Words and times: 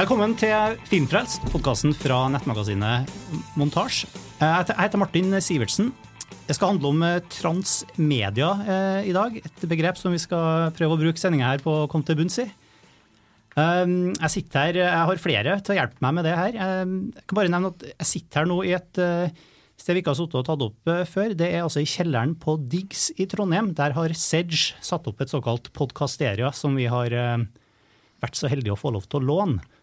Velkommen 0.00 0.32
til 0.32 0.78
Filmfrelst, 0.88 1.42
podkasten 1.52 1.90
fra 1.92 2.22
nettmagasinet 2.32 3.10
Montasj. 3.60 4.06
Jeg 4.40 4.76
heter 4.78 4.96
Martin 4.96 5.34
Sivertsen. 5.44 5.90
Det 6.46 6.54
skal 6.56 6.70
handle 6.70 6.92
om 6.94 7.02
eh, 7.04 7.18
transmedia 7.28 8.46
eh, 8.64 9.08
i 9.10 9.12
dag. 9.12 9.34
Et 9.36 9.66
begrep 9.68 9.98
som 10.00 10.14
vi 10.14 10.20
skal 10.22 10.70
prøve 10.78 10.96
å 10.96 11.00
bruke 11.02 11.20
sendinga 11.20 11.50
her 11.50 11.60
på 11.60 11.74
å 11.82 11.88
komme 11.92 12.08
til 12.08 12.16
bunns 12.16 12.38
i. 12.40 12.46
Um, 13.58 14.14
jeg 14.14 14.32
sitter 14.38 14.62
her, 14.62 14.78
jeg 14.86 15.02
har 15.10 15.20
flere 15.20 15.56
til 15.60 15.74
å 15.74 15.76
hjelpe 15.82 16.00
meg 16.06 16.16
med 16.16 16.26
det 16.30 16.32
her. 16.38 16.56
Um, 16.80 16.94
jeg 17.18 17.26
kan 17.26 17.38
bare 17.42 17.52
nevne 17.52 17.72
at 17.74 17.84
jeg 17.90 18.08
sitter 18.08 18.40
her 18.40 18.48
nå 18.48 18.56
i 18.64 18.72
et 18.78 19.00
sted 19.82 19.98
vi 19.98 20.00
ikke 20.00 20.14
har 20.14 20.20
sittet 20.22 20.38
og 20.40 20.46
tatt 20.48 20.64
opp 20.64 20.94
før. 21.12 21.34
Det 21.36 21.50
er 21.50 21.66
altså 21.66 21.82
i 21.84 21.90
kjelleren 21.90 22.32
på 22.40 22.54
Diggs 22.72 23.10
i 23.20 23.26
Trondheim. 23.28 23.74
Der 23.76 23.92
har 23.98 24.16
Sedge 24.16 24.78
satt 24.80 25.12
opp 25.12 25.20
et 25.20 25.34
såkalt 25.34 25.68
podkasteria 25.76 26.54
som 26.56 26.80
vi 26.80 26.88
har 26.88 27.12
vært 28.24 28.40
så 28.40 28.48
heldige 28.48 28.78
å 28.78 28.80
få 28.80 28.94
lov 28.96 29.04
til 29.04 29.20
å 29.20 29.28
låne. 29.28 29.76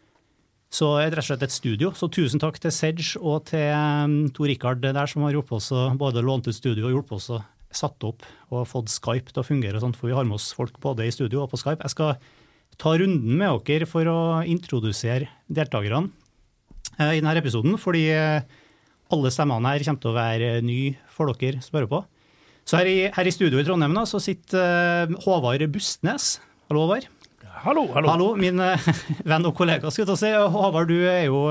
Så 0.74 0.90
rett 1.00 1.16
og 1.16 1.24
slett 1.24 1.46
et 1.48 1.54
studio. 1.54 1.94
Så 1.96 2.10
tusen 2.12 2.42
takk 2.44 2.58
til 2.60 2.74
Sedge 2.76 3.20
og 3.22 3.46
til 3.52 3.70
um, 3.72 4.26
Tor 4.36 4.50
Rikard 4.52 4.82
der, 4.84 5.06
som 5.08 5.24
har 5.24 5.38
hjulpet 5.38 5.62
oss 5.62 5.72
både 6.00 6.26
lånt 6.26 6.50
ut 6.50 6.56
studio 6.56 6.90
og 6.90 6.98
hjulpet 6.98 7.20
oss 7.22 7.30
å 7.38 7.44
satt 7.74 8.04
opp 8.08 8.26
og 8.54 8.68
fått 8.70 8.92
Skype 8.92 9.34
til 9.34 9.42
å 9.42 9.46
fungere 9.46 9.78
og 9.78 9.84
sånt, 9.84 9.98
for 10.00 10.10
vi 10.10 10.16
har 10.18 10.28
med 10.28 10.38
oss 10.40 10.52
folk 10.56 10.78
både 10.84 11.08
i 11.08 11.14
studio 11.14 11.44
og 11.44 11.52
på 11.52 11.60
Skype. 11.62 11.84
Jeg 11.84 11.96
skal 11.96 12.16
ta 12.80 12.94
runden 13.00 13.40
med 13.40 13.66
dere 13.68 13.88
for 13.90 14.08
å 14.10 14.20
introdusere 14.48 15.30
deltakerne 15.48 16.10
eh, 17.00 17.18
i 17.18 17.22
denne 17.22 17.36
episoden, 17.40 17.78
fordi 17.82 18.08
eh, 18.14 18.46
alle 19.14 19.34
stemmene 19.34 19.74
her 19.74 19.88
kommer 19.88 20.04
til 20.04 20.14
å 20.14 20.18
være 20.18 20.54
nye 20.66 20.96
for 21.14 21.34
dere 21.34 21.64
som 21.64 21.80
hører 21.80 21.92
på. 21.92 22.04
Så 22.68 22.82
her 22.82 22.90
i, 22.92 22.98
her 23.16 23.28
i 23.28 23.32
studio 23.32 23.62
i 23.62 23.68
Trondheim 23.68 23.96
da, 23.96 24.04
så 24.10 24.22
sitter 24.24 25.08
eh, 25.08 25.20
Håvard 25.26 25.68
Bustnes. 25.74 26.38
Hallo, 26.68 26.88
Håvard. 26.88 27.12
Hallo, 27.64 27.88
hallo. 27.96 28.10
Hallo, 28.12 28.30
min 28.38 28.62
venn 29.32 29.48
og 29.50 29.56
kollega. 29.58 29.90
skal 29.92 30.06
jeg 30.06 30.22
si. 30.22 30.32
Håvard, 30.54 30.92
du 30.92 31.02
er 31.10 31.26
jo 31.28 31.46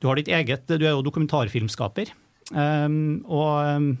du 0.00 0.08
har 0.08 0.18
ditt 0.18 0.30
eget, 0.32 0.66
du 0.70 0.84
er 0.84 0.94
jo 0.94 1.04
dokumentarfilmskaper. 1.04 2.12
Og 2.48 3.96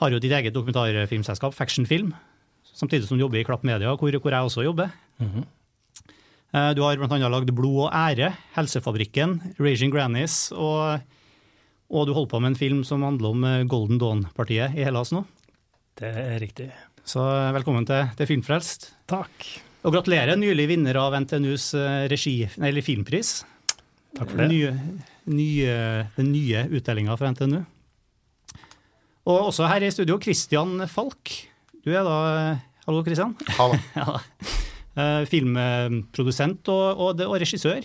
har 0.00 0.12
jo 0.12 0.20
ditt 0.20 0.34
eget 0.36 0.54
dokumentarfilmselskap, 0.54 1.54
Faction 1.56 1.88
Film, 1.88 2.12
samtidig 2.68 3.08
som 3.08 3.16
du 3.16 3.24
jobber 3.24 3.40
i 3.40 3.46
Klapp 3.48 3.64
Media, 3.64 3.94
hvor, 3.96 4.12
hvor 4.20 4.34
jeg 4.34 4.50
også 4.50 4.64
jobber. 4.66 4.90
Mm 5.18 5.30
-hmm. 5.30 5.44
Du 6.74 6.82
har 6.82 6.96
bl.a. 6.96 7.28
lagd 7.28 7.54
Blod 7.54 7.88
og 7.88 7.90
ære, 7.92 8.34
Helsefabrikken, 8.56 9.54
Raging 9.58 9.92
Grannies, 9.92 10.52
og, 10.52 11.00
og, 11.90 12.06
du 12.06 12.12
holder 12.12 12.30
på 12.30 12.38
med 12.38 12.48
en 12.50 12.56
film 12.56 12.84
som 12.84 13.02
handler 13.02 13.28
om 13.28 13.44
eh, 13.44 13.64
Golden 13.64 13.98
Dawn-partiet 13.98 14.72
i 14.76 14.84
Hellas 14.84 15.12
nå. 15.12 15.24
Det 15.98 16.08
er 16.16 16.40
riktig. 16.40 16.70
Så 17.04 17.20
eh, 17.20 17.54
velkommen 17.54 17.86
til, 17.86 18.08
til 18.16 18.26
Filmfrelst. 18.26 18.94
Takk. 19.06 19.66
Og 19.84 19.92
gratulerer, 19.94 20.38
nylig 20.40 20.68
vinner 20.72 20.98
av 20.98 21.14
NTNUs 21.20 21.72
regi, 22.10 22.38
eller 22.56 22.82
filmpris. 22.82 23.40
Takk 24.16 24.30
for 24.30 24.40
det. 24.40 24.48
Nye, 24.50 24.72
nye, 25.28 25.74
den 26.16 26.32
nye 26.32 26.64
utdelinga 26.72 27.16
fra 27.20 27.30
NTNU. 27.34 27.60
Og 29.26 29.50
også 29.50 29.68
her 29.68 29.84
i 29.84 29.90
studio, 29.92 30.16
Christian 30.22 30.80
Falk. 30.90 31.34
Du 31.84 31.92
er 31.92 32.06
da 32.06 32.16
Hallo, 32.86 33.02
Christian. 33.02 33.34
Hallo. 33.58 33.74
ja. 33.98 34.20
Eh, 34.96 35.24
filmprodusent 35.26 36.68
og, 36.70 37.00
og, 37.02 37.22
og 37.26 37.40
regissør. 37.42 37.82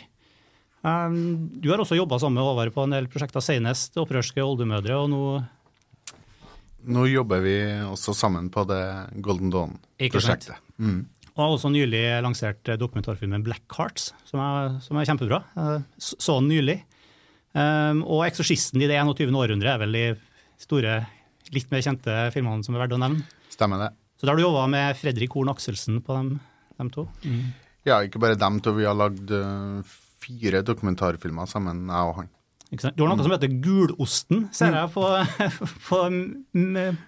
Um, 0.81 1.50
du 1.61 1.70
har 1.70 1.81
også 1.81 1.98
jobba 1.98 2.20
sammen 2.22 2.39
med 2.39 2.45
Håvard 2.45 2.73
på 2.73 2.86
en 2.86 2.94
del 2.95 3.09
prosjekter, 3.09 3.42
senest 3.42 3.98
'Opprørske 3.98 4.42
oldemødre'. 4.42 4.98
og 4.98 5.09
nå 5.09 5.23
Nå 6.81 7.05
jobber 7.05 7.42
vi 7.42 7.58
også 7.86 8.14
sammen 8.17 8.50
på 8.50 8.64
det 8.66 8.82
Golden 9.21 9.52
Dawn-prosjektet. 9.54 10.58
Mm. 10.77 11.05
Og 11.41 11.47
har 11.47 11.55
også 11.55 11.71
nylig 11.73 12.03
lansert 12.21 12.69
dokumentarfilmen 12.77 13.41
'Black 13.41 13.65
Hearts', 13.73 14.11
som 14.29 14.39
er, 14.39 14.75
som 14.85 14.97
er 14.97 15.07
kjempebra. 15.09 15.39
Eh, 15.57 15.79
så 15.97 16.37
den 16.37 16.52
nylig. 16.53 16.83
Um, 17.57 18.03
og 18.05 18.27
'Eksorsisten 18.27 18.77
i 18.77 18.87
det 18.87 18.99
21. 19.02 19.33
århundre' 19.33 19.73
er 19.73 19.79
vel 19.81 19.91
de 19.97 20.03
store, 20.61 21.07
litt 21.52 21.71
mer 21.71 21.81
kjente 21.81 22.13
filmene 22.31 22.63
som 22.63 22.75
er 22.75 22.85
verdt 22.85 22.93
å 22.93 23.02
nevne. 23.02 23.25
Stemmer 23.49 23.81
det. 23.81 23.89
Så 24.19 24.27
da 24.27 24.31
har 24.31 24.37
du 24.37 24.45
jobba 24.45 24.67
med 24.69 24.95
Fredrik 25.02 25.33
Horn 25.33 25.49
Akselsen 25.49 25.97
på 26.05 26.13
dem, 26.13 26.39
dem 26.77 26.93
to? 26.93 27.07
Mm. 27.25 27.49
Ja, 27.89 27.97
ikke 28.05 28.21
bare 28.21 28.37
dem 28.37 28.61
to. 28.61 28.75
Vi 28.77 28.85
har 28.85 28.93
lagd 28.93 29.33
uh, 29.33 29.81
fire 30.21 30.61
dokumentarfilmer 30.61 31.49
sammen, 31.49 31.87
jeg 31.89 32.13
og 32.13 32.21
han. 32.21 32.29
Du 32.71 33.03
har 33.03 33.09
noe 33.09 33.19
som 33.19 33.33
heter 33.33 33.52
Gulosten, 33.65 34.45
ser 34.55 34.77
jeg 34.77 34.93
på, 34.93 35.03
på, 35.89 35.97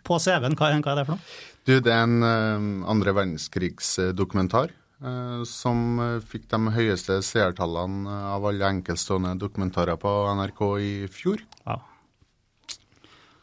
på 0.03 0.17
CV-en. 0.25 0.57
Hva, 0.57 0.73
hva, 0.73 0.91
er 0.91 0.97
det 0.99 1.05
for 1.07 1.13
noe? 1.15 1.23
Du, 1.63 1.77
Det 1.79 1.91
er 1.91 2.03
en 2.03 2.19
uh, 2.23 2.89
andre 2.91 3.13
verdenskrigsdokumentar. 3.15 4.73
Uh, 5.03 5.43
som 5.47 5.99
fikk 6.23 6.45
de 6.51 6.71
høyeste 6.75 7.17
seertallene 7.27 8.11
av 8.31 8.45
alle 8.47 8.69
enkeltstående 8.77 9.33
dokumentarer 9.39 9.97
på 9.99 10.11
NRK 10.39 10.61
i 10.79 10.93
fjor. 11.11 11.43
Ja. 11.67 11.81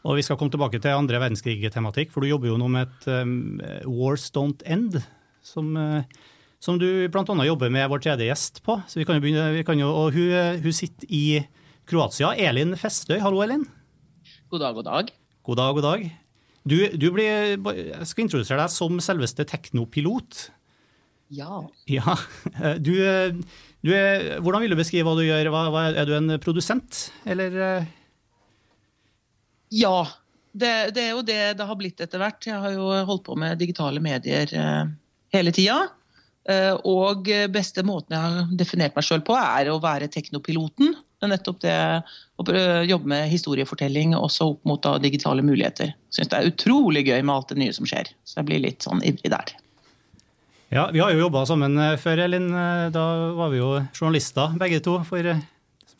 Og 0.01 0.17
Vi 0.17 0.25
skal 0.25 0.37
komme 0.39 0.53
tilbake 0.53 0.81
til 0.81 0.97
andre 0.97 1.19
verdenskrig-tematikk, 1.21 2.09
for 2.13 2.25
du 2.25 2.31
jobber 2.31 2.49
jo 2.49 2.57
nå 2.57 2.69
med 2.73 2.89
et 2.89 3.09
um, 3.21 3.61
Wars 3.89 4.31
Don't 4.33 4.63
End, 4.65 4.97
som, 5.45 5.75
uh, 5.77 6.01
som 6.61 6.79
du 6.81 7.05
bl.a. 7.13 7.25
jobber 7.45 7.73
med 7.73 7.89
vår 7.89 8.05
tredje 8.07 8.29
gjest 8.29 8.63
på. 8.65 8.79
Så 8.89 9.01
vi 9.01 9.05
kan 9.05 9.17
jo 9.17 9.25
begynne, 9.25 9.51
vi 9.53 9.65
kan 9.65 9.81
jo, 9.81 9.89
og 9.89 10.17
hun, 10.17 10.33
hun, 10.61 10.73
sitter 10.73 11.09
i 11.09 11.43
Kroatia. 11.89 12.33
Elin 12.37 12.73
Festøy, 12.77 13.19
hallo 13.21 13.45
Elin. 13.45 13.67
God 14.49 14.65
dag, 14.65 14.73
god 14.77 14.89
dag. 14.89 15.15
God 15.45 15.61
dag, 15.61 15.77
god 15.77 15.89
dag. 15.89 16.11
Du, 16.67 16.77
du 16.93 17.07
blir, 17.13 17.57
jeg 17.57 18.07
skal 18.09 18.25
introdusere 18.27 18.61
deg 18.61 18.73
som 18.73 18.99
selveste 19.01 19.45
teknopilot. 19.49 20.43
Ja. 21.31 21.63
ja. 21.89 22.17
Du, 22.77 22.93
du 23.81 23.91
er, 23.95 24.27
hvordan 24.43 24.65
vil 24.65 24.75
du 24.75 24.77
beskrive 24.79 25.07
hva 25.07 25.15
du 25.17 25.23
gjør? 25.25 25.49
Hva, 25.53 25.63
hva, 25.73 25.85
er 25.89 26.09
du 26.09 26.13
en 26.17 26.35
produsent, 26.43 27.07
eller? 27.25 27.87
Ja, 29.71 30.03
det, 30.51 30.91
det, 30.97 31.05
er 31.05 31.15
jo 31.15 31.23
det 31.25 31.39
det 31.57 31.67
har 31.67 31.79
blitt 31.79 32.03
etter 32.03 32.21
hvert. 32.21 32.45
Jeg 32.45 32.59
har 32.59 32.75
jo 32.75 32.91
holdt 33.07 33.25
på 33.29 33.37
med 33.39 33.59
digitale 33.61 34.03
medier 34.03 34.51
eh, 34.51 34.91
hele 35.33 35.53
tida. 35.55 35.79
Eh, 36.49 36.73
og 36.89 37.29
beste 37.53 37.85
måten 37.87 38.17
jeg 38.17 38.35
har 38.35 38.51
definert 38.59 38.97
meg 38.97 39.07
sjøl 39.07 39.23
på, 39.25 39.37
er 39.37 39.71
å 39.71 39.79
være 39.81 40.11
teknopiloten. 40.11 40.93
Nettopp 41.29 41.59
det 41.61 41.75
å 42.41 42.45
jobbe 42.87 43.11
med 43.11 43.29
historiefortelling 43.29 44.15
også 44.17 44.47
opp 44.53 44.63
mot 44.65 44.81
da, 44.81 44.95
digitale 45.01 45.43
muligheter. 45.45 45.93
Syns 46.09 46.31
det 46.31 46.39
er 46.39 46.49
utrolig 46.49 47.05
gøy 47.05 47.19
med 47.21 47.35
alt 47.35 47.53
det 47.53 47.59
nye 47.61 47.75
som 47.75 47.85
skjer. 47.85 48.09
Så 48.25 48.39
jeg 48.39 48.49
blir 48.49 48.63
litt 48.63 48.87
sånn 48.87 49.03
ivrig 49.05 49.29
der. 49.33 49.53
Ja, 50.71 50.87
Vi 50.93 51.01
har 51.03 51.11
jo 51.11 51.25
jobba 51.25 51.43
sammen 51.45 51.75
før, 51.99 52.23
Elin. 52.25 52.47
Da 52.95 53.05
var 53.35 53.51
vi 53.51 53.59
jo 53.59 53.73
journalister 53.91 54.55
begge 54.57 54.79
to. 54.81 55.01
For 55.05 55.21
det 55.21 55.37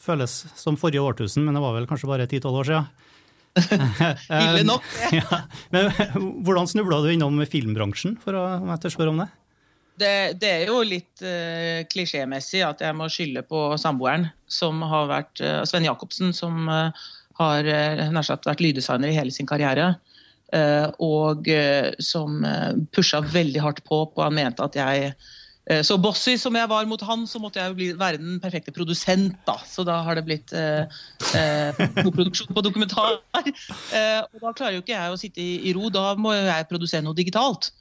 føles 0.02 0.46
som 0.58 0.80
forrige 0.80 1.04
årtusen, 1.04 1.46
men 1.46 1.58
det 1.58 1.62
var 1.64 1.76
vel 1.76 1.88
kanskje 1.90 2.09
bare 2.09 2.28
10-12 2.28 2.59
år 2.62 2.70
siden. 2.72 2.90
Ille 4.32 4.64
nok, 4.64 4.86
ja. 5.20 5.42
Men 5.74 5.92
hvordan 6.46 6.70
snubla 6.72 7.02
du 7.03 7.09
innom 7.12 7.42
filmbransjen, 7.44 8.16
for 8.24 8.38
å, 8.38 8.46
om 8.62 8.72
jeg 8.72 8.84
tør 8.86 8.96
spørre 8.96 9.14
om 9.14 9.20
det? 9.24 9.28
Det? 10.00 10.40
Det, 10.41 10.50
er 10.50 10.69
jo 10.69 10.81
litt 10.85 11.24
uh, 11.24 11.81
klisjémessig 11.91 12.63
at 12.66 12.84
jeg 12.84 12.97
må 12.97 13.09
skylde 13.12 13.44
på 13.47 13.63
samboeren, 13.81 14.29
som 14.52 14.81
har 14.88 15.09
vært 15.12 15.41
uh, 15.44 15.62
Sven 15.68 15.88
Jacobsen, 15.88 16.31
som 16.35 16.69
uh, 16.69 17.09
har 17.41 17.66
nær 18.13 18.25
sagt 18.28 18.46
vært 18.46 18.62
lyddesigner 18.62 19.09
i 19.09 19.18
hele 19.18 19.34
sin 19.34 19.50
karriere. 19.50 19.96
og 21.02 21.47
som 22.03 22.44
pusha 22.91 23.22
veldig 23.24 23.62
hardt 23.63 23.79
på, 23.88 24.02
på 24.13 24.22
han 24.22 24.35
mente 24.35 24.62
at 24.62 24.75
jeg 24.75 25.13
så 25.88 25.96
bossy 25.97 26.35
som 26.38 26.53
jeg 26.59 26.69
var 26.69 26.85
mot 26.85 27.02
han, 27.08 27.23
så 27.25 27.40
måtte 27.40 27.62
jeg 27.62 27.72
jo 27.72 27.78
bli, 27.79 27.88
være 27.97 28.19
den 28.19 28.38
perfekte 28.44 28.73
produsent. 28.75 29.40
da. 29.47 29.56
Så 29.66 29.85
da 29.88 30.02
har 30.03 30.19
det 30.19 30.26
blitt 30.28 30.52
eh, 30.53 30.91
produksjon 32.03 32.52
på 32.52 32.66
dokumentar. 32.67 33.22
Og 33.32 34.44
da 34.44 34.52
klarer 34.52 34.76
jo 34.76 34.84
ikke 34.84 34.97
jeg 34.97 35.16
å 35.16 35.22
sitte 35.23 35.41
i, 35.41 35.70
i 35.72 35.73
ro, 35.73 35.87
da 35.90 36.11
må 36.20 36.35
jeg 36.35 36.67
produsere 36.70 37.08
noe 37.08 37.17
digitalt. 37.17 37.72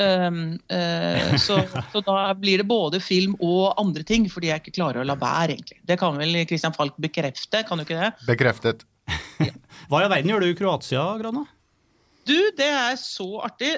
Um, 0.00 0.56
uh, 0.72 1.36
så, 1.36 1.60
så, 1.92 2.00
da 2.06 2.32
blir 2.38 2.58
det 2.62 2.68
både 2.68 3.00
film 3.04 3.34
og 3.36 3.74
andre 3.80 4.02
ting, 4.06 4.30
fordi 4.32 4.46
jeg 4.48 4.60
ikke 4.62 4.76
klarer 4.78 5.00
å 5.02 5.06
la 5.06 5.16
være. 5.20 5.52
egentlig. 5.58 5.78
Det 5.84 5.98
kan 6.00 6.16
vel 6.16 6.46
Christian 6.48 6.76
Falk 6.76 6.94
bekrefte? 7.00 7.64
kan 7.68 7.78
du 7.78 7.82
ikke 7.84 8.00
det? 8.00 8.10
Bekreftet. 8.28 8.78
Ja. 9.40 9.52
Hva 9.90 9.96
i 10.00 10.04
all 10.04 10.12
verden 10.12 10.30
gjør 10.30 10.40
du 10.44 10.48
i 10.50 10.58
Kroatia, 10.58 11.04
Grana? 11.20 11.42
Du, 12.28 12.40
det 12.54 12.68
er 12.68 12.96
så 13.00 13.40
artig. 13.42 13.72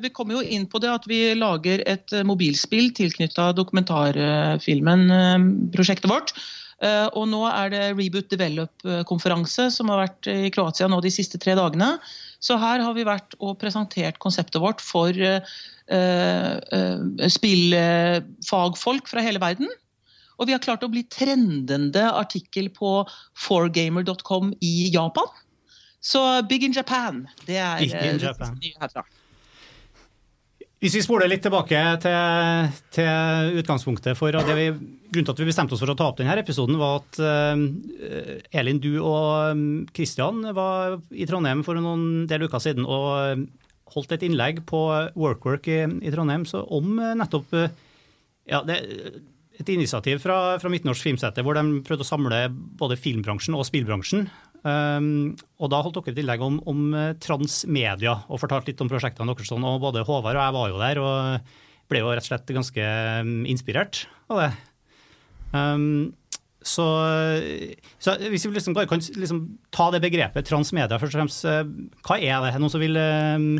Vi 0.00 0.08
kommer 0.14 0.34
jo 0.38 0.42
inn 0.46 0.66
på 0.70 0.78
det 0.80 0.90
at 0.92 1.06
vi 1.10 1.34
lager 1.36 1.82
et 1.90 2.12
mobilspill 2.24 2.92
tilknytta 2.96 3.52
dokumentarfilmen-prosjektet 3.58 6.08
vårt. 6.08 6.32
Og 6.80 7.26
nå 7.28 7.42
er 7.44 7.72
det 7.74 7.80
Reboot 7.92 8.30
Develop-konferanse 8.32 9.66
som 9.74 9.90
har 9.92 10.06
vært 10.06 10.28
i 10.32 10.48
Kroatia 10.54 10.86
nå 10.88 11.02
de 11.04 11.10
siste 11.12 11.36
tre 11.42 11.52
dagene. 11.58 11.90
Så 12.40 12.56
her 12.56 12.80
har 12.80 12.94
vi 12.96 13.04
vært 13.04 13.36
og 13.36 13.58
presentert 13.60 14.16
konseptet 14.22 14.62
vårt 14.62 14.80
for 14.80 15.12
spillfagfolk 17.36 19.12
fra 19.12 19.26
hele 19.26 19.42
verden. 19.44 19.68
Og 20.40 20.48
vi 20.48 20.56
har 20.56 20.64
klart 20.64 20.84
å 20.86 20.88
bli 20.88 21.04
trendende 21.12 22.06
artikkel 22.16 22.70
på 22.72 23.02
forgamer.com 23.36 24.54
i 24.64 24.88
Japan. 24.88 25.28
Så 26.00 26.20
Big 26.48 26.64
in 26.64 26.72
Japan, 26.72 27.26
det 27.44 27.60
er 27.60 27.82
Big 27.82 27.92
in 27.92 28.22
Japan. 28.24 28.56
herfra. 28.80 29.04
Hvis 30.80 30.94
vi 30.96 31.02
spoler 31.04 31.28
litt 31.28 31.42
tilbake 31.44 31.80
til, 32.00 32.68
til 32.96 33.58
utgangspunktet 33.60 34.16
for 34.16 34.32
det 34.32 34.54
vi, 34.56 34.70
Grunnen 35.10 35.26
til 35.28 35.34
at 35.34 35.42
vi 35.42 35.48
bestemte 35.50 35.76
oss 35.76 35.82
for 35.82 35.92
å 35.92 35.96
ta 35.98 36.06
opp 36.08 36.20
denne 36.20 36.36
episoden, 36.40 36.78
var 36.80 37.02
at 37.02 37.18
uh, 37.20 38.38
Elin, 38.56 38.80
du 38.80 38.94
og 39.02 39.60
Kristian 39.92 40.40
var 40.56 41.00
i 41.10 41.26
Trondheim 41.28 41.64
for 41.66 41.76
noen 41.76 42.24
del 42.30 42.46
uker 42.46 42.62
siden 42.64 42.86
og 42.88 43.42
holdt 43.90 44.14
et 44.16 44.24
innlegg 44.24 44.62
på 44.70 44.80
Workwork 45.18 45.68
i, 45.68 45.82
i 45.84 46.14
Trondheim. 46.14 46.46
Om 46.48 46.94
nettopp 47.18 47.52
ja, 47.52 48.62
det, 48.64 48.78
et 49.60 49.72
initiativ 49.74 50.22
fra, 50.24 50.56
fra 50.62 50.70
Midtnorsk 50.72 51.04
Filmsete 51.04 51.44
hvor 51.44 51.58
de 51.58 51.82
prøvde 51.84 52.06
å 52.06 52.08
samle 52.08 52.44
både 52.80 52.96
filmbransjen 52.96 53.58
og 53.58 53.66
spillbransjen 53.68 54.30
Um, 54.60 55.38
og 55.56 55.70
Da 55.72 55.80
holdt 55.80 55.96
dere 55.96 56.12
et 56.12 56.20
innlegg 56.20 56.42
om, 56.44 56.58
om, 56.68 56.80
eh, 56.92 57.14
transmedia 57.22 58.18
og 58.28 58.42
fortalte 58.42 58.68
litt 58.72 58.82
om 58.84 58.90
prosjektene 58.92 59.32
deres. 59.32 59.48
Sånn, 59.48 59.64
og 59.64 59.80
Både 59.80 60.04
Håvard 60.04 60.36
og 60.36 60.44
jeg 60.44 60.56
var 60.56 60.72
jo 60.72 60.80
der 60.82 61.00
og 61.00 61.52
ble 61.90 62.02
jo 62.02 62.10
rett 62.12 62.26
og 62.26 62.28
slett 62.28 62.52
ganske 62.54 62.88
mm, 63.26 63.44
inspirert 63.50 64.04
av 64.30 64.42
det. 64.42 64.50
Um, 65.56 66.12
så, 66.60 66.84
så, 67.98 68.14
hvis 68.20 68.44
vi 68.44 68.52
liksom 68.52 68.76
bare 68.76 68.88
kan 68.90 69.00
liksom 69.00 69.40
ta 69.72 69.88
det 69.94 70.02
begrepet 70.04 70.44
transmedia 70.46 71.00
først 71.00 71.16
og 71.16 71.22
fremst, 71.22 71.46
eh, 71.48 71.64
hva 72.04 72.18
er 72.20 72.44
det? 72.44 72.52
Noen 72.60 72.72
som 72.72 72.84
vil 72.84 73.00
um, 73.00 73.54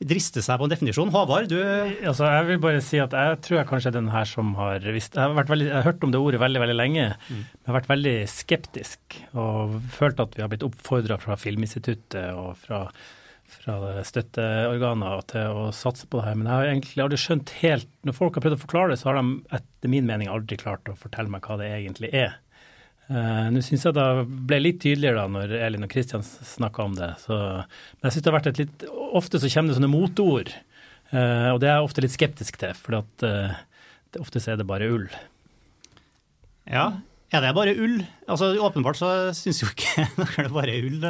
driste 0.00 0.42
seg 0.44 0.60
på 0.60 0.66
en 0.66 0.72
definisjon. 0.72 1.12
Håvard, 1.12 1.50
du 1.50 1.58
altså, 1.60 2.24
Jeg 2.24 2.46
vil 2.48 2.60
bare 2.62 2.80
si 2.84 3.00
at 3.02 3.14
jeg 3.16 3.38
tror 3.44 3.58
jeg 3.58 3.68
kanskje 3.68 3.92
er 3.92 3.96
den 3.98 4.10
her 4.14 4.28
som 4.28 4.54
har 4.56 4.84
visst 4.94 5.18
Jeg 5.18 5.28
jeg 5.30 5.72
har 5.74 5.86
hørt 5.86 6.04
om 6.06 6.12
det 6.14 6.20
ordet 6.20 6.40
veldig 6.40 6.62
veldig 6.62 6.76
lenge, 6.76 7.06
mm. 7.28 7.40
men 7.40 7.70
har 7.70 7.78
vært 7.80 7.90
veldig 7.90 8.16
skeptisk 8.30 9.18
og 9.36 9.76
følt 9.92 10.20
at 10.22 10.36
vi 10.36 10.44
har 10.44 10.50
blitt 10.52 10.64
oppfordra 10.66 11.18
fra 11.20 11.36
Filminstituttet 11.40 12.32
og 12.32 12.54
fra, 12.62 12.82
fra 13.50 14.04
støtteorganer 14.06 15.24
til 15.30 15.60
å 15.60 15.68
satse 15.76 16.08
på 16.08 16.20
det 16.20 16.28
her. 16.28 16.38
Men 16.38 16.48
jeg 16.48 16.56
har 16.56 16.72
egentlig 16.72 17.04
aldri 17.04 17.20
skjønt 17.20 17.56
helt 17.60 17.90
Når 18.08 18.16
folk 18.16 18.38
har 18.38 18.46
prøvd 18.46 18.56
å 18.56 18.62
forklare 18.64 18.94
det, 18.94 19.00
så 19.02 19.10
har 19.10 19.20
de 19.20 19.58
etter 19.60 19.92
min 19.92 20.08
mening 20.08 20.32
aldri 20.32 20.58
klart 20.60 20.88
å 20.88 20.96
fortelle 20.98 21.32
meg 21.32 21.44
hva 21.44 21.60
det 21.60 21.68
egentlig 21.76 22.12
er. 22.16 22.38
Uh, 23.10 23.48
Nå 23.50 23.58
syns 23.66 23.82
jeg 23.88 23.94
det 23.96 24.06
ble 24.46 24.60
litt 24.60 24.76
tydeligere 24.84 25.24
da 25.24 25.30
når 25.34 25.52
Elin 25.58 25.82
og 25.82 25.90
Kristian 25.90 26.22
snakka 26.22 26.84
om 26.86 26.92
det. 26.94 27.10
Så, 27.18 27.34
men 27.34 28.06
jeg 28.06 28.14
synes 28.14 28.22
det 28.22 28.30
har 28.30 28.36
vært 28.36 28.50
et 28.52 28.60
litt, 28.62 28.88
Ofte 29.18 29.40
så 29.42 29.48
kommer 29.50 29.72
det 29.72 29.78
sånne 29.80 29.90
motord, 29.90 30.52
uh, 31.10 31.48
og 31.50 31.58
det 31.58 31.66
er 31.66 31.72
jeg 31.74 31.88
ofte 31.88 32.04
litt 32.04 32.14
skeptisk 32.14 32.60
til. 32.60 32.76
For 32.78 33.00
at, 33.00 33.24
uh, 33.26 33.56
det, 34.14 34.20
ofte 34.22 34.42
så 34.42 34.52
er 34.52 34.60
det 34.60 34.66
bare 34.68 34.86
ull. 34.94 35.08
Ja, 36.70 36.84
er 37.34 37.42
det 37.42 37.50
bare 37.56 37.74
ull? 37.74 37.96
Altså 38.30 38.52
Åpenbart 38.62 39.00
så 39.00 39.08
syns 39.34 39.64
jo 39.64 39.70
ikke 39.72 40.04
dere 40.20 40.44
det 40.46 40.52
bare 40.54 40.76
er 40.76 40.86
ull. 40.86 41.06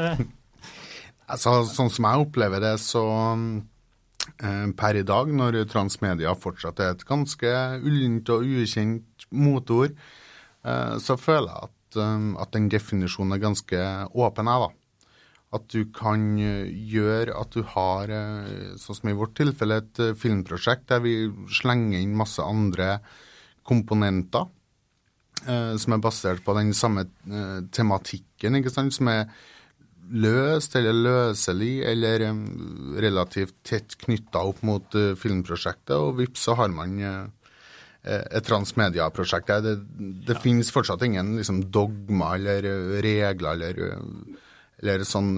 Altså, 1.31 1.53
sånn 1.69 1.93
som 1.93 2.07
jeg 2.09 2.23
opplever 2.25 2.65
det, 2.65 2.79
så 2.81 3.03
per 4.81 4.97
i 4.97 5.05
dag, 5.05 5.29
når 5.37 5.59
transmedia 5.69 6.33
fortsatt 6.39 6.81
er 6.81 6.95
et 6.95 7.05
ganske 7.09 7.53
ullent 7.85 8.33
og 8.33 8.47
ukjent 8.47 9.27
motord, 9.37 9.95
så 10.65 11.17
føler 11.21 11.49
jeg 11.51 11.69
at 11.69 11.77
at, 11.99 12.53
den 12.55 12.69
definisjonen 12.73 13.37
er 13.37 13.43
ganske 13.43 13.81
åpen, 14.15 14.51
jeg, 14.51 14.67
da. 14.67 14.71
At 15.59 15.67
du 15.73 15.83
kan 15.95 16.23
uh, 16.39 16.69
gjøre 16.71 17.35
at 17.35 17.57
du 17.57 17.65
har, 17.73 18.13
uh, 18.13 18.77
sånn 18.79 19.01
som 19.01 19.11
i 19.11 19.17
vårt 19.19 19.35
tilfelle, 19.39 19.81
et 19.83 20.03
uh, 20.03 20.15
filmprosjekt 20.19 20.89
der 20.93 21.03
vi 21.03 21.15
slenger 21.61 21.99
inn 21.99 22.17
masse 22.19 22.45
andre 22.45 22.99
komponenter 23.67 24.49
som 25.41 25.95
er 25.95 26.01
basert 26.05 26.43
på 26.45 26.53
den 26.53 26.75
samme 26.77 27.07
tematikken, 27.73 28.59
ikke 28.59 28.73
sant, 28.75 28.93
som 28.93 29.09
er 29.09 29.23
løst 30.13 30.75
eller 30.77 30.93
løselig 30.93 31.79
eller 31.89 32.27
um, 32.29 32.43
relativt 33.01 33.55
tett 33.65 33.97
knytta 34.03 34.43
opp 34.51 34.61
mot 34.69 34.99
filmprosjektet, 35.17 35.95
og 35.97 36.19
vips, 36.19 36.45
så 36.45 36.59
har 36.61 36.69
man 36.75 36.99
Eh, 37.01 37.40
et 38.03 38.47
transmediaprosjekt. 38.47 39.51
Det, 39.65 39.75
det 40.27 40.37
ja. 40.39 40.41
finnes 40.41 40.73
fortsatt 40.73 41.03
ingen 41.05 41.37
liksom, 41.37 41.67
dogma 41.73 42.35
eller 42.39 42.69
regler 43.05 43.59
eller, 43.59 43.83
eller 44.81 45.05
sånn 45.09 45.35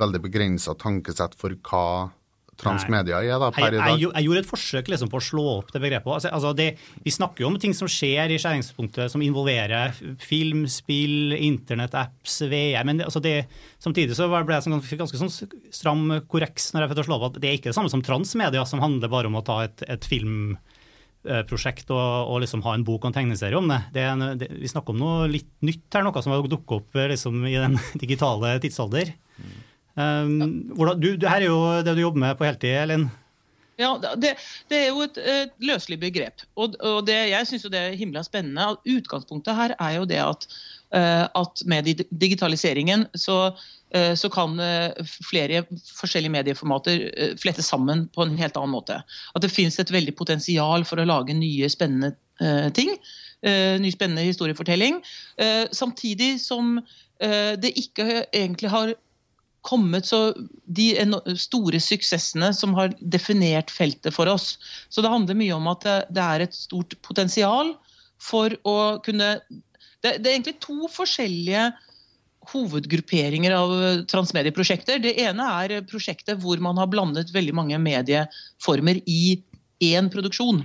veldig 0.00 0.22
begrensa 0.24 0.74
tankesett 0.80 1.36
for 1.38 1.54
hva 1.68 2.08
transmedia 2.60 3.22
er 3.24 3.38
da, 3.40 3.48
per 3.54 3.72
i 3.72 3.78
dag. 3.78 3.86
Jeg, 3.88 4.02
jeg, 4.02 4.10
jeg 4.12 4.26
gjorde 4.26 4.40
et 4.42 4.48
forsøk 4.50 4.90
liksom, 4.92 5.10
på 5.12 5.20
å 5.20 5.24
slå 5.24 5.44
opp 5.54 5.70
det 5.72 5.80
begrepet. 5.80 6.10
Altså, 6.12 6.32
altså 6.36 6.50
det, 6.58 6.66
vi 7.06 7.14
snakker 7.14 7.44
jo 7.44 7.48
om 7.48 7.56
ting 7.62 7.72
som 7.76 7.88
skjer 7.88 8.34
i 8.34 8.38
skjæringspunktet 8.40 9.12
som 9.12 9.24
involverer 9.24 9.94
film, 10.20 10.66
spill, 10.68 11.32
internett, 11.38 11.96
apps, 11.96 12.40
VR. 12.50 12.84
Men 12.88 13.00
altså 13.06 13.22
det, 13.24 13.36
samtidig 13.80 14.18
så 14.18 14.28
ble 14.28 14.58
jeg 14.58 14.66
sånn, 14.66 14.76
ganske 15.04 15.22
sånn 15.22 15.32
stram 15.72 16.04
korreks 16.28 16.72
når 16.74 16.84
jeg 16.84 16.92
fikk 16.92 17.08
slå 17.08 17.20
opp 17.20 17.30
at 17.30 17.40
det 17.40 17.48
er 17.48 17.60
ikke 17.60 17.72
det 17.72 17.78
samme 17.78 17.92
som 17.92 18.04
transmedia, 18.04 18.66
som 18.68 18.84
handler 18.84 19.12
bare 19.12 19.32
om 19.32 19.40
å 19.40 19.46
ta 19.46 19.62
et, 19.64 19.86
et 19.88 20.10
film 20.10 20.58
Eh, 20.58 20.79
prosjekt 21.48 21.90
og, 21.92 22.00
og 22.32 22.40
liksom 22.44 22.62
ha 22.64 22.74
en 22.76 22.84
bok 22.86 23.04
og 23.04 23.10
en 23.10 23.16
tegneserie 23.18 23.58
om 23.58 23.68
det. 23.68 23.80
det, 23.94 24.04
en, 24.08 24.26
det 24.40 24.50
vi 24.54 24.70
snakker 24.70 24.94
om 24.94 25.00
noe 25.02 25.30
litt 25.30 25.50
nytt 25.66 25.84
her, 25.92 26.04
noe 26.06 26.22
som 26.24 26.32
har 26.32 26.46
dukket 26.46 26.76
opp 26.78 26.96
eh, 26.96 27.10
liksom, 27.12 27.42
i 27.48 27.56
den 27.58 27.76
digitale 28.02 28.54
tidsalder. 28.62 29.12
Mm. 29.40 29.56
Um, 30.00 30.36
hvordan, 30.78 31.00
du, 31.02 31.26
her 31.26 31.42
er 31.42 31.48
jo 31.50 31.58
det 31.84 31.96
du 31.96 32.04
jobber 32.04 32.24
med 32.24 32.38
på 32.38 32.46
heltid, 32.48 32.76
Elin? 32.84 33.08
Ja, 33.80 33.94
det, 34.00 34.34
det, 34.68 34.76
er 34.76 34.88
jo 34.90 35.04
et, 35.06 35.18
et 35.20 35.52
løselig 35.64 35.96
begrep. 36.00 36.44
Og, 36.60 36.76
og 36.84 37.04
det, 37.08 37.16
jeg 37.32 37.48
syns 37.48 37.64
det 37.72 37.80
er 37.80 37.96
himla 37.96 38.22
spennende. 38.24 38.76
Utgangspunktet 38.88 39.56
her 39.56 39.76
er 39.80 39.94
jo 39.96 40.08
det 40.08 40.20
at, 40.20 40.48
uh, 40.96 41.26
at 41.40 41.64
med 41.68 41.88
digitaliseringen 42.12 43.06
så 43.16 43.46
Eh, 43.50 43.79
så 44.14 44.30
kan 44.30 44.54
eh, 44.62 44.92
flere 45.26 45.64
forskjellige 45.96 46.34
medieformater 46.36 47.04
eh, 47.10 47.32
flette 47.40 47.64
sammen 47.66 48.06
på 48.14 48.22
en 48.22 48.36
helt 48.38 48.58
annen 48.58 48.74
måte. 48.76 49.00
At 49.34 49.44
det 49.44 49.52
finnes 49.52 49.78
et 49.82 49.92
veldig 49.92 50.14
potensial 50.18 50.86
for 50.88 51.00
å 51.00 51.08
lage 51.08 51.36
nye, 51.36 51.70
spennende 51.72 52.14
ting. 52.72 52.94
Ny, 53.44 53.90
spennende 53.92 54.22
historiefortelling. 54.24 54.94
Samtidig 55.76 56.38
som 56.40 56.78
det 57.20 57.68
ikke 57.76 58.22
egentlig 58.32 58.70
har 58.72 58.94
kommet 59.68 60.08
så 60.08 60.30
de 60.64 60.86
store 61.36 61.82
suksessene 61.84 62.48
som 62.56 62.72
har 62.78 62.94
definert 63.12 63.68
feltet 63.68 64.16
for 64.16 64.30
oss. 64.32 64.54
Så 64.88 65.04
det 65.04 65.12
handler 65.12 65.36
mye 65.36 65.58
om 65.58 65.68
at 65.68 65.84
det 66.08 66.24
er 66.24 66.46
et 66.46 66.56
stort 66.56 66.96
potensial 67.04 67.74
for 68.24 68.56
å 68.64 68.78
kunne 69.04 69.34
det 70.00 70.14
er 70.16 70.32
egentlig 70.32 70.56
to 70.64 70.88
forskjellige 70.88 71.66
hovedgrupperinger 72.50 73.54
av 73.54 73.72
transmedieprosjekter. 74.10 75.00
Det 75.02 75.14
ene 75.22 75.46
er 75.62 75.80
prosjektet 75.88 76.40
hvor 76.42 76.60
man 76.62 76.78
har 76.80 76.90
blandet 76.90 77.32
veldig 77.34 77.54
mange 77.56 77.78
medieformer 77.82 79.00
i 79.06 79.40
én 79.80 80.10
produksjon. 80.12 80.64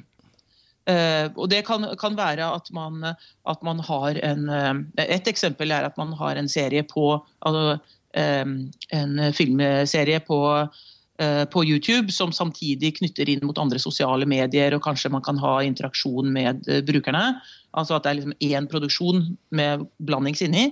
Uh, 0.86 1.34
og 1.34 1.50
Det 1.50 1.64
kan, 1.66 1.88
kan 1.98 2.14
være 2.18 2.46
at 2.46 2.68
man, 2.76 3.02
at 3.50 3.62
man, 3.66 3.80
har 3.82 4.20
en 4.22 4.50
uh, 4.50 4.74
Et 5.02 5.28
eksempel 5.28 5.72
er 5.74 5.88
at 5.88 5.96
man 5.98 6.12
har 6.14 6.38
en 6.38 6.50
serie 6.50 6.84
på 6.86 7.16
altså, 7.42 7.80
um, 8.14 8.52
en 8.94 9.34
filmserie 9.34 10.20
på, 10.28 10.40
uh, 10.62 11.46
på, 11.50 11.64
YouTube 11.66 12.14
som 12.14 12.32
samtidig 12.32 13.00
knytter 13.00 13.30
inn 13.34 13.42
mot 13.42 13.58
andre 13.58 13.82
sosiale 13.82 14.30
medier, 14.30 14.76
og 14.76 14.84
kanskje 14.86 15.10
man 15.10 15.26
kan 15.26 15.42
ha 15.42 15.58
interaksjon 15.66 16.30
med 16.30 16.62
brukerne. 16.86 17.42
Altså 17.74 17.98
at 17.98 18.06
det 18.06 18.12
er 18.12 18.20
liksom 18.20 18.38
én 18.46 18.70
produksjon 18.70 19.26
med 19.50 19.88
blandings 20.06 20.46
inni. 20.46 20.70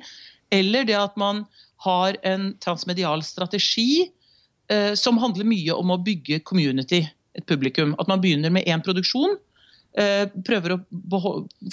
Eller 0.54 0.86
det 0.88 0.98
at 1.00 1.18
man 1.20 1.44
har 1.84 2.18
en 2.28 2.52
transmedial 2.64 3.24
strategi 3.26 4.06
eh, 4.72 4.94
som 5.00 5.20
handler 5.20 5.50
mye 5.50 5.76
om 5.76 5.92
å 5.92 6.00
bygge 6.06 6.44
community, 6.48 7.04
et 7.34 7.46
publikum. 7.50 7.96
At 8.00 8.08
man 8.12 8.22
begynner 8.22 8.54
med 8.54 8.68
én 8.70 8.84
produksjon, 8.86 9.36
eh, 9.98 10.30
prøver 10.46 10.76
å 10.76 10.82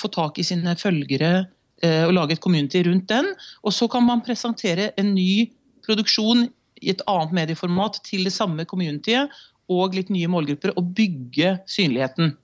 få 0.00 0.10
tak 0.14 0.40
i 0.40 0.46
sine 0.46 0.74
følgere 0.80 1.44
eh, 1.84 2.06
og 2.06 2.14
lage 2.16 2.38
et 2.38 2.44
community 2.44 2.82
rundt 2.86 3.10
den. 3.12 3.34
Og 3.62 3.76
så 3.76 3.88
kan 3.92 4.06
man 4.08 4.24
presentere 4.24 4.90
en 5.00 5.12
ny 5.14 5.50
produksjon 5.86 6.48
i 6.80 6.92
et 6.94 7.04
annet 7.10 7.36
medieformat 7.36 8.00
til 8.06 8.24
det 8.24 8.34
samme 8.34 8.64
communityet 8.68 9.32
og 9.70 9.94
litt 9.94 10.10
nye 10.10 10.28
målgrupper, 10.30 10.72
og 10.74 10.94
bygge 10.96 11.54
synligheten. 11.70 12.34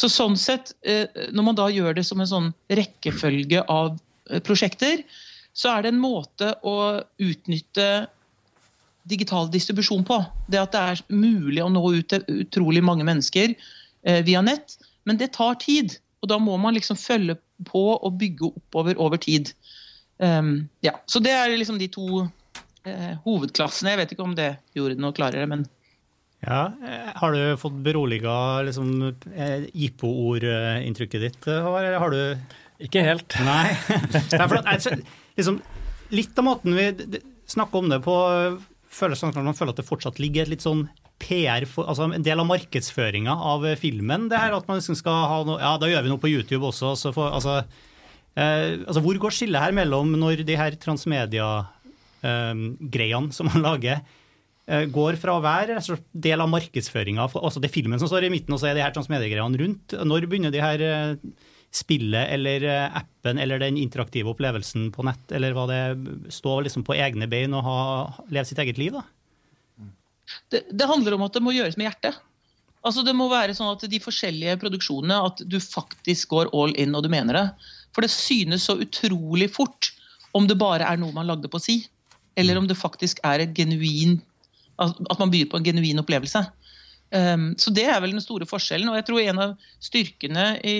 Så 0.00 0.08
sånn 0.10 0.36
sett, 0.36 0.72
eh, 0.82 1.06
Når 1.32 1.42
man 1.42 1.54
da 1.54 1.68
gjør 1.68 1.94
det 1.94 2.06
som 2.06 2.20
en 2.20 2.26
sånn 2.26 2.54
rekkefølge 2.70 3.64
av 3.68 3.98
eh, 4.30 4.40
prosjekter, 4.40 5.04
så 5.54 5.70
er 5.70 5.84
det 5.84 5.94
en 5.94 6.02
måte 6.02 6.50
å 6.66 6.76
utnytte 7.22 7.88
digital 9.04 9.50
distribusjon 9.52 10.04
på. 10.06 10.18
Det 10.50 10.60
at 10.60 10.74
det 10.74 10.82
er 10.82 11.02
mulig 11.12 11.62
å 11.62 11.70
nå 11.72 11.82
ut 11.94 12.08
til 12.10 12.24
utrolig 12.40 12.82
mange 12.84 13.06
mennesker 13.06 13.52
eh, 13.54 14.22
via 14.26 14.42
nett. 14.44 14.78
Men 15.04 15.20
det 15.20 15.34
tar 15.36 15.58
tid, 15.62 15.98
og 16.24 16.32
da 16.32 16.40
må 16.40 16.56
man 16.60 16.74
liksom 16.76 16.98
følge 16.98 17.36
på 17.68 17.84
og 17.94 18.16
bygge 18.20 18.48
oppover 18.50 18.98
over 19.00 19.20
tid. 19.20 19.52
Um, 20.18 20.68
ja, 20.80 20.94
Så 21.06 21.20
det 21.22 21.34
er 21.34 21.52
liksom 21.52 21.78
de 21.78 21.90
to 21.92 22.24
eh, 22.86 23.14
hovedklassene. 23.26 23.92
Jeg 23.92 24.00
vet 24.02 24.14
ikke 24.14 24.26
om 24.26 24.36
det 24.38 24.54
gjorde 24.76 24.98
noe 25.02 25.14
klarere, 25.16 25.46
men 25.50 25.66
ja, 26.44 26.72
eh, 26.84 27.12
Har 27.16 27.32
du 27.32 27.56
fått 27.56 27.76
beroliga 27.84 28.62
liksom, 28.66 29.14
eh, 29.32 29.64
IPO-ordinntrykket 29.72 31.20
ditt, 31.20 31.46
eller 31.46 31.98
har 31.98 32.10
du 32.10 32.84
Ikke 32.84 33.04
helt. 33.06 33.36
Nei. 33.46 33.76
liksom, 35.38 35.60
litt 36.14 36.38
av 36.38 36.48
måten 36.48 36.76
vi 36.76 36.90
snakker 37.50 37.80
om 37.80 37.90
det 37.92 38.00
på, 38.04 38.14
føles 38.94 39.20
sånn 39.20 39.34
at 39.34 39.42
man 39.42 39.56
føler 39.56 39.72
at 39.74 39.80
det 39.82 39.88
fortsatt 39.88 40.20
ligger 40.22 40.46
et 40.46 40.54
litt 40.54 40.64
sånn 40.64 40.86
PR, 41.22 41.62
for, 41.70 41.86
altså 41.88 42.02
en 42.10 42.26
del 42.26 42.40
av 42.42 42.48
markedsføringa 42.48 43.34
av 43.52 43.60
filmen? 43.80 44.28
det 44.30 44.38
her 44.40 44.52
at 44.56 44.66
man 44.68 44.78
liksom 44.80 44.96
skal 44.98 45.18
ha 45.30 45.38
noe, 45.46 45.58
Ja, 45.62 45.72
da 45.80 45.86
gjør 45.90 46.04
vi 46.04 46.12
noe 46.12 46.22
på 46.22 46.32
YouTube 46.32 46.66
også. 46.68 46.88
Så 46.98 47.08
for, 47.14 47.26
altså, 47.32 47.52
eh, 48.34 48.82
altså, 48.82 49.00
hvor 49.04 49.16
går 49.22 49.32
skillet 49.34 49.62
her 49.62 49.72
mellom 49.76 50.08
når 50.18 50.36
de 50.46 50.54
her 50.58 50.72
transmedia-greiene 50.82 53.28
eh, 53.30 53.36
som 53.36 53.46
man 53.50 53.64
lager, 53.64 53.96
eh, 54.66 54.84
går 54.90 55.12
fra 55.22 55.32
å 55.38 55.44
være 55.44 55.80
del 56.12 56.38
av 56.42 56.52
markedsføringa, 56.52 57.22
altså 57.30 57.58
det 57.62 57.68
er 57.70 57.78
filmen 57.78 58.00
som 58.02 58.10
står 58.10 58.22
i 58.26 58.34
midten, 58.34 58.54
og 58.54 58.60
så 58.60 58.66
er 58.70 58.74
de 58.76 58.84
her 58.84 58.94
transmedia-greiene 58.96 59.60
rundt. 59.62 59.86
Når 59.94 60.20
begynner 60.28 60.52
de 60.54 60.66
her 60.66 60.78
eh, 60.82 61.12
spillet 61.74 62.30
eller 62.30 62.64
eh, 62.68 62.96
appen 62.96 63.38
eller 63.38 63.58
den 63.58 63.78
interaktive 63.80 64.30
opplevelsen 64.30 64.90
på 64.94 65.04
nett, 65.06 65.32
eller 65.34 65.56
hva 65.56 65.66
det 65.70 65.80
står 66.32 66.68
liksom 66.68 66.84
på 66.86 66.94
egne 66.94 67.26
bein 67.30 67.56
og 67.58 68.20
leve 68.30 68.46
sitt 68.48 68.60
eget 68.62 68.78
liv? 68.78 68.94
da? 68.94 69.02
Det, 70.52 70.64
det, 70.70 70.86
handler 70.88 71.16
om 71.16 71.24
at 71.26 71.34
det 71.34 71.42
må 71.44 71.54
gjøres 71.54 71.76
med 71.78 71.88
hjertet. 71.88 72.20
Altså 72.84 73.02
Det 73.04 73.14
må 73.16 73.30
være 73.32 73.56
sånn 73.56 73.72
at 73.72 73.84
de 73.90 74.00
forskjellige 74.02 74.58
produksjonene 74.60 75.18
at 75.26 75.42
du 75.48 75.56
faktisk 75.60 76.34
går 76.34 76.52
all 76.56 76.74
in 76.80 76.94
og 76.96 77.04
du 77.04 77.10
mener 77.12 77.38
det. 77.38 77.46
For 77.96 78.04
det 78.04 78.12
synes 78.12 78.68
så 78.68 78.76
utrolig 78.80 79.50
fort 79.54 79.90
om 80.36 80.48
det 80.50 80.58
bare 80.60 80.86
er 80.86 80.98
noe 81.00 81.14
man 81.14 81.28
lagde 81.30 81.50
på 81.50 81.62
si, 81.62 81.78
eller 82.38 82.58
om 82.58 82.68
det 82.68 82.78
faktisk 82.78 83.20
er 83.26 83.44
et 83.44 83.54
genuin 83.56 84.20
At 84.74 85.20
man 85.20 85.30
byr 85.30 85.46
på 85.46 85.60
en 85.60 85.66
genuin 85.66 86.00
opplevelse. 86.02 86.40
Um, 87.14 87.52
så 87.60 87.70
Det 87.70 87.84
er 87.86 88.00
vel 88.02 88.10
den 88.10 88.22
store 88.22 88.46
forskjellen. 88.46 88.88
og 88.88 88.96
jeg 88.96 89.04
tror 89.06 89.20
En 89.20 89.38
av 89.38 89.56
styrkene 89.80 90.46
i 90.64 90.76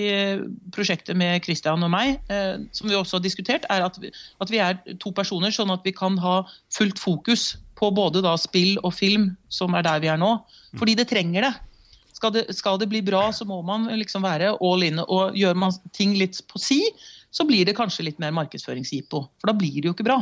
prosjektet 0.71 1.15
med 1.15 1.43
Christian 1.45 1.83
og 1.83 1.91
meg, 1.91 2.19
uh, 2.31 2.59
som 2.71 2.89
vi 2.89 2.95
også 2.95 3.17
har 3.17 3.23
diskutert, 3.23 3.65
er 3.69 3.85
at 3.85 3.99
vi, 4.01 4.11
at 4.41 4.51
vi, 4.51 4.57
er 4.57 4.79
to 4.99 5.11
personer, 5.11 5.51
sånn 5.51 5.71
at 5.71 5.85
vi 5.85 5.93
kan 5.95 6.17
ha 6.17 6.41
fullt 6.73 6.99
fokus 6.99 7.55
på 7.75 7.91
både 7.91 8.23
da 8.23 8.35
spill 8.39 8.79
og 8.83 8.93
film, 8.95 9.35
som 9.49 9.75
er 9.75 9.83
der 9.83 10.01
vi 10.03 10.11
er 10.11 10.19
nå. 10.19 10.37
Fordi 10.79 10.95
det 10.95 11.07
trenger 11.11 11.47
det. 11.47 11.53
Skal 12.15 12.31
det, 12.31 12.45
skal 12.55 12.79
det 12.79 12.87
bli 12.89 13.01
bra, 13.03 13.27
så 13.35 13.45
må 13.47 13.61
man 13.61 13.89
liksom 13.99 14.23
være 14.23 14.55
all 14.63 14.83
in. 14.87 14.99
Og 15.03 15.35
gjør 15.35 15.55
man 15.59 15.75
ting 15.95 16.15
litt 16.15 16.39
på 16.47 16.59
si, 16.59 16.79
så 17.35 17.43
blir 17.47 17.67
det 17.67 17.75
kanskje 17.75 18.07
litt 18.07 18.21
mer 18.23 18.31
markedsføringsjippo. 18.35 19.19
For 19.39 19.51
da 19.51 19.55
blir 19.57 19.81
det 19.81 19.89
jo 19.89 19.95
ikke 19.95 20.07
bra. 20.07 20.21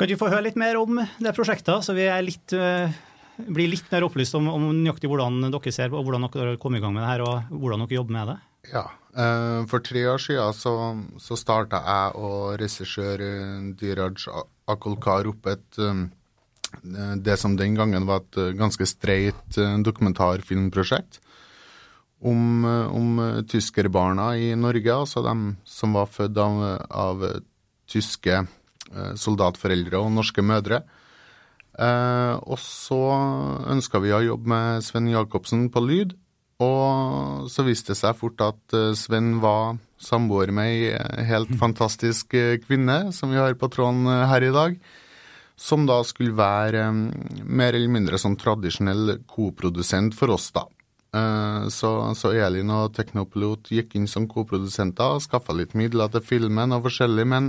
Kan 0.00 0.08
du 0.08 0.16
få 0.16 0.30
høre 0.32 0.46
litt 0.46 0.56
mer 0.56 0.78
om 0.80 1.02
det 1.20 1.34
prosjektet, 1.36 1.84
så 1.84 1.92
vi 1.92 2.06
er 2.08 2.24
litt, 2.24 2.54
uh, 2.56 2.88
blir 3.38 3.70
litt 3.72 3.88
mer 3.92 4.06
opplyst 4.06 4.36
om, 4.38 4.48
om 4.52 4.70
nøyaktig 4.74 5.10
hvordan 5.10 5.40
dere 5.46 5.72
ser 5.74 5.90
på, 5.92 5.98
og 6.00 6.06
hvordan 6.06 6.26
dere 6.28 6.54
har 6.54 6.62
kommet 6.62 6.80
i 6.80 6.84
gang 6.84 6.94
med 6.96 7.04
det 7.04 7.10
her, 7.10 7.24
og 7.26 7.52
hvordan 7.62 7.84
dere 7.84 7.98
jobber 7.98 8.16
med 8.16 8.32
det? 8.32 8.38
Ja. 8.74 8.86
Uh, 9.10 9.66
for 9.66 9.82
tre 9.82 10.04
år 10.06 10.20
siden 10.22 10.54
så, 10.54 10.72
så 11.18 11.34
starta 11.38 11.80
jeg 11.82 12.20
og 12.20 12.60
regissør 12.60 13.24
Dyraj 13.80 14.28
Akolkar 14.70 15.26
opp 15.26 15.48
et 15.50 15.80
um, 15.82 16.04
det 17.18 17.34
som 17.40 17.56
den 17.58 17.74
gangen 17.74 18.06
var 18.06 18.22
et 18.22 18.54
ganske 18.54 18.86
streit 18.86 19.56
dokumentarfilmprosjekt 19.82 21.18
om, 22.22 22.62
om 22.64 23.18
tyskerbarna 23.50 24.36
i 24.38 24.52
Norge, 24.54 24.92
altså 24.94 25.24
dem 25.26 25.56
som 25.66 25.96
var 25.98 26.06
født 26.06 26.38
av, 26.38 26.60
av 26.94 27.24
tyske 27.90 28.44
soldatforeldre 29.18 29.98
og 29.98 30.12
norske 30.14 30.44
mødre. 30.46 30.84
Og 31.80 32.58
så 32.60 32.98
ønska 33.72 34.02
vi 34.04 34.10
å 34.12 34.18
jobbe 34.20 34.50
med 34.52 34.84
Sven 34.84 35.06
Jacobsen 35.08 35.68
på 35.72 35.80
lyd, 35.80 36.12
og 36.60 37.46
så 37.48 37.64
viste 37.64 37.94
det 37.94 38.00
seg 38.02 38.18
fort 38.18 38.42
at 38.44 38.76
Sven 39.00 39.38
var 39.40 39.78
samboer 40.00 40.50
med 40.54 40.72
ei 40.72 41.28
helt 41.28 41.52
fantastisk 41.62 42.34
eh, 42.34 42.58
kvinne, 42.64 43.12
som 43.12 43.32
vi 43.32 43.40
har 43.40 43.56
på 43.60 43.70
tråden 43.72 44.08
eh, 44.08 44.26
her 44.30 44.48
i 44.48 44.52
dag. 44.54 44.76
Som 45.60 45.84
da 45.88 46.00
skulle 46.08 46.36
være 46.36 46.86
eh, 46.88 47.00
mer 47.44 47.76
eller 47.76 47.92
mindre 47.92 48.20
sånn 48.20 48.38
tradisjonell 48.40 49.18
koprodusent 49.28 50.16
for 50.16 50.36
oss, 50.36 50.50
da. 50.56 50.66
Så, 51.74 51.88
så, 52.14 52.30
Elin 52.38 52.68
og 52.70 52.92
Teknopilot 52.94 53.72
gikk 53.74 53.96
inn 53.98 54.04
som 54.06 54.28
koprodusenter 54.30 55.16
og 55.16 55.24
skaffa 55.24 55.56
litt 55.58 55.72
midler 55.74 56.06
til 56.14 56.22
filmen 56.22 56.70
og 56.70 56.84
forskjellig, 56.84 57.24
men 57.26 57.48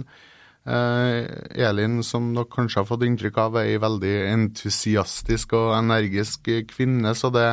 uh, 0.70 1.22
Elin, 1.56 2.02
som 2.06 2.32
dere 2.36 2.50
kanskje 2.52 2.82
har 2.82 2.88
fått 2.90 3.06
inntrykk 3.08 3.38
av, 3.42 3.60
er 3.60 3.74
ei 3.74 3.82
veldig 3.82 4.16
entusiastisk 4.32 5.56
og 5.58 5.76
energisk 5.78 6.50
kvinne, 6.72 7.16
så 7.18 7.32
det 7.34 7.48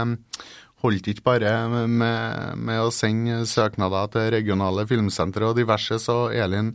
holdt 0.83 1.11
ikke 1.11 1.27
bare 1.27 1.53
med, 1.69 2.57
med, 2.59 2.81
å 2.81 2.95
sende 2.95 3.43
søknader 3.51 4.11
til 4.15 4.33
regionale 4.35 4.87
filmsentre 4.91 5.51
og 5.51 5.59
diverse, 5.59 5.99
så 6.03 6.29
Elin 6.31 6.75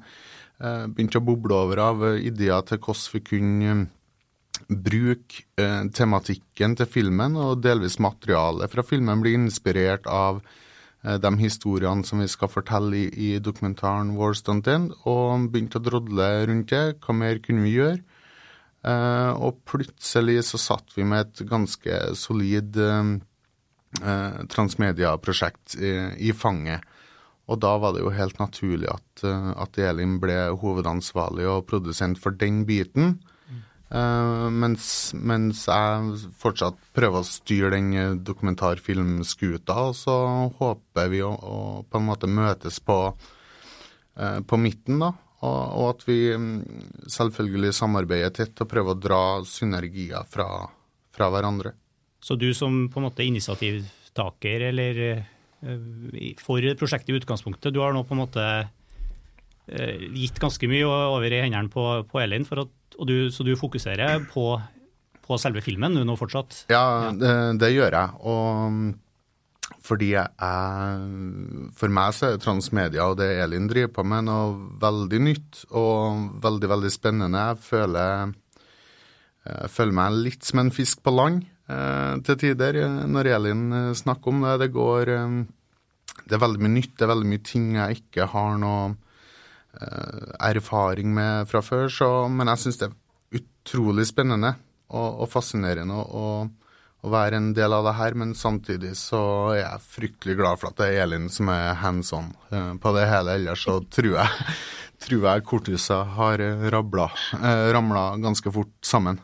eh, 0.59 0.85
begynte 0.89 1.21
å 1.21 1.27
boble 1.27 1.55
over 1.55 1.83
av 1.85 2.07
ideer 2.17 2.65
til 2.67 2.81
hvordan 2.83 3.13
vi 3.13 3.23
kunne 3.29 3.75
eh, 3.77 3.85
bruke 4.67 5.45
eh, 5.59 5.87
tematikken 5.95 6.75
til 6.79 6.89
filmen, 6.89 7.39
og 7.39 7.63
delvis 7.63 7.99
materialet 8.03 8.71
fra 8.71 8.83
filmen 8.87 9.23
bli 9.23 9.37
inspirert 9.39 10.09
av 10.11 10.41
eh, 10.41 10.59
de 11.03 11.29
historiene 11.35 12.07
som 12.07 12.21
vi 12.23 12.29
skal 12.31 12.47
fortelle 12.47 12.95
i, 12.95 13.07
i 13.11 13.29
dokumentaren 13.43 14.13
vår, 14.15 14.37
Stuntin, 14.39 14.85
og 15.03 15.49
begynte 15.51 15.81
å 15.81 15.83
drodle 15.83 16.27
rundt 16.47 16.71
det. 16.71 16.99
Hva 17.03 17.15
mer 17.17 17.41
kunne 17.43 17.65
vi 17.65 17.73
gjøre? 17.75 17.99
Eh, 18.83 19.31
og 19.39 19.61
plutselig 19.67 20.41
så 20.49 20.59
satt 20.59 20.91
vi 20.97 21.05
med 21.07 21.23
et 21.23 21.43
ganske 21.47 21.99
solid 22.19 22.75
eh, 22.75 23.11
eh, 24.01 24.41
transmedia-prosjekt 24.51 25.77
i, 25.79 25.93
i, 26.27 26.33
fanget. 26.35 26.83
Og 27.47 27.61
da 27.63 27.77
var 27.79 27.95
det 27.95 28.03
jo 28.03 28.11
helt 28.15 28.41
naturlig 28.41 28.89
at, 28.91 29.23
eh, 29.27 29.51
at 29.55 29.79
Elin 29.79 30.17
ble 30.23 30.35
hovedansvarlig 30.59 31.47
og 31.47 31.67
produsent 31.71 32.19
for 32.19 32.35
den 32.35 32.65
biten. 32.67 33.21
Uh, 33.93 34.49
mens, 34.49 34.85
mens, 35.13 35.67
jeg 35.69 36.31
fortsatt 36.41 36.79
prøver 36.97 37.21
å 37.21 37.27
styre 37.27 37.69
den 37.75 38.23
dokumentarfilmskuta. 38.25 39.75
Og 39.89 39.97
så 39.99 40.15
håper 40.57 41.11
vi 41.13 41.21
å, 41.21 41.29
å, 41.29 41.59
på 41.85 42.01
en 42.01 42.07
måte 42.07 42.29
møtes 42.31 42.79
på, 42.81 42.97
uh, 43.13 44.39
på 44.41 44.59
midten, 44.61 45.03
da. 45.03 45.13
Og, 45.43 45.61
og, 45.75 45.85
at 45.91 46.05
vi 46.07 46.17
um, 46.33 46.49
selvfølgelig 47.11 47.73
samarbeider 47.75 48.33
tett 48.33 48.63
og 48.63 48.69
prøver 48.71 48.95
å 48.95 49.01
dra 49.03 49.23
synergier 49.47 50.23
fra, 50.31 50.47
fra 51.13 51.29
hverandre. 51.33 51.75
Så 52.23 52.37
du 52.39 52.53
som 52.55 52.85
på 52.87 53.01
en 53.01 53.09
måte 53.09 53.25
initiativtaker 53.27 54.69
eller 54.69 55.01
eh, 55.03 56.37
for 56.39 56.63
prosjektet 56.79 57.11
i 57.11 57.17
utgangspunktet, 57.19 57.73
du 57.75 57.81
har 57.83 57.91
nå 57.91 58.05
på 58.07 58.15
en 58.15 58.21
måte 58.21 58.45
eh, 59.67 60.05
gitt 60.15 60.39
ganske 60.39 60.69
mye 60.71 60.87
over 60.87 61.27
i 61.27 61.41
hendene 61.43 61.71
på, 61.73 61.83
på 62.07 62.21
Elin, 62.23 62.47
at, 62.47 62.71
du, 63.09 63.31
så 63.33 63.45
du 63.45 63.53
fokuserer 63.59 64.25
på, 64.31 64.47
på 65.25 65.39
selve 65.41 65.63
filmen 65.65 65.97
nå 66.05 66.17
fortsatt? 66.19 66.65
Ja, 66.73 67.11
det, 67.15 67.33
det 67.61 67.73
gjør 67.73 67.97
jeg. 67.97 68.19
Og 68.29 68.93
fordi 69.83 70.13
jeg, 70.13 70.27
For 71.79 71.91
meg 71.91 72.13
så 72.15 72.29
er 72.33 72.41
transmedia 72.41 73.07
og 73.09 73.17
det 73.19 73.29
Elin 73.43 73.67
driver 73.71 73.91
på 73.97 74.05
med, 74.07 74.27
noe 74.29 74.77
veldig 74.79 75.19
nytt 75.23 75.63
og 75.75 76.39
veldig, 76.43 76.69
veldig 76.71 76.91
spennende. 76.93 77.47
Jeg 77.51 77.63
føler, 77.65 78.33
jeg 79.49 79.73
føler 79.73 79.97
meg 79.99 80.21
litt 80.29 80.47
som 80.47 80.63
en 80.63 80.71
fisk 80.75 81.03
på 81.03 81.15
land. 81.15 81.43
Eh, 81.63 82.15
til 82.27 82.39
tider 82.41 82.75
eh, 82.81 83.03
når 83.07 83.29
Elin 83.37 83.67
eh, 83.71 83.93
snakker 83.95 84.33
om 84.33 84.41
det. 84.43 84.57
Det 84.65 84.73
går 84.75 85.11
Det 86.23 86.35
er 86.35 86.43
veldig 86.43 86.61
mye 86.61 86.75
nytt, 86.75 86.93
det 86.97 87.03
er 87.05 87.13
veldig 87.13 87.29
mye 87.31 87.43
ting 87.43 87.71
jeg 87.75 88.03
ikke 88.03 88.27
har 88.31 88.57
noe 88.61 88.93
erfaring 89.73 91.13
med 91.13 91.47
fra 91.49 91.61
før, 91.65 91.87
så, 91.89 92.09
men 92.29 92.51
jeg 92.51 92.63
syns 92.63 92.81
det 92.81 92.89
er 92.89 93.39
utrolig 93.39 94.05
spennende 94.09 94.53
og, 94.93 95.23
og 95.23 95.31
fascinerende 95.31 95.97
å, 95.97 96.27
å, 97.01 97.09
være 97.09 97.39
en 97.39 97.49
del 97.57 97.73
av 97.75 97.87
det 97.87 97.95
her. 97.97 98.17
Men 98.19 98.35
samtidig 98.37 98.93
så 98.99 99.23
er 99.55 99.63
jeg 99.63 99.87
fryktelig 99.97 100.37
glad 100.39 100.61
for 100.61 100.71
at 100.71 100.79
det 100.81 100.91
er 100.91 101.07
Elin 101.07 101.29
som 101.33 101.49
er 101.53 101.73
hands 101.81 102.13
on 102.15 102.31
på 102.79 102.95
det 102.97 103.07
hele. 103.09 103.37
Ellers 103.39 103.65
så 103.65 103.79
tror 103.89 104.19
jeg, 104.19 104.55
tror 105.07 105.27
jeg 105.29 105.47
korthuset 105.49 106.15
har 106.17 106.45
rabla, 106.75 107.09
ramla 107.75 108.07
ganske 108.23 108.53
fort 108.53 108.75
sammen. 108.85 109.21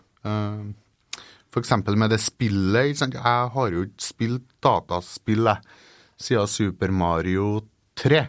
F.eks. 1.49 1.71
med 1.93 2.09
det 2.13 2.21
spillet. 2.21 2.89
Ikke 2.89 3.03
sant? 3.03 3.19
Jeg 3.19 3.53
har 3.53 3.75
jo 3.75 3.85
ikke 3.87 4.09
spilt 4.09 4.49
dataspill 4.63 5.53
siden 6.19 6.51
Super 6.51 6.91
Mario 6.93 7.61
3. 7.99 8.25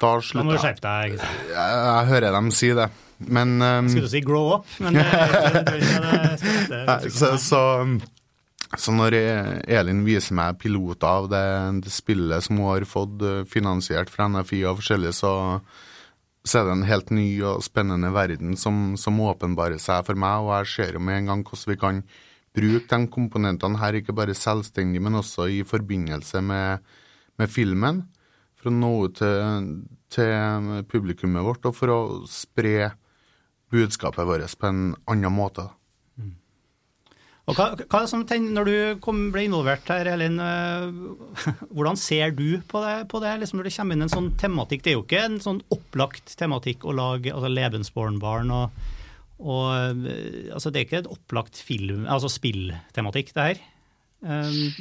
Da 0.00 0.14
slutta 0.24 0.32
jeg. 0.32 0.40
Da 0.40 0.46
må 0.46 0.56
du 0.56 0.62
skjerpe 0.62 0.84
deg. 0.86 1.08
Jeg, 1.50 1.70
jeg 1.84 2.08
hører 2.14 2.30
dem 2.38 2.48
si 2.56 2.68
det. 2.76 2.88
Men 3.20 3.48
um, 3.60 3.88
Skulle 3.92 4.08
du 4.08 4.14
si 4.14 4.22
grow 4.24 4.46
up, 4.54 4.64
men 4.80 4.96
så, 7.18 7.28
så, 7.36 7.60
så, 8.72 8.90
når 8.96 9.12
Elin 9.68 10.00
viser 10.06 10.32
meg 10.38 10.56
piloter 10.62 11.04
av 11.04 11.28
det, 11.28 11.44
det 11.84 11.92
spillet 11.92 12.40
som 12.46 12.56
hun 12.56 12.70
har 12.70 12.80
fått 12.88 13.20
eh, 13.20 13.44
finansiert 13.44 14.08
fra 14.08 14.24
NFI 14.32 14.64
og 14.70 14.80
forskjellig, 14.80 15.12
så 15.20 15.60
så 16.40 16.60
er 16.60 16.68
det 16.68 16.76
en 16.78 16.88
helt 16.88 17.10
ny 17.12 17.26
og 17.44 17.64
spennende 17.64 18.10
verden 18.14 18.56
som, 18.56 18.96
som 18.96 19.20
åpenbarer 19.20 19.80
seg 19.80 20.06
for 20.06 20.18
meg. 20.18 20.46
Og 20.46 20.54
jeg 20.54 20.70
ser 20.72 20.96
jo 20.96 21.02
med 21.04 21.20
en 21.20 21.32
gang 21.32 21.44
hvordan 21.44 21.72
vi 21.72 21.80
kan 21.80 22.00
bruke 22.56 22.88
de 22.88 23.10
komponentene 23.12 23.80
her, 23.80 24.00
ikke 24.00 24.16
bare 24.16 24.36
selvstendig, 24.36 25.02
men 25.04 25.20
også 25.20 25.50
i 25.52 25.60
forbindelse 25.66 26.40
med, 26.42 26.86
med 27.38 27.52
filmen. 27.52 28.02
For 28.60 28.70
å 28.70 28.76
nå 28.76 28.92
ut 29.06 29.16
til, 29.20 29.68
til, 30.12 30.70
publikummet 30.90 31.46
vårt, 31.46 31.64
og 31.68 31.76
for 31.76 31.92
å 31.94 32.00
spre 32.28 32.92
budskapet 33.72 34.26
vårt 34.28 34.56
på 34.60 34.68
en 34.68 34.82
annen 35.08 35.32
måte. 35.32 35.64
Mm. 36.20 36.34
Og 37.48 37.56
hva, 37.56 37.70
hva 37.88 38.02
som 38.10 38.26
tenker, 38.28 38.52
Når 38.58 38.68
du 38.68 39.00
kom, 39.04 39.22
ble 39.32 39.46
involvert 39.48 39.88
her, 39.88 40.10
Elin, 40.12 40.36
hvordan 41.74 41.98
ser 42.00 42.36
du 42.36 42.60
på 42.68 42.84
det, 42.84 42.96
på 43.12 43.22
det 43.24 43.36
liksom 43.40 43.60
når 43.60 43.70
det 43.70 43.74
kommer 43.78 43.96
inn 43.96 44.08
en 44.08 44.12
sånn 44.12 44.32
tematikk? 44.40 44.84
Det 44.84 44.92
er 44.92 44.98
jo 44.98 45.06
ikke 45.06 45.26
en 45.30 45.42
sånn 45.42 45.64
opplagt 45.72 46.36
tematikk 46.40 46.84
å 46.84 46.96
lage 46.96 47.32
altså 47.32 47.52
Lebensborn-barn 47.54 48.52
og, 48.54 48.80
og 49.40 50.04
altså 50.52 50.68
Det 50.68 50.82
er 50.82 50.88
ikke 50.88 51.04
et 51.06 51.12
opplagt 51.16 51.62
film, 51.64 52.04
altså 52.10 52.28
spilltematikk, 52.28 53.32
det 53.38 53.52
her? 53.52 53.68
Um, 54.20 54.72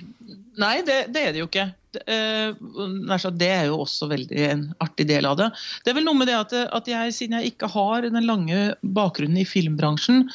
Nei, 0.60 0.82
det, 0.84 0.98
det, 1.16 1.22
er 1.22 1.36
det 1.36 1.42
jo 1.42 1.48
ikke. 1.48 1.70
Det, 1.96 2.04
uh, 2.12 3.30
det 3.40 3.50
er 3.50 3.70
jo 3.70 3.82
også 3.86 4.10
veldig 4.12 4.42
en 4.50 4.66
artig 4.84 5.08
del 5.10 5.28
av 5.30 5.38
det. 5.40 5.50
Det 5.84 5.94
er 5.94 6.00
vel 6.00 6.08
noe 6.08 6.20
med 6.20 6.28
det 6.30 6.36
at, 6.38 6.56
at 6.76 6.90
jeg, 6.92 7.14
siden 7.16 7.40
jeg 7.40 7.54
ikke 7.54 7.72
har 7.72 8.04
den 8.06 8.20
lange 8.28 8.74
bakgrunnen 8.84 9.40
i 9.40 9.48
filmbransjen, 9.48 10.26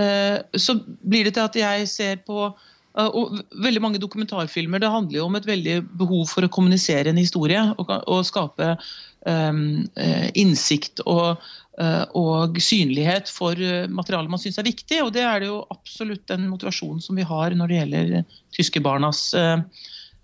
uh, 0.00 0.38
så 0.56 0.78
blir 1.04 1.28
det 1.28 1.36
til 1.36 1.44
at 1.44 1.60
jeg 1.60 1.90
ser 1.92 2.22
på 2.24 2.48
uh, 2.48 3.10
og 3.10 3.42
veldig 3.60 3.84
mange 3.84 4.00
dokumentarfilmer 4.00 4.80
det 4.80 4.92
handler 4.92 5.20
jo 5.20 5.28
om 5.28 5.36
et 5.36 5.48
veldig 5.48 5.82
behov 6.00 6.24
for 6.32 6.46
å 6.46 6.52
kommunisere 6.52 7.12
en 7.12 7.20
historie 7.20 7.60
og, 7.76 7.92
og 8.08 8.24
skape 8.24 8.72
um, 9.28 9.84
innsikt 10.32 11.04
og, 11.04 11.44
og, 12.16 12.56
synlighet 12.62 13.28
for 13.28 13.58
materialet 13.92 14.32
man 14.32 14.40
syns 14.40 14.56
er 14.60 14.64
viktig. 14.64 15.02
Og 15.04 15.10
det 15.12 15.24
er 15.28 15.42
det 15.42 15.50
jo 15.50 15.58
absolutt 15.74 16.24
den 16.30 16.46
motivasjonen 16.48 17.02
som 17.04 17.18
vi 17.18 17.26
har 17.26 17.52
når 17.52 17.68
det 17.68 17.80
gjelder 17.80 18.38
tyske 18.56 18.80
barnas 18.80 19.20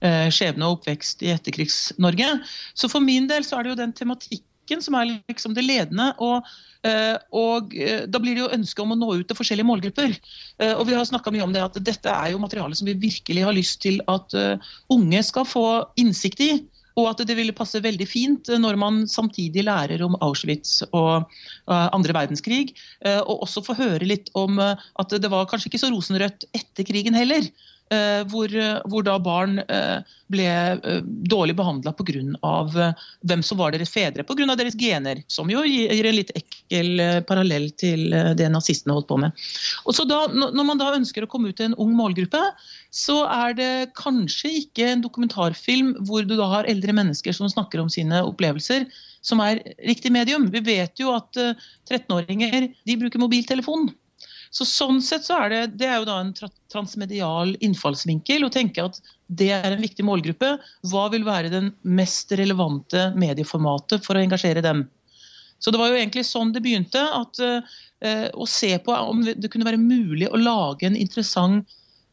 skjebne 0.01 0.65
og 0.67 0.79
oppvekst 0.79 1.21
i 1.27 1.31
etterkrigs-Norge. 1.35 2.31
Så 2.73 2.89
for 2.89 3.05
min 3.05 3.29
del 3.29 3.45
så 3.45 3.59
er 3.59 3.67
det 3.67 3.75
jo 3.75 3.81
den 3.83 3.93
tematikken 3.95 4.81
som 4.81 4.97
er 4.97 5.13
liksom 5.29 5.53
det 5.59 5.67
ledende. 5.69 6.15
og 6.25 6.41
Eh, 6.83 7.17
og 7.31 7.75
eh, 7.79 8.05
Da 8.11 8.19
blir 8.19 8.35
det 8.35 8.43
jo 8.43 8.55
ønske 8.57 8.83
om 8.83 8.95
å 8.95 8.99
nå 8.99 9.13
ut 9.21 9.29
til 9.31 9.39
forskjellige 9.39 9.69
målgrupper. 9.69 10.17
Eh, 10.59 10.75
og 10.75 10.87
vi 10.89 10.97
har 10.97 11.07
mye 11.07 11.45
om 11.45 11.55
det 11.55 11.63
at 11.63 11.79
Dette 11.79 12.11
er 12.11 12.33
jo 12.33 12.43
materiale 12.43 12.77
som 12.79 12.89
vi 12.89 12.99
virkelig 12.99 13.45
har 13.47 13.55
lyst 13.55 13.83
til 13.85 14.01
at 14.11 14.35
unge 14.91 15.23
skal 15.23 15.47
få 15.47 15.67
innsikt 16.01 16.43
i. 16.43 16.53
Og 17.01 17.09
at 17.11 17.23
det 17.29 17.37
ville 17.39 17.55
passe 17.57 17.81
veldig 17.83 18.07
fint 18.09 18.51
når 18.61 18.79
man 18.81 19.03
samtidig 19.09 19.65
lærer 19.65 20.03
om 20.05 20.17
Auschwitz 20.21 20.83
og 20.91 21.31
andre 21.67 22.17
verdenskrig. 22.17 22.75
Og 23.25 23.45
også 23.47 23.65
få 23.65 23.77
høre 23.79 24.09
litt 24.09 24.29
om 24.39 24.61
at 24.61 25.15
det 25.17 25.31
var 25.33 25.49
kanskje 25.51 25.73
ikke 25.73 25.83
så 25.83 25.93
rosenrødt 25.95 26.49
etter 26.53 26.89
krigen 26.89 27.17
heller. 27.17 27.49
Eh, 27.93 28.23
hvor, 28.31 28.49
eh, 28.57 28.79
hvor, 28.89 29.05
da 29.05 29.19
barn 29.21 29.59
eh, 29.67 30.13
ble 30.33 30.47
dårlig 31.29 31.57
behandla 31.59 31.93
pga. 31.93 32.23
hvem 33.21 33.43
som 33.45 33.59
var 33.59 33.75
deres 33.75 33.93
fedre, 33.93 34.25
pga. 34.25 34.57
deres 34.57 34.77
gener. 34.79 35.21
Som 35.29 35.51
jo 35.53 35.65
gir 35.67 36.07
en 36.09 36.17
litt 36.17 36.33
ekkel 36.39 37.03
parallell 37.29 37.69
til 37.77 38.09
det 38.39 38.49
nazistene 38.49 38.97
holdt 38.97 39.11
på 39.11 39.19
med. 39.21 39.37
Og 39.85 39.97
så 39.97 40.07
da, 40.09 40.25
Når 40.33 40.65
man 40.65 40.81
da 40.81 40.95
ønsker 40.97 41.25
å 41.25 41.29
komme 41.29 41.51
ut 41.51 41.57
til 41.57 41.71
en 41.71 41.79
ung 41.79 41.93
målgruppe, 41.99 42.41
så 42.91 43.27
er 43.29 43.57
det 43.59 43.73
kanskje 43.99 44.55
ikke 44.63 44.89
en 44.89 45.05
dokumentarfilm 45.05 45.97
hvor 46.07 46.25
du 46.25 46.37
da 46.37 46.49
har 46.49 46.69
eldre 46.71 46.93
mennesker 46.97 47.33
som 47.37 47.51
snakker 47.51 47.83
om 47.83 47.91
sine 47.93 48.23
opplevelser, 48.25 48.87
som 49.21 49.41
er 49.41 49.61
riktig 49.85 50.13
medium. 50.13 50.49
Vi 50.53 50.65
vet 50.65 50.97
jo 51.01 51.13
at 51.13 51.37
13-åringer 51.37 52.71
de 52.73 52.97
bruker 52.97 53.21
mobiltelefon. 53.21 53.91
Så 54.53 54.67
Sånn 54.69 54.99
sett 55.01 55.25
så 55.25 55.39
er 55.41 55.53
det, 55.53 55.61
det 55.81 55.87
er 55.89 56.03
jo 56.03 56.09
da 56.09 56.19
en 56.21 56.33
transmedial 56.73 57.55
innfallsvinkel 57.65 58.45
å 58.45 58.53
tenke 58.53 58.85
at 58.85 58.99
det 59.33 59.49
er 59.57 59.71
en 59.73 59.81
viktig 59.81 60.05
målgruppe. 60.05 60.51
Hva 60.93 61.07
vil 61.15 61.25
være 61.25 61.53
den 61.53 61.71
mest 61.89 62.35
relevante 62.37 63.09
medieformatet 63.17 64.05
for 64.05 64.19
å 64.19 64.25
engasjere 64.25 64.65
dem? 64.65 64.85
Så 65.63 65.73
Det 65.73 65.81
var 65.81 65.93
jo 65.93 65.97
egentlig 65.97 66.27
sånn 66.29 66.53
det 66.53 66.61
begynte. 66.65 67.01
at 67.01 67.41
uh, 67.41 68.29
Å 68.35 68.47
se 68.51 68.75
på 68.83 68.93
om 68.93 69.23
det 69.25 69.49
kunne 69.49 69.69
være 69.69 69.81
mulig 69.81 70.29
å 70.29 70.41
lage 70.41 70.89
en 70.89 70.99
interessant 70.99 71.65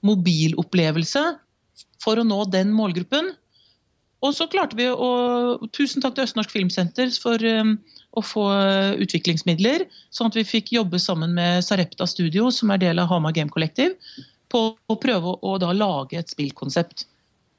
mobilopplevelse 0.05 1.23
for 1.99 2.21
å 2.21 2.27
nå 2.27 2.43
den 2.53 2.71
målgruppen. 2.71 3.33
Og 4.25 4.35
så 4.35 4.49
klarte 4.51 4.75
vi 4.75 4.89
å 4.91 5.09
Tusen 5.75 6.03
takk 6.03 6.17
til 6.17 6.27
Østnorsk 6.27 6.51
Filmsenter 6.51 7.11
for 7.23 7.43
um, 7.45 7.77
å 8.17 8.23
få 8.25 8.47
utviklingsmidler, 8.99 9.85
sånn 10.11 10.31
at 10.31 10.37
vi 10.39 10.47
fikk 10.47 10.73
jobbe 10.75 10.99
sammen 10.99 11.35
med 11.37 11.63
Sarepta 11.65 12.07
Studio, 12.09 12.49
som 12.51 12.73
er 12.73 12.81
del 12.81 12.99
av 12.99 13.11
Hamar 13.11 13.35
Game 13.37 13.53
Collective, 13.53 13.95
på 14.49 14.63
å 14.73 14.97
prøve 14.99 15.37
å 15.45 15.55
da 15.61 15.71
lage 15.77 16.19
et 16.19 16.33
spillkonsept. 16.33 17.05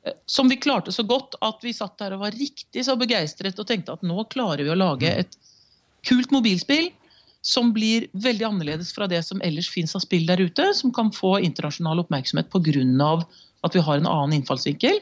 Eh, 0.05 0.17
som 0.27 0.51
vi 0.51 0.59
klarte 0.61 0.93
så 0.93 1.05
godt 1.07 1.37
at 1.45 1.63
vi 1.65 1.75
satt 1.77 1.99
der 2.03 2.17
og 2.17 2.25
var 2.25 2.37
riktig 2.37 2.85
så 2.87 2.97
begeistret 2.99 3.59
og 3.61 3.69
tenkte 3.69 3.95
at 3.95 4.07
nå 4.07 4.25
klarer 4.33 4.65
vi 4.67 4.73
å 4.73 4.79
lage 4.79 5.13
et 5.23 5.39
kult 6.09 6.33
mobilspill 6.35 6.91
som 7.47 7.71
blir 7.73 8.09
veldig 8.13 8.47
annerledes 8.51 8.93
fra 8.93 9.07
det 9.09 9.23
som 9.25 9.41
ellers 9.45 9.71
fins 9.73 9.95
av 9.97 10.05
spill 10.05 10.27
der 10.29 10.43
ute, 10.43 10.73
som 10.77 10.93
kan 10.93 11.09
få 11.15 11.39
internasjonal 11.41 12.03
oppmerksomhet 12.03 12.51
pga. 12.53 13.15
at 13.63 13.75
vi 13.75 13.81
har 13.81 13.99
en 13.99 14.07
annen 14.09 14.41
innfallsvinkel, 14.41 15.01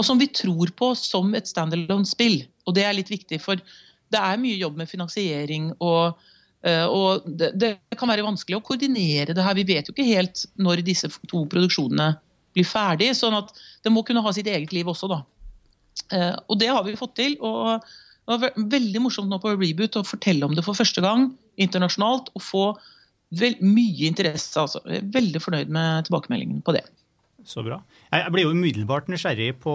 og 0.00 0.06
som 0.06 0.20
vi 0.20 0.30
tror 0.32 0.72
på 0.76 0.94
som 0.96 1.34
et 1.36 1.48
standalone-spill. 1.48 2.40
Og 2.64 2.76
det 2.76 2.86
er 2.86 2.96
litt 2.96 3.12
viktig, 3.12 3.40
for 3.42 3.60
det 4.10 4.20
er 4.20 4.40
mye 4.40 4.56
jobb 4.56 4.78
med 4.80 4.88
finansiering 4.90 5.70
og, 5.76 6.16
eh, 6.66 6.86
og 6.88 7.26
det, 7.28 7.52
det, 7.60 7.74
kan 8.00 8.08
være 8.08 8.24
vanskelig 8.24 8.58
å 8.58 8.64
koordinere 8.64 9.36
det 9.36 9.44
her. 9.44 9.58
Vi 9.58 9.66
vet 9.68 9.88
jo 9.88 9.94
ikke 9.94 10.08
helt 10.08 10.46
når 10.56 10.82
disse 10.86 11.10
to 11.28 11.44
produksjonene 11.52 12.14
blir 12.56 12.66
ferdig, 12.66 13.12
sånn 13.14 13.36
at 13.38 13.52
det 13.84 13.92
må 13.92 14.02
kunne 14.06 14.24
ha 14.24 14.32
sitt 14.34 14.48
eget 14.50 14.72
liv 14.74 14.88
også, 14.88 15.10
da. 15.12 15.20
Eh, 16.16 16.32
og 16.48 16.56
det 16.62 16.70
har 16.72 16.86
vi 16.86 16.96
fått 16.98 17.18
til. 17.20 17.36
og 17.44 17.84
det 18.30 18.38
var 18.38 18.70
veldig 18.72 19.02
morsomt 19.02 19.30
nå 19.30 19.40
på 19.42 19.52
Reboot 19.56 19.98
å 19.98 20.06
fortelle 20.06 20.46
om 20.46 20.54
det 20.54 20.62
for 20.62 20.78
første 20.78 21.02
gang 21.02 21.30
internasjonalt. 21.60 22.30
Og 22.38 22.44
få 22.44 22.64
vel, 23.36 23.56
mye 23.62 24.08
interesse. 24.08 24.54
Altså. 24.60 24.82
Jeg 24.86 25.02
er 25.02 25.12
veldig 25.16 25.42
fornøyd 25.42 25.72
med 25.74 26.06
tilbakemeldingen 26.06 26.62
på 26.66 26.76
det. 26.76 26.84
Så 27.50 27.64
bra. 27.66 27.80
Jeg 28.14 28.30
blir 28.34 28.46
jo 28.46 28.54
umiddelbart 28.54 29.08
nysgjerrig 29.10 29.56
på, 29.62 29.74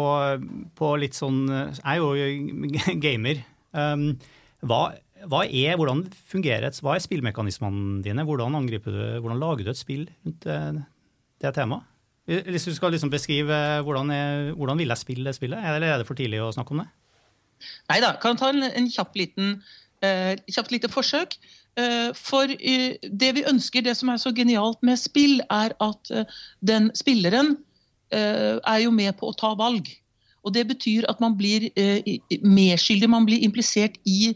på 0.80 0.92
litt 1.02 1.18
sånn 1.18 1.42
Jeg 1.50 1.82
er 1.84 2.00
jo 2.00 2.14
gamer. 3.06 3.42
Um, 3.76 4.14
hva, 4.64 4.94
hva, 5.28 5.42
er, 5.46 5.76
hvordan 5.80 6.06
fungerer 6.30 6.70
et, 6.70 6.80
hva 6.84 6.96
er 6.96 7.04
spillmekanismene 7.04 8.00
dine? 8.06 8.24
Hvordan, 8.28 8.56
angriper 8.58 8.96
du, 8.96 9.04
hvordan 9.20 9.42
lager 9.42 9.68
du 9.68 9.74
et 9.74 9.82
spill 9.82 10.06
rundt 10.08 10.48
det, 10.48 10.86
det 11.44 11.54
temaet? 11.58 11.92
Hvis 12.26 12.66
du 12.66 12.72
skal 12.74 12.90
liksom 12.96 13.12
beskrive 13.14 13.58
hvordan, 13.86 14.10
er, 14.10 14.54
hvordan 14.58 14.80
vil 14.82 14.90
jeg 14.90 14.98
spille 14.98 15.28
det 15.30 15.36
spillet, 15.38 15.62
eller 15.62 15.84
er 15.86 16.00
det 16.02 16.08
for 16.08 16.18
tidlig 16.18 16.40
å 16.42 16.54
snakke 16.56 16.74
om 16.74 16.82
det? 16.82 16.88
Nei 17.92 18.00
da, 18.02 18.16
kan 18.22 18.40
ta 18.40 18.50
en, 18.50 18.66
en 18.66 18.90
liten, 19.14 19.60
uh, 20.02 20.34
kjapt 20.50 20.74
lite 20.74 20.90
forsøk. 20.92 21.38
Uh, 21.76 22.12
for 22.16 22.48
uh, 22.48 22.92
det 23.04 23.32
vi 23.36 23.46
ønsker, 23.50 23.84
det 23.84 23.98
som 24.00 24.10
er 24.14 24.22
så 24.22 24.32
genialt 24.36 24.82
med 24.86 25.00
spill, 25.02 25.42
er 25.52 25.76
at 25.84 26.14
den 26.64 26.92
spilleren 26.96 27.58
er 28.16 28.80
jo 28.80 28.92
med 28.94 29.16
på 29.18 29.28
å 29.28 29.36
ta 29.36 29.50
valg. 29.58 29.90
Og 30.46 30.54
Det 30.54 30.66
betyr 30.70 31.08
at 31.10 31.22
man 31.24 31.36
blir 31.38 31.68
eh, 31.74 32.06
medskyldig, 32.46 33.10
man 33.10 33.26
blir 33.26 33.44
implisert 33.44 33.98
i 34.06 34.36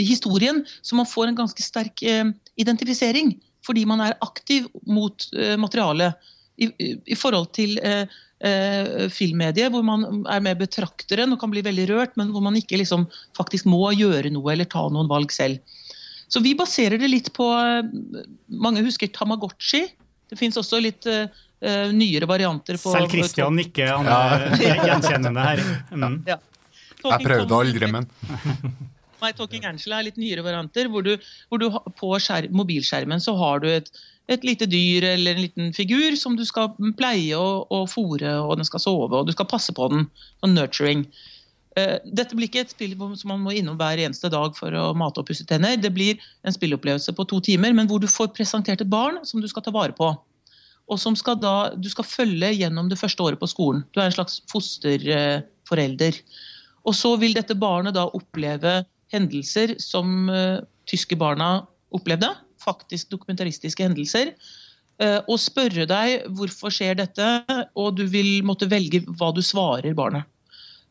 historien. 0.00 0.62
Så 0.80 0.96
man 0.96 1.08
får 1.08 1.28
en 1.28 1.40
ganske 1.42 1.64
sterk 1.64 2.02
eh, 2.02 2.32
identifisering, 2.56 3.34
fordi 3.66 3.84
man 3.88 4.00
er 4.00 4.16
aktiv 4.24 4.70
mot 4.88 5.28
eh, 5.36 5.58
materialet. 5.60 6.30
I, 6.62 7.16
forhold 7.16 7.48
til 7.56 7.78
eh, 7.82 8.04
eh, 8.44 9.08
filmmediet, 9.10 9.72
hvor 9.72 9.82
man 9.82 10.22
er 10.30 10.42
med 10.44 10.60
betrakteren 10.60 11.32
og 11.32 11.40
kan 11.40 11.50
bli 11.50 11.62
veldig 11.64 11.86
rørt, 11.88 12.12
men 12.20 12.30
hvor 12.30 12.44
man 12.44 12.54
ikke 12.54 12.78
liksom, 12.78 13.08
faktisk 13.34 13.66
må 13.66 13.88
gjøre 13.96 14.30
noe 14.30 14.52
eller 14.52 14.68
ta 14.70 14.84
noen 14.92 15.08
valg 15.10 15.32
selv. 15.34 15.58
Så 16.32 16.40
vi 16.40 16.54
baserer 16.56 16.96
det 17.00 17.10
litt 17.12 17.28
på 17.36 17.44
eh, 17.52 18.22
Mange 18.62 18.84
husker 18.86 19.10
Tamagotchi. 19.12 19.84
Det 20.32 20.38
fins 20.40 20.56
også 20.56 20.78
litt 20.80 21.04
uh, 21.04 21.26
nyere 21.92 22.24
varianter. 22.24 22.78
på... 22.80 22.94
Selv 22.94 23.12
Christian 23.12 23.52
nikker, 23.58 23.90
han 23.92 24.08
er 24.08 24.46
ja. 24.62 24.78
gjenkjennende 24.88 25.44
her. 25.44 25.60
Mm. 25.92 26.22
Ja. 26.24 26.38
Jeg 27.02 27.26
prøvde 27.26 27.58
aldri, 27.58 27.90
men 27.90 28.08
My 29.22 29.30
Talking 29.36 29.66
Angela 29.68 30.00
er 30.00 30.08
litt 30.08 30.18
nyere 30.18 30.42
varianter, 30.46 30.88
hvor 30.90 31.04
du, 31.06 31.12
hvor 31.50 31.60
du 31.62 31.68
på 31.98 32.10
skjerm, 32.22 32.54
mobilskjermen 32.58 33.22
så 33.22 33.34
har 33.38 33.62
du 33.62 33.68
et, 33.70 33.90
et, 34.32 34.42
lite 34.46 34.66
dyr 34.70 35.06
eller 35.12 35.36
en 35.36 35.44
liten 35.44 35.76
figur 35.76 36.16
som 36.18 36.34
du 36.38 36.42
skal 36.48 36.72
pleie 36.98 37.38
og, 37.38 37.68
og 37.70 37.86
fòre, 37.92 38.34
og 38.42 38.56
den 38.58 38.66
skal 38.66 38.82
sove, 38.82 39.12
og 39.20 39.28
du 39.28 39.34
skal 39.36 39.50
passe 39.50 39.74
på 39.76 39.90
den. 39.92 40.08
Sånn 40.42 40.56
nurturing. 40.58 41.06
Uh, 41.78 41.96
dette 42.04 42.36
blir 42.36 42.50
ikke 42.50 42.66
et 42.66 42.72
spill 42.74 42.92
som 43.16 43.30
man 43.32 43.44
må 43.46 43.54
innom 43.56 43.78
hver 43.80 44.00
eneste 44.02 44.28
dag 44.32 44.56
for 44.58 44.74
å 44.76 44.90
mate 44.98 45.22
og 45.22 45.28
pusse 45.30 45.46
tenner. 45.48 45.78
Det 45.80 45.92
blir 45.94 46.20
en 46.44 46.54
spillopplevelse 46.54 47.14
på 47.16 47.26
to 47.30 47.40
timer, 47.44 47.72
men 47.76 47.88
hvor 47.88 48.02
du 48.02 48.08
får 48.10 48.34
presentert 48.36 48.84
et 48.84 48.92
barn 48.92 49.22
som 49.28 49.40
du 49.40 49.48
skal 49.48 49.64
ta 49.64 49.72
vare 49.74 49.96
på. 49.96 50.10
Og 50.90 50.98
som 51.00 51.16
skal 51.16 51.38
da, 51.40 51.72
du 51.78 51.88
skal 51.88 52.04
følge 52.04 52.52
gjennom 52.58 52.90
det 52.90 52.98
første 53.00 53.22
året 53.24 53.40
på 53.40 53.48
skolen. 53.50 53.84
Du 53.94 54.00
er 54.00 54.10
en 54.10 54.16
slags 54.16 54.40
fosterforelder. 54.52 56.18
Og 56.82 56.96
så 56.98 57.14
vil 57.22 57.36
dette 57.36 57.56
barnet 57.56 57.96
da 57.96 58.08
oppleve 58.10 58.82
hendelser 59.14 59.76
som 59.80 60.26
uh, 60.32 60.58
tyske 60.90 61.16
barna 61.16 61.62
opplevde. 61.94 62.32
Faktisk 62.62 63.12
dokumentaristiske 63.14 63.86
hendelser. 63.86 64.34
Uh, 65.00 65.20
og 65.30 65.38
spørre 65.40 65.86
deg 65.88 66.26
hvorfor 66.36 66.74
skjer 66.74 66.98
dette, 66.98 67.30
og 67.78 67.96
du 67.96 68.04
vil 68.10 68.42
måtte 68.46 68.68
velge 68.70 69.04
hva 69.16 69.30
du 69.34 69.40
svarer 69.44 69.96
barnet. 69.96 70.26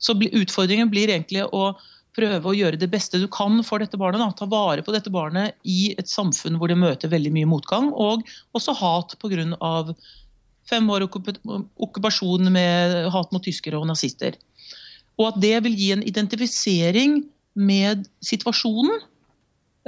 Så 0.02 0.18
utfordringen 0.18 0.90
blir 0.92 1.12
egentlig 1.14 1.46
å 1.54 1.72
prøve 2.18 2.52
å 2.52 2.56
gjøre 2.56 2.80
det 2.80 2.90
beste 2.92 3.20
du 3.22 3.28
kan 3.32 3.62
for 3.64 3.84
dette 3.84 4.00
barnet. 4.00 4.22
Da. 4.22 4.32
Ta 4.36 4.48
vare 4.50 4.84
på 4.84 4.94
dette 4.96 5.12
barnet 5.14 5.56
i 5.64 5.94
et 6.00 6.10
samfunn 6.12 6.58
hvor 6.60 6.72
det 6.72 6.80
møter 6.80 7.12
veldig 7.12 7.32
mye 7.36 7.50
motgang, 7.50 7.92
og 7.94 8.26
også 8.58 8.76
hat 8.82 9.16
pga. 9.22 9.96
fem 10.70 10.90
år 10.90 11.08
okkupasjon 11.08 12.52
med 12.52 12.98
hat 13.12 13.32
mot 13.32 13.44
tyskere 13.44 13.80
og 13.80 13.88
nazister. 13.88 14.36
Og 15.20 15.32
at 15.32 15.40
det 15.42 15.56
vil 15.66 15.78
gi 15.78 15.92
en 15.94 16.04
identifisering 16.04 17.22
med 17.56 18.08
situasjonen. 18.24 19.02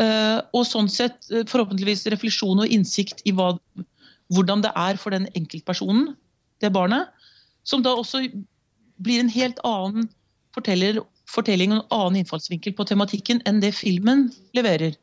Eh, 0.02 0.40
og 0.58 0.66
sånn 0.66 0.90
sett 0.90 1.30
eh, 1.30 1.46
forhåpentligvis 1.46 2.08
refleksjon 2.10 2.64
og 2.64 2.72
innsikt 2.74 3.22
i 3.30 3.34
hva, 3.36 3.54
hvordan 4.34 4.64
det 4.66 4.72
er 4.74 4.98
for 4.98 5.14
den 5.14 5.28
enkeltpersonen, 5.38 6.16
det 6.64 6.74
barnet. 6.74 7.12
Som 7.64 7.84
da 7.86 7.94
også 7.96 8.24
blir 9.02 9.22
en 9.24 9.32
helt 9.34 9.60
annen 9.68 10.10
fortelling 10.54 11.00
og 11.74 11.80
en 11.80 11.96
annen 11.98 12.20
innfallsvinkel 12.22 12.76
på 12.78 12.86
tematikken 12.90 13.42
enn 13.50 13.62
det 13.64 13.74
filmen 13.78 14.28
leverer. 14.58 14.98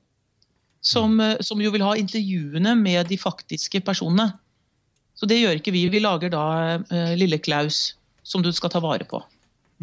Som, 0.80 1.18
eh, 1.20 1.36
som, 1.44 1.60
jo 1.60 1.72
vil 1.74 1.84
ha 1.84 1.96
intervjuene 1.98 2.74
med 2.78 3.10
de 3.10 3.18
faktiske 3.20 3.82
personene. 3.84 4.30
Så 5.18 5.28
det 5.28 5.40
gjør 5.40 5.58
ikke 5.58 5.74
vi. 5.74 5.88
Vi 5.92 6.00
lager 6.00 6.32
da 6.32 6.44
uh, 6.80 7.12
lille 7.18 7.36
Klaus, 7.36 7.90
som 8.24 8.40
du 8.40 8.48
skal 8.56 8.72
ta 8.72 8.80
vare 8.80 9.04
på. 9.04 9.20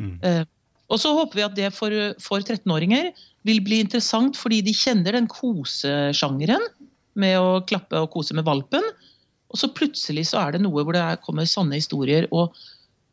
Mm. 0.01 0.15
Uh, 0.23 0.43
og 0.89 1.01
så 1.03 1.11
håper 1.13 1.37
vi 1.37 1.45
at 1.45 1.57
det 1.57 1.69
for, 1.75 1.93
for 2.23 2.41
13-åringer 2.41 3.11
vil 3.45 3.59
bli 3.61 3.83
interessant 3.83 4.39
fordi 4.39 4.63
de 4.65 4.73
kjenner 4.73 5.13
den 5.13 5.27
kosesjangeren 5.29 6.63
med 7.19 7.37
å 7.37 7.59
klappe 7.67 7.99
og 8.01 8.09
kose 8.15 8.33
med 8.37 8.47
valpen. 8.47 8.81
Og 9.53 9.61
så 9.61 9.69
plutselig 9.71 10.27
så 10.31 10.41
er 10.41 10.55
det 10.55 10.63
noe 10.63 10.81
hvor 10.81 10.95
det 10.95 11.05
kommer 11.25 11.47
sanne 11.49 11.77
historier, 11.77 12.25
og, 12.31 12.55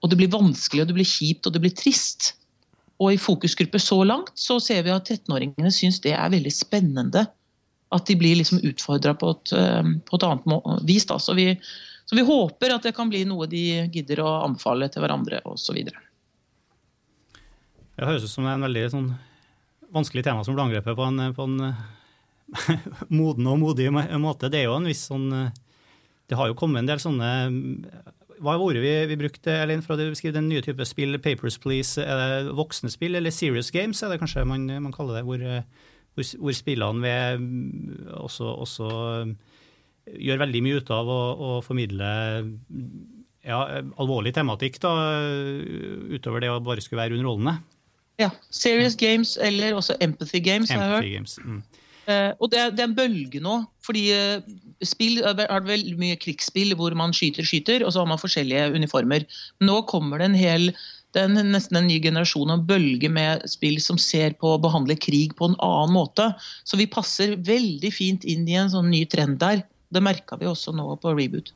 og, 0.05 0.11
det 0.13 0.19
blir 0.21 0.33
vanskelig, 0.33 0.85
og 0.85 0.91
det 0.91 0.97
blir 0.99 1.09
kjipt, 1.09 1.47
og 1.49 1.55
det 1.55 1.63
blir 1.65 1.73
trist. 1.73 2.35
Og 3.01 3.15
i 3.15 3.21
fokusgruppe 3.21 3.81
så 3.81 4.03
langt 4.07 4.37
så 4.39 4.59
ser 4.63 4.85
vi 4.85 4.93
at 4.93 5.09
13-åringene 5.09 5.73
syns 5.73 6.03
det 6.05 6.13
er 6.15 6.31
veldig 6.33 6.53
spennende. 6.53 7.25
At 7.95 8.07
de 8.11 8.17
blir 8.19 8.37
liksom 8.39 8.61
utfordra 8.67 9.15
på, 9.19 9.33
eh, 9.57 9.91
på, 10.05 10.19
et 10.19 10.27
annet 10.29 10.87
vis. 10.87 11.07
Da. 11.09 11.19
Så 11.19 11.35
vi, 11.39 11.49
så 12.05 12.19
vi 12.19 12.27
håper 12.27 12.77
at 12.77 12.87
det 12.87 12.95
kan 12.97 13.11
bli 13.11 13.25
noe 13.29 13.49
de 13.51 13.65
gidder 13.95 14.23
å 14.25 14.43
anbefale 14.45 14.91
til 14.93 15.05
hverandre 15.05 15.41
osv. 15.49 15.81
Det 17.95 18.09
høres 18.09 18.27
ut 18.27 18.33
som 18.33 18.47
en 18.51 18.67
veldig 18.67 18.87
sånn, 18.93 19.13
vanskelig 19.95 20.25
tema 20.27 20.45
som 20.45 20.57
blir 20.57 20.67
angrepet 20.67 20.99
på 20.99 21.07
en, 21.09 21.35
på 21.35 21.49
en 21.49 21.75
moden 23.19 23.51
og 23.51 23.63
modig 23.63 23.89
måte. 23.95 24.51
Det 24.53 24.61
er 24.61 24.69
jo 24.69 24.77
en 24.77 24.91
viss 24.91 25.07
sånn 25.09 25.31
Det 26.29 26.37
har 26.37 26.49
jo 26.49 26.57
kommet 26.59 26.83
en 26.83 26.89
del 26.89 27.01
sånne 27.03 27.31
Hva 28.43 28.55
er 28.55 28.63
ordet 28.65 28.83
vi, 28.83 28.93
vi 29.11 29.19
brukte, 29.21 29.53
Elin, 29.63 29.83
for 29.85 29.95
å 29.95 30.11
beskrive 30.11 30.37
den 30.37 30.49
nye 30.51 30.63
type 30.65 30.87
spill? 30.89 31.19
Papers, 31.23 31.59
Please. 31.63 32.03
Er 32.03 32.23
det 32.45 32.55
voksne 32.59 32.91
spill, 32.93 33.19
eller 33.19 33.35
Serious 33.35 33.71
Games, 33.75 34.03
er 34.03 34.13
det 34.13 34.21
kanskje 34.23 34.47
man, 34.49 34.67
man 34.83 34.95
kaller 34.95 35.21
det? 35.21 35.27
Hvor, 35.29 35.45
hvor, 36.15 36.31
hvor 36.43 36.57
spillene 36.57 37.05
ved 37.05 37.45
også, 38.19 38.49
også, 38.67 38.89
gjør 40.13 40.43
veldig 40.45 40.65
mye 40.65 40.81
ut 40.83 40.91
av 40.93 41.11
å, 41.11 41.21
å 41.35 41.53
formidle 41.65 42.11
ja, 43.45 43.61
alvorlig 44.01 44.35
tematikk, 44.37 44.81
da, 44.83 44.93
utover 46.17 46.45
det 46.45 46.53
å 46.53 46.61
bare 46.65 46.85
skulle 46.85 47.05
være 47.05 47.19
underholdende. 47.19 47.59
Ja. 48.21 48.31
Serious 48.51 48.97
Games 48.97 49.37
eller 49.43 49.75
også 49.75 49.97
Empathy 50.01 50.41
Games. 50.41 50.71
Empathy 50.71 50.81
har 50.81 50.93
jeg 50.93 50.97
hørt. 50.97 51.15
Games. 51.17 51.39
Mm. 51.45 51.63
Uh, 52.05 52.31
og 52.39 52.51
det 52.53 52.61
er, 52.61 52.73
det 52.77 52.83
er, 52.85 52.91
en 52.91 52.97
bølge 52.97 53.41
nå. 53.41 53.55
fordi 53.85 54.05
uh, 54.13 54.43
spill 54.89 55.23
det 55.39 55.49
veldig 55.69 55.97
mye 56.01 56.19
krigsspill 56.21 56.75
hvor 56.79 56.95
man 56.99 57.15
skyter, 57.17 57.47
skyter, 57.47 57.85
og 57.85 57.95
så 57.95 58.03
har 58.03 58.11
man 58.11 58.21
forskjellige 58.21 58.73
uniformer. 58.75 59.27
Nå 59.65 59.81
kommer 59.91 60.23
det 60.23 60.31
en 60.31 60.39
hel 60.39 60.71
det 61.15 61.23
er 61.23 61.47
nesten 61.47 61.79
en 61.79 61.87
ny 61.87 62.01
generasjon 62.03 62.51
av 62.51 62.65
bølge 62.67 63.07
med 63.13 63.45
spill 63.47 63.77
som 63.83 63.99
ser 64.03 64.35
på 64.41 64.51
å 64.51 64.63
behandle 64.63 64.97
krig 64.99 65.37
på 65.39 65.47
en 65.47 65.59
annen 65.63 65.95
måte. 65.95 66.27
Så 66.67 66.79
vi 66.81 66.91
passer 66.91 67.37
veldig 67.39 67.93
fint 67.95 68.27
inn 68.27 68.49
i 68.51 68.57
en 68.59 68.73
sånn 68.73 68.91
ny 68.91 69.05
trend 69.07 69.39
der. 69.43 69.63
Det 69.95 70.03
merka 70.03 70.39
vi 70.41 70.51
også 70.51 70.75
nå 70.75 70.89
på 70.99 71.15
Reboot. 71.15 71.53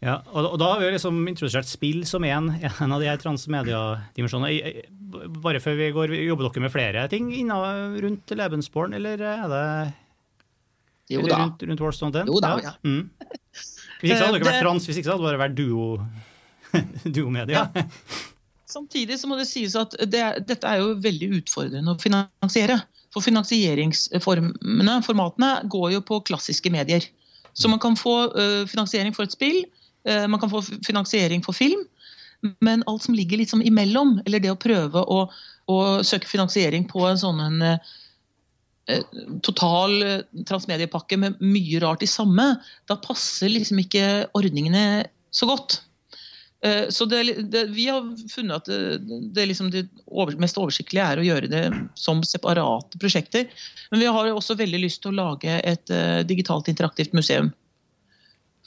Ja, 0.00 0.18
og, 0.32 0.54
da 0.60 0.70
har 0.72 0.80
vi 0.80 0.94
liksom 0.94 1.18
introdusert 1.28 1.68
spill 1.68 2.06
som 2.08 2.24
en, 2.24 2.48
en 2.56 2.92
av 2.92 3.02
de 3.02 3.08
her 3.08 3.20
transmediadimensjonene. 3.20 4.84
Bare 5.44 5.60
før 5.60 5.76
vi 5.76 5.90
går, 5.96 6.14
Jobber 6.24 6.48
dere 6.48 6.64
med 6.64 6.72
flere 6.72 7.04
ting 7.12 7.28
innen, 7.36 7.98
rundt 8.00 8.32
Lebensborn, 8.32 8.96
eller 8.96 9.20
er 9.20 9.44
det 9.52 9.66
jo 11.10 11.26
da. 11.26 11.38
rundt, 11.42 11.62
rundt 11.68 11.82
Warstone 11.84 12.14
10? 12.14 12.30
Jo 12.30 12.42
da, 12.42 12.52
ja. 12.62 12.70
ja. 12.70 12.74
Mm. 12.86 13.08
Hvis 14.00 14.14
ikke 14.14 14.20
hadde 14.22 14.38
dere 14.38 14.48
vært 14.48 14.62
trans, 14.64 14.86
hvis 14.88 15.00
ikke 15.00 15.12
hadde 15.12 15.22
det 15.22 15.28
bare 15.28 15.42
vært 15.42 15.56
duo, 15.58 15.88
duomedia. 17.16 17.66
Ja. 17.74 17.86
Samtidig 18.70 19.18
så 19.18 19.28
må 19.28 19.36
det 19.40 19.48
sies 19.50 19.74
at 19.78 19.96
det, 20.06 20.22
dette 20.46 20.68
er 20.68 20.80
jo 20.80 20.94
veldig 21.02 21.32
utfordrende 21.40 21.94
å 21.94 22.00
finansiere. 22.00 22.78
For 23.10 23.26
finansieringsformene, 23.26 25.00
formatene, 25.02 25.50
går 25.72 25.96
jo 25.96 26.02
på 26.06 26.20
klassiske 26.28 26.70
medier. 26.70 27.02
Så 27.58 27.68
man 27.68 27.82
kan 27.82 27.98
få 27.98 28.14
uh, 28.30 28.62
finansiering 28.70 29.14
for 29.16 29.26
et 29.26 29.34
spill, 29.34 29.64
uh, 30.06 30.26
man 30.30 30.38
kan 30.38 30.52
få 30.52 30.62
finansiering 30.86 31.42
for 31.42 31.56
film, 31.56 31.82
men 32.64 32.84
alt 32.88 33.04
som 33.04 33.16
ligger 33.16 33.42
sånn 33.44 33.64
imellom, 33.66 34.20
eller 34.24 34.40
det 34.40 34.52
å 34.52 34.60
prøve 34.60 35.02
å, 35.02 35.24
å 35.68 35.78
søke 36.06 36.30
finansiering 36.30 36.86
på 36.88 37.02
en 37.08 37.18
sånn 37.20 37.42
en, 37.44 37.58
eh, 37.62 37.90
total 39.46 40.02
eh, 40.06 40.24
transmediepakke 40.48 41.18
med 41.20 41.38
mye 41.42 41.82
rart 41.84 42.04
i 42.06 42.10
samme, 42.10 42.52
da 42.90 42.98
passer 43.02 43.52
liksom 43.52 43.80
ikke 43.82 44.26
ordningene 44.38 45.06
så 45.34 45.48
godt. 45.50 45.82
Så 46.92 47.06
det, 47.08 47.22
det, 47.48 47.62
Vi 47.72 47.86
har 47.88 48.04
funnet 48.28 48.66
at 48.68 48.98
det, 49.32 49.46
liksom 49.48 49.70
det 49.72 49.86
over, 50.04 50.34
mest 50.36 50.58
oversiktlige 50.60 51.06
er 51.08 51.16
å 51.16 51.24
gjøre 51.24 51.48
det 51.48 51.62
som 51.96 52.20
separate 52.20 53.00
prosjekter. 53.00 53.46
Men 53.88 54.02
vi 54.02 54.10
har 54.12 54.28
også 54.28 54.58
veldig 54.60 54.82
lyst 54.82 55.00
til 55.00 55.14
å 55.14 55.16
lage 55.22 55.54
et 55.64 55.88
uh, 55.94 56.20
digitalt 56.28 56.68
interaktivt 56.68 57.16
museum. 57.16 57.48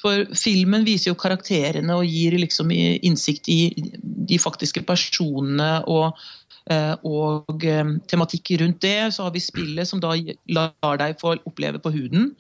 For 0.04 0.26
filmen 0.36 0.84
viser 0.84 1.12
jo 1.12 1.20
karakterene 1.20 1.96
og 1.96 2.10
gir 2.10 2.36
liksom 2.36 2.72
innsikt 2.74 3.48
i 3.52 3.60
de 4.04 4.40
faktiske 4.42 4.84
personene 4.88 5.78
og, 5.88 6.12
eh, 6.12 6.34
og 6.72 7.66
eh, 7.68 7.96
tematikk 8.08 8.54
rundt 8.62 8.82
det. 8.84 9.14
Så 9.16 9.26
har 9.26 9.34
vi 9.36 9.44
spillet 9.44 9.90
som 9.90 10.02
da 10.04 10.14
lar 10.54 11.02
deg 11.02 11.20
få 11.22 11.36
oppleve 11.50 11.82
på 11.84 11.94
huden. 11.96 12.32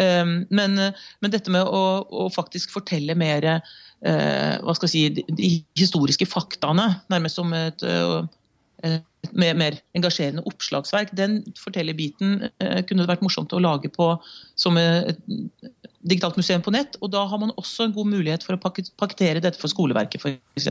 Eh, 0.00 0.24
men, 0.50 0.78
men 0.78 1.34
dette 1.34 1.52
med 1.54 1.66
å, 1.66 1.84
å, 2.06 2.28
faktisk 2.34 2.74
fortelle 2.74 3.16
mer 3.18 3.58
hva 4.04 4.72
skal 4.76 4.84
jeg 4.84 4.92
si, 4.92 5.22
de 5.32 5.48
historiske 5.80 6.26
faktaene, 6.28 6.90
nærmest 7.08 7.38
som 7.38 7.54
et, 7.56 7.80
et 8.84 9.30
mer, 9.32 9.78
engasjerende 9.96 10.42
oppslagsverk, 10.44 11.14
den 11.16 11.38
fortellerbiten 11.56 12.50
kunne 12.60 12.98
det 13.00 13.08
vært 13.08 13.24
morsomt 13.24 13.54
å 13.56 13.62
lage 13.64 13.88
på 13.94 14.10
som 14.60 14.76
et 14.76 15.22
digitalt 16.04 16.36
museum 16.36 16.60
på 16.60 16.74
nett. 16.74 16.98
Og 17.00 17.14
da 17.14 17.22
har 17.30 17.40
man 17.40 17.54
også 17.56 17.86
en 17.86 17.96
god 17.96 18.12
mulighet 18.12 18.44
for 18.44 18.58
å 18.58 18.60
pakkettere 18.60 19.40
dette 19.40 19.62
for 19.62 19.72
skoleverket, 19.72 20.20
f.eks. 20.20 20.68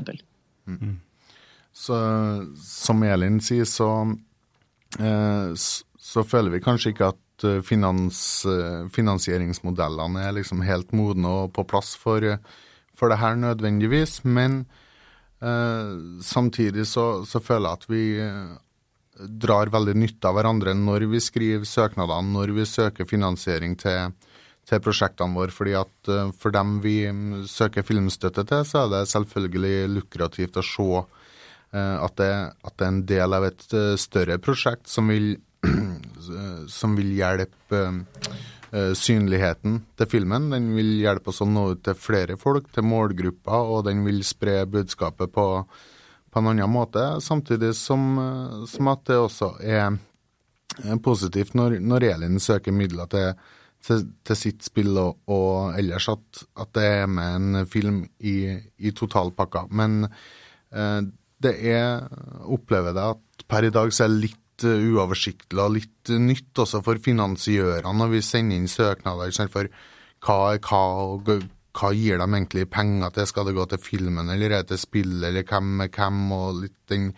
Mm. 0.70 0.94
Så 1.74 1.98
som 2.62 3.04
Elin 3.04 3.40
sier, 3.42 3.66
så, 3.66 3.90
eh, 5.00 5.54
så 5.98 6.24
føler 6.24 6.54
vi 6.54 6.62
kanskje 6.62 6.94
ikke 6.94 7.10
at 7.16 7.46
eh, 7.50 7.62
finans, 7.66 8.20
eh, 8.46 8.86
finansieringsmodellene 8.94 10.22
er 10.22 10.36
liksom 10.38 10.62
helt 10.68 10.94
modne 10.94 11.32
og 11.42 11.56
på 11.58 11.66
plass 11.66 11.96
for, 11.98 12.22
for 12.94 13.10
det 13.10 13.18
her 13.24 13.40
nødvendigvis. 13.42 14.22
Men 14.24 14.66
samtidig 16.24 16.86
så, 16.88 17.26
så, 17.28 17.42
føler 17.44 17.68
jeg 17.68 17.76
at 17.76 17.90
vi 17.92 18.04
drar 19.44 19.68
veldig 19.74 19.96
nytte 20.00 20.30
av 20.30 20.38
hverandre 20.38 20.72
når 20.72 21.04
vi 21.12 21.20
skriver 21.20 21.68
søknadene, 21.68 22.32
når 22.32 22.54
vi 22.56 22.64
søker 22.64 23.10
finansiering 23.10 23.76
til, 23.76 24.14
til 24.64 24.80
prosjektene 24.80 25.36
våre. 25.36 25.52
fordi 25.52 25.74
at 25.76 26.14
For 26.40 26.56
dem 26.56 26.78
vi 26.80 26.96
mm, 27.12 27.44
søker 27.52 27.84
filmstøtte 27.84 28.46
til, 28.48 28.64
så 28.64 28.86
er 28.86 28.94
det 28.94 29.12
selvfølgelig 29.12 29.92
lukrativt 29.98 30.62
å 30.62 30.64
se 30.64 31.04
at, 31.74 32.16
det, 32.20 32.32
at, 32.64 32.74
det, 32.78 32.86
er 32.86 32.92
en 32.92 33.06
del 33.10 33.36
av 33.38 33.48
et 33.48 33.64
uh, 33.74 33.94
større 34.00 34.38
prosjekt 34.42 34.92
som 34.92 35.10
vil, 35.10 35.36
som 36.80 36.98
vil 37.00 37.14
hjelpe 37.18 37.86
synligheten 38.98 39.76
til 40.02 40.08
filmen. 40.10 40.48
Den 40.50 40.72
vil 40.74 40.96
hjelpe 40.98 41.30
oss 41.30 41.44
å 41.44 41.46
nå 41.46 41.68
ut 41.76 41.84
til 41.86 41.94
flere 41.94 42.40
folk, 42.42 42.72
til 42.74 42.88
målgrupper, 42.90 43.68
og 43.70 43.84
den 43.86 44.00
vil 44.02 44.24
spre 44.26 44.64
budskapet 44.66 45.30
på, 45.30 45.44
på 46.34 46.42
en 46.42 46.50
annen 46.50 46.72
måte. 46.74 47.04
Samtidig 47.22 47.76
som, 47.78 48.18
som 48.66 48.90
at 48.90 49.04
det 49.12 49.20
også 49.22 49.52
er 49.62 49.94
positivt 51.06 51.54
når, 51.54 51.78
når 51.86 52.08
Elin 52.16 52.42
søker 52.42 52.74
midler 52.74 53.12
til 53.14 53.30
til, 53.84 54.06
til 54.26 54.40
sitt 54.40 54.66
spill, 54.66 54.96
og, 55.00 55.20
og 55.32 55.78
ellers 55.80 56.10
at, 56.14 56.44
at, 56.60 56.72
det 56.76 56.86
er 57.02 57.10
med 57.12 57.36
en 57.38 57.68
film 57.70 58.04
i, 58.20 58.38
i 58.78 58.94
totalpakka. 58.96 59.68
Men 59.76 60.06
eh, 60.08 61.02
det 61.44 61.54
er 61.74 62.08
Opplever 62.54 62.96
det 62.96 63.10
at 63.16 63.46
per 63.50 63.68
i 63.68 63.74
dag 63.74 63.92
så 63.94 64.06
er 64.06 64.14
det 64.14 64.30
litt 64.30 64.66
uh, 64.66 64.88
uoversiktlig 64.94 65.64
og 65.64 65.76
litt 65.78 66.14
uh, 66.14 66.22
nytt 66.22 66.64
også 66.64 66.82
for 66.86 67.02
finansiørene 67.04 67.94
når 68.00 68.16
vi 68.16 68.24
sender 68.26 68.60
inn 68.60 68.72
søknader 68.72 69.36
for 69.52 69.70
hva 70.24 70.38
hva, 70.64 70.82
hva 71.74 71.94
gir 71.98 72.20
de 72.22 72.28
egentlig 72.28 72.68
penger 72.72 73.12
til? 73.12 73.28
Skal 73.28 73.50
det 73.50 73.58
gå 73.58 73.66
til 73.68 73.82
filmen, 73.84 74.30
eller 74.32 74.52
er 74.52 74.64
det 74.64 74.74
til 74.74 74.84
spill, 74.86 75.16
eller 75.24 75.44
hvem 75.48 75.84
er 75.84 75.92
hvem, 75.92 76.26
og 76.32 76.62
litt 76.64 76.80
den 76.92 77.10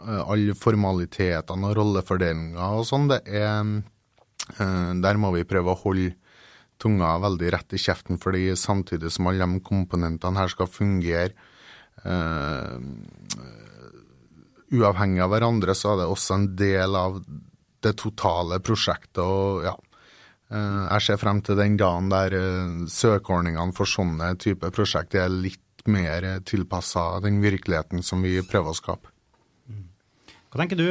uh, 0.00 0.22
alle 0.24 0.56
formalitetene 0.56 1.72
og 1.72 1.80
rollefordelinga 1.80 2.74
og 2.78 2.86
sånn. 2.88 3.10
Det 3.12 3.24
er 3.28 3.82
Eh, 4.58 4.92
der 5.04 5.20
må 5.20 5.32
vi 5.34 5.46
prøve 5.48 5.74
å 5.74 5.80
holde 5.84 6.14
tunga 6.80 7.12
veldig 7.20 7.52
rett 7.54 7.76
i 7.76 7.80
kjeften, 7.80 8.18
fordi 8.20 8.50
samtidig 8.56 9.12
som 9.12 9.28
alle 9.28 9.46
de 9.46 9.62
komponentene 9.64 10.40
her 10.40 10.52
skal 10.52 10.70
fungere 10.70 11.48
uavhengig 14.70 15.22
av 15.24 15.32
hverandre, 15.34 15.74
så 15.74 15.92
er 15.92 16.02
det 16.02 16.10
også 16.10 16.36
en 16.36 16.48
del 16.58 16.96
av 16.98 17.20
det 17.84 17.94
totale 17.98 18.60
prosjektet. 18.62 19.22
og 19.22 19.64
ja, 19.64 19.74
uh, 20.52 20.82
Jeg 20.94 21.06
ser 21.06 21.20
frem 21.20 21.40
til 21.42 21.58
den 21.58 21.78
dagen 21.80 22.10
der 22.12 22.36
uh, 22.36 22.82
søkeordningene 22.86 23.76
for 23.76 23.88
sånne 23.88 24.34
type 24.40 24.70
prosjekt 24.74 25.16
er 25.18 25.32
litt 25.32 25.60
mer 25.88 26.42
tilpassa 26.44 27.22
den 27.24 27.40
virkeligheten 27.40 28.04
som 28.04 28.20
vi 28.22 28.36
prøver 28.44 28.74
å 28.74 28.76
skape. 28.76 29.14
Hva 30.50 30.58
tenker 30.58 30.76
du, 30.76 30.88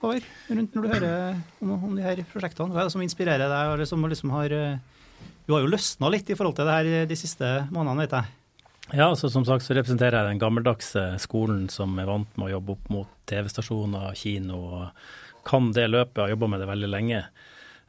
Håvard, 0.00 0.26
rundt 0.54 0.76
når 0.76 0.84
du 0.84 0.92
hører 0.92 1.38
om, 1.60 1.72
om 1.90 1.96
de 1.98 2.04
her 2.04 2.20
prosjektene? 2.30 2.70
Hva 2.70 2.84
er 2.84 2.88
det 2.88 2.94
som 2.94 3.02
inspirerer 3.02 3.50
deg? 3.50 3.72
og 3.72 3.80
liksom, 3.82 4.06
liksom 4.06 4.30
har, 4.30 4.54
du 4.54 5.50
har 5.50 5.64
jo 5.64 5.70
løsna 5.72 6.08
litt 6.14 6.30
i 6.30 6.36
forhold 6.38 6.54
til 6.56 6.70
det 6.70 6.76
her 6.78 7.10
de 7.10 7.18
siste 7.18 7.50
månedene, 7.74 8.06
vet 8.06 8.14
jeg. 8.14 8.43
Ja, 8.92 9.08
altså 9.08 9.30
Som 9.32 9.46
sagt 9.48 9.64
så 9.64 9.76
representerer 9.76 10.18
jeg 10.18 10.34
den 10.34 10.42
gammeldagse 10.42 11.06
skolen 11.22 11.68
som 11.72 11.96
er 11.98 12.08
vant 12.10 12.36
med 12.36 12.50
å 12.50 12.54
jobbe 12.58 12.76
opp 12.76 12.90
mot 12.92 13.14
TV-stasjoner, 13.30 14.12
kino, 14.18 14.60
og 14.60 15.48
kan 15.48 15.70
det 15.76 15.88
løpet, 15.88 16.20
har 16.20 16.34
jobba 16.34 16.50
med 16.52 16.60
det 16.60 16.68
veldig 16.68 16.90
lenge. 16.92 17.24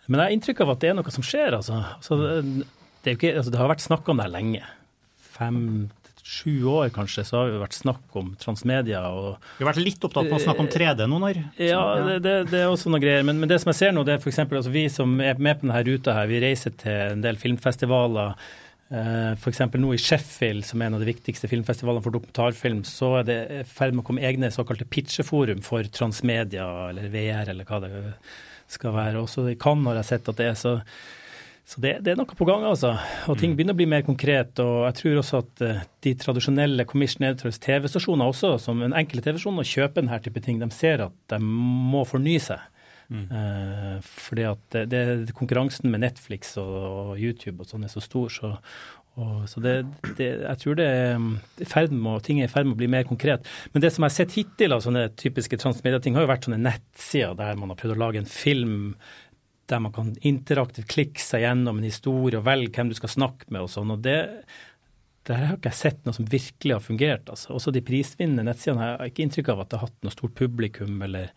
Men 0.07 0.21
jeg 0.21 0.25
har 0.25 0.37
inntrykk 0.37 0.63
av 0.63 0.73
at 0.75 0.81
det 0.83 0.91
er 0.91 0.97
noe 0.99 1.13
som 1.13 1.25
skjer, 1.25 1.55
altså. 1.57 1.81
altså 1.97 2.17
det, 2.21 3.15
ikke, 3.17 3.35
altså, 3.35 3.51
det 3.51 3.59
har 3.59 3.71
vært 3.71 3.85
snakk 3.85 4.09
om 4.09 4.19
det 4.19 4.27
her 4.27 4.33
lenge. 4.33 4.65
Fem, 5.35 5.59
sju 6.25 6.65
år 6.71 6.89
kanskje, 6.93 7.23
så 7.27 7.37
har 7.37 7.51
vi 7.51 7.61
vært 7.61 7.77
snakk 7.77 8.17
om 8.17 8.31
transmedia. 8.41 9.01
Og, 9.13 9.49
vi 9.57 9.65
har 9.65 9.71
vært 9.71 9.83
litt 9.83 10.05
opptatt 10.07 10.29
med 10.29 10.39
å 10.39 10.43
snakke 10.43 10.63
om 10.63 10.69
3D 10.73 11.07
noen 11.11 11.27
år. 11.29 11.41
Ja, 11.59 11.67
ja. 11.69 12.05
Det, 12.07 12.19
det, 12.25 12.35
det, 12.53 12.61
er 12.63 12.73
også 12.73 12.89
noen 12.89 13.03
greier. 13.03 13.25
Men, 13.27 13.41
men, 13.41 13.51
det 13.51 13.59
som 13.61 13.71
jeg 13.73 13.81
ser 13.81 13.95
nå, 13.95 14.05
det 14.07 14.15
er 14.15 14.23
f.eks. 14.23 14.41
Altså 14.45 14.73
vi 14.73 14.85
som 14.93 15.17
er 15.21 15.37
med 15.37 15.59
på 15.59 15.67
denne 15.67 15.83
ruta 15.85 16.15
her, 16.17 16.29
vi 16.31 16.41
reiser 16.43 16.73
til 16.81 17.15
en 17.15 17.25
del 17.25 17.37
filmfestivaler. 17.41 18.37
Eh, 18.93 19.31
F.eks. 19.33 19.63
nå 19.73 19.93
i 19.95 20.01
Sheffield, 20.01 20.65
som 20.67 20.81
er 20.81 20.91
en 20.91 20.97
av 20.97 21.01
de 21.01 21.09
viktigste 21.09 21.49
filmfestivalene 21.49 22.05
for 22.05 22.13
dokumentarfilm, 22.13 22.83
så 22.85 23.15
er 23.19 23.27
det 23.27 23.37
i 23.49 23.61
ferd 23.65 23.95
med 23.95 24.05
å 24.05 24.07
komme 24.11 24.25
egne 24.27 24.51
såkalte 24.53 24.85
pitcheforum 24.85 25.63
for 25.65 25.87
transmedia, 25.89 26.67
eller 26.91 27.09
VR, 27.13 27.49
eller 27.53 27.65
hva 27.65 27.81
det 27.83 27.93
skal 28.71 28.93
være. 28.95 29.23
Også 29.23 29.47
i 29.49 29.57
Cannes 29.61 29.89
har 29.89 30.01
jeg 30.01 30.11
sett 30.11 30.33
at 30.33 30.41
det 30.41 30.51
er 30.51 30.59
så 30.59 30.79
så 31.65 31.81
det, 31.81 31.95
det, 32.05 32.11
er 32.13 32.17
noe 32.19 32.37
på 32.37 32.45
gang, 32.45 32.61
altså. 32.61 32.91
Og 33.25 33.39
ting 33.39 33.55
mm. 33.55 33.57
begynner 33.57 33.73
å 33.73 33.79
bli 33.79 33.87
mer 33.89 34.03
konkret. 34.05 34.59
Og 34.61 34.83
jeg 34.85 34.97
tror 34.99 35.15
også 35.17 35.39
at 35.41 35.63
uh, 35.65 35.79
de 36.05 36.11
tradisjonelle 36.21 36.85
commission 36.85 37.25
editors 37.25 37.57
TV-stasjoner 37.63 38.29
også, 38.29 38.51
som 38.61 38.83
en 38.85 38.93
enkelte 38.93 39.25
TV-stasjoner 39.25 39.65
kjøper 39.65 40.03
denne 40.03 40.19
type 40.21 40.43
ting, 40.45 40.59
de 40.61 40.69
ser 40.69 41.01
at 41.07 41.15
de 41.33 41.39
må 41.41 42.03
fornye 42.05 42.43
seg. 42.51 42.61
Mm. 43.09 43.25
Uh, 43.29 43.97
fordi 44.01 44.45
at 44.49 44.77
det, 44.89 45.01
det, 45.27 45.33
konkurransen 45.37 45.91
med 45.93 46.01
Netflix 46.05 46.55
og, 46.61 46.75
og, 46.75 47.11
YouTube 47.19 47.61
og 47.61 47.69
sånn 47.69 47.85
er 47.85 47.91
så 47.91 48.03
stor, 48.03 48.31
så, 48.33 48.53
og, 49.15 49.43
så 49.51 49.61
det, 49.63 49.75
jeg 50.17 50.61
tror 50.61 50.79
det 50.79 50.87
er 50.89 51.67
ferd 51.69 51.93
med, 51.93 52.23
ting 52.25 52.41
er 52.41 52.49
i 52.49 52.51
ferd 52.51 52.67
med 52.67 52.77
å 52.77 52.81
bli 52.81 52.89
mer 52.91 53.05
konkret. 53.07 53.45
Men 53.73 53.85
det 53.85 53.93
som 53.93 54.03
jeg 54.03 54.11
har 54.11 54.17
sett 54.17 54.37
hittil 54.39 54.75
av 54.75 54.83
sånne 54.85 55.07
typiske 55.19 55.59
transmedia-ting, 55.61 56.17
har 56.17 56.25
jo 56.25 56.33
vært 56.33 56.49
sånne 56.49 56.63
nettsider 56.65 57.37
der 57.39 57.61
man 57.61 57.71
har 57.71 57.79
prøvd 57.79 57.95
å 57.95 58.01
lage 58.05 58.23
en 58.23 58.31
film 58.31 58.79
der 59.65 59.81
man 59.81 59.93
kan 59.95 60.11
interaktivt 60.21 60.91
klikke 60.91 61.21
seg 61.21 61.41
gjennom 61.41 61.79
en 61.79 61.87
historie 61.87 62.37
og 62.37 62.45
velge 62.45 62.75
hvem 62.75 62.91
du 62.91 62.97
skal 62.97 63.13
snakke 63.15 63.49
med 63.49 63.65
og 63.65 63.71
sånn. 63.73 63.93
og 63.95 64.03
det 64.05 64.19
der 65.25 65.41
har 65.41 65.55
ikke 65.57 65.71
jeg 65.71 65.79
sett 65.79 66.03
noe 66.05 66.13
som 66.13 66.27
virkelig 66.29 66.75
har 66.75 66.83
fungert. 66.85 67.29
Altså. 67.33 67.49
Også 67.57 67.71
de 67.73 67.81
prisvinnende 67.85 68.45
nettsidene 68.45 68.83
har 68.83 69.07
ikke 69.09 69.23
inntrykk 69.25 69.47
av 69.55 69.63
at 69.63 69.71
det 69.71 69.79
har 69.79 69.89
hatt 69.89 70.05
noe 70.05 70.13
stort 70.13 70.35
publikum. 70.37 70.99
Eller, 71.01 71.31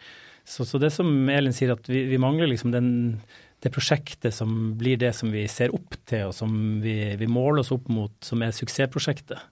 så, 0.48 0.64
så, 0.64 0.80
det 0.80 0.90
som 0.94 1.11
Elin 1.28 1.54
sier, 1.54 1.74
at 1.76 1.88
vi, 1.90 2.06
vi 2.08 2.20
mangler 2.20 2.48
liksom 2.48 2.72
den, 2.72 2.88
det 3.61 3.72
prosjektet 3.74 4.34
som 4.34 4.72
blir 4.80 4.96
det 5.00 5.12
som 5.16 5.32
vi 5.34 5.44
ser 5.50 5.74
opp 5.76 5.98
til, 6.08 6.30
og 6.30 6.37
som 6.37 6.52
vi, 6.84 6.96
vi 7.20 7.28
måler 7.28 7.61
oss 7.62 7.72
opp 7.74 7.90
mot, 7.92 8.14
som 8.24 8.44
er 8.44 8.54
suksessprosjektet. 8.56 9.42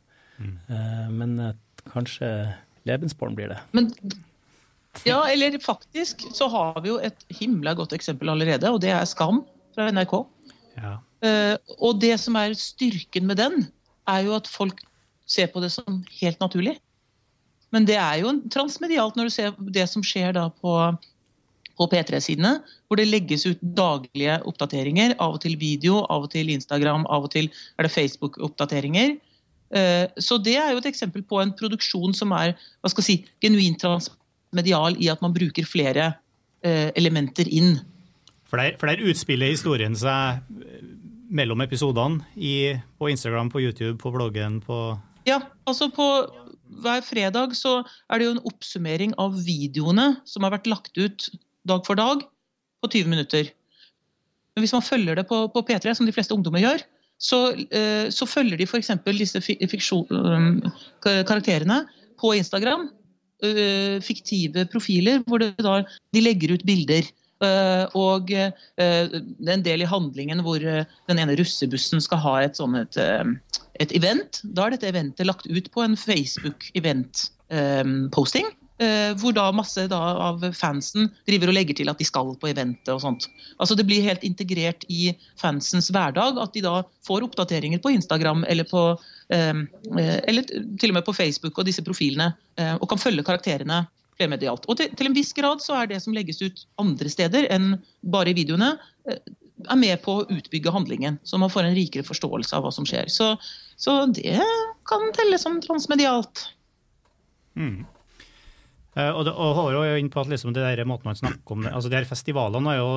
Mm. 0.41 0.55
Uh, 0.71 1.05
men 1.13 1.35
uh, 1.43 1.53
kanskje 1.93 2.31
Lebensborn 2.89 3.37
blir 3.37 3.53
det. 3.53 3.61
Men 3.77 3.91
ja, 5.05 5.21
eller 5.29 5.59
faktisk 5.61 6.25
så 6.33 6.49
har 6.49 6.81
vi 6.81 6.95
jo 6.95 6.97
et 7.05 7.27
himla 7.29 7.75
godt 7.77 7.93
eksempel 7.97 8.33
allerede, 8.33 8.71
og 8.73 8.81
det 8.85 8.95
er 8.95 9.05
Skam 9.09 9.43
fra 9.77 9.91
NRK. 9.93 10.17
Ja. 10.79 10.97
Uh, 11.25 11.55
og 11.77 12.01
det 12.01 12.15
som 12.23 12.39
er 12.41 12.57
styrken 12.57 13.29
med 13.29 13.43
den, 13.43 13.67
er 14.09 14.25
jo 14.25 14.37
at 14.39 14.49
folk 14.49 14.81
ser 15.27 15.51
på 15.51 15.61
det 15.61 15.73
som 15.75 16.05
helt 16.21 16.41
naturlig. 16.41 16.77
Men 17.75 17.87
det 17.89 17.99
er 17.99 18.21
jo 18.23 18.33
transmedialt 18.53 19.19
når 19.19 19.29
du 19.29 19.35
ser 19.35 19.55
det 19.75 19.87
som 19.91 20.05
skjer 20.07 20.35
da 20.37 20.47
på, 20.63 20.75
på 21.77 21.89
P3-sidene, 21.93 22.59
hvor 22.87 23.01
det 23.01 23.09
legges 23.09 23.47
ut 23.49 23.63
daglige 23.79 24.39
oppdateringer. 24.49 25.17
Av 25.23 25.37
og 25.37 25.43
til 25.45 25.59
video, 25.61 26.05
av 26.13 26.29
og 26.29 26.35
til 26.35 26.53
Instagram, 26.55 27.09
av 27.11 27.27
og 27.27 27.35
til 27.35 27.51
er 27.77 27.89
det 27.89 27.95
Facebook-oppdateringer. 27.95 29.17
Uh, 29.75 30.07
så 30.23 30.39
det 30.39 30.55
er 30.61 30.71
jo 30.71 30.79
et 30.79 30.93
eksempel 30.93 31.25
på 31.27 31.41
en 31.43 31.51
produksjon 31.59 32.15
som 32.15 32.31
er 32.37 32.55
hva 32.55 32.93
skal 32.93 33.03
jeg 33.03 33.09
si, 33.09 33.17
genuint 33.43 33.81
transmedial 33.83 34.95
i 35.03 35.11
at 35.11 35.25
man 35.25 35.35
bruker 35.35 35.67
flere 35.67 36.13
eh, 36.63 36.93
elementer 36.95 37.51
inn. 37.51 37.81
For 38.47 38.63
der, 38.63 38.77
for 38.79 38.87
der 38.87 39.03
utspiller 39.11 39.51
historien 39.51 39.97
seg 39.99 40.39
mellom 41.35 41.65
episodene 41.65 42.23
på 42.99 43.11
Instagram, 43.11 43.51
på 43.51 43.61
YouTube, 43.65 43.99
på 43.99 44.13
bloggen, 44.15 44.61
på 44.63 44.95
Ja, 45.27 45.41
altså 45.67 45.91
på 45.91 46.07
hver 46.83 47.05
fredag 47.05 47.55
så 47.59 47.79
er 48.11 48.19
det 48.19 48.27
jo 48.27 48.35
en 48.37 48.47
oppsummering 48.49 49.15
av 49.23 49.37
videoene 49.47 50.15
som 50.29 50.47
har 50.47 50.55
vært 50.57 50.69
lagt 50.71 50.99
ut 50.99 51.29
dag 51.69 51.87
for 51.87 51.99
dag 51.99 52.25
på 52.83 52.91
20 52.93 53.13
minutter. 53.13 53.51
Men 54.55 54.65
hvis 54.65 54.75
man 54.77 54.85
følger 54.85 55.19
det 55.19 55.27
på, 55.29 55.43
på 55.53 55.63
P3, 55.69 55.95
som 55.95 56.09
de 56.09 56.15
fleste 56.15 56.35
ungdommer 56.35 56.63
gjør, 56.63 56.85
så, 57.23 57.41
eh, 57.73 58.09
så 58.13 58.29
følger 58.29 58.61
de 58.61 58.67
f.eks. 58.69 58.93
disse 59.17 59.41
fiksjon, 59.45 60.07
eh, 60.13 61.23
karakterene 61.29 61.83
på 62.21 62.33
Instagram 62.37 62.89
uh, 63.45 63.97
fiktive 64.05 64.65
profiler 64.73 65.23
hvor 65.29 65.43
da, 65.43 65.81
de 66.17 66.23
legger 66.23 66.55
ut 66.57 66.65
bilder. 66.69 67.09
Uh, 67.45 67.85
og 67.99 68.31
er 68.33 68.53
en 69.53 69.65
del 69.65 69.83
i 69.85 69.91
handlingen 69.91 70.41
hvor 70.45 70.61
den 70.65 71.19
ene 71.21 71.37
russebussen 71.37 72.01
skal 72.01 72.19
ha 72.23 72.43
et 72.47 72.57
sånn 72.57 72.75
et, 72.81 72.97
et, 73.77 73.93
event. 73.93 74.41
Da 74.57 74.65
er 74.67 74.71
dette 74.73 74.89
eventet 74.89 75.27
lagt 75.29 75.45
ut 75.45 75.69
på 75.75 75.83
en 75.85 75.97
Facebook-event-posting. 76.01 78.49
hvor 79.21 79.33
da 79.33 79.53
masse 79.57 79.89
da, 79.89 79.97
av 80.21 80.43
fansen 80.53 81.09
driver 81.29 81.49
og 81.49 81.55
legger 81.57 81.75
til 81.79 81.89
at 81.89 81.99
de 82.01 82.05
skal 82.05 82.37
på 82.37 82.49
eventet 82.51 82.91
og 82.93 83.01
sånt. 83.01 83.29
Altså 83.57 83.75
Det 83.77 83.87
blir 83.89 84.05
helt 84.05 84.25
integrert 84.25 84.85
i 84.93 85.17
fansens 85.41 85.89
hverdag 85.89 86.37
at 86.43 86.53
de 86.53 86.61
da 86.65 86.83
får 87.07 87.23
oppdateringer 87.25 87.79
på 87.81 87.91
Instagram 87.97 88.45
eller 88.45 88.65
på 88.69 89.01
eh, 89.33 89.57
eller 90.29 90.43
til 90.47 90.91
og 90.91 90.97
med 90.99 91.07
på 91.07 91.17
Facebook 91.17 91.59
og 91.59 91.67
disse 91.69 91.85
profilene, 91.85 92.35
eh, 92.61 92.75
og 92.77 92.89
kan 92.91 93.01
følge 93.01 93.27
karakterene 93.27 93.87
flermedialt. 94.19 94.67
Og 94.71 94.79
til, 94.81 94.93
til, 94.97 95.11
en 95.11 95.17
viss 95.17 95.35
grad 95.37 95.63
så 95.65 95.81
er 95.81 95.91
det 95.91 96.03
som 96.05 96.15
legges 96.17 96.41
ut 96.43 96.65
andre 96.83 97.11
steder 97.13 97.49
enn 97.55 97.77
bare 98.13 98.33
i 98.33 98.39
videoene, 98.39 98.75
eh, 99.11 99.21
er 99.73 99.81
med 99.81 100.01
på 100.05 100.19
å 100.21 100.27
utbygge 100.29 100.73
handlingen, 100.73 101.17
så 101.25 101.41
man 101.41 101.53
får 101.53 101.69
en 101.69 101.77
rikere 101.77 102.07
forståelse 102.07 102.57
av 102.59 102.67
hva 102.67 102.73
som 102.75 102.87
skjer. 102.89 103.09
Så, 103.13 103.33
så 103.81 103.99
det 104.13 104.39
kan 104.89 105.07
telles 105.17 105.47
som 105.47 105.59
transmedialt. 105.65 106.49
Mm. 107.57 107.87
Uh, 108.97 109.11
og, 109.13 109.23
det, 109.29 109.33
og 109.37 109.59
er 109.75 109.91
jo 109.91 110.01
inn 110.01 110.09
på 110.13 110.23
at 110.23 110.31
liksom 110.33 110.55
det 110.57 110.63
der 110.65 110.89
måten 110.89 111.11
man 111.11 111.19
snakker 111.19 111.53
om 111.53 111.67
altså 111.69 111.91
de 111.93 111.99
her 111.99 112.09
Festivalene 112.09 112.73
er 112.73 112.79
jo 112.81 112.93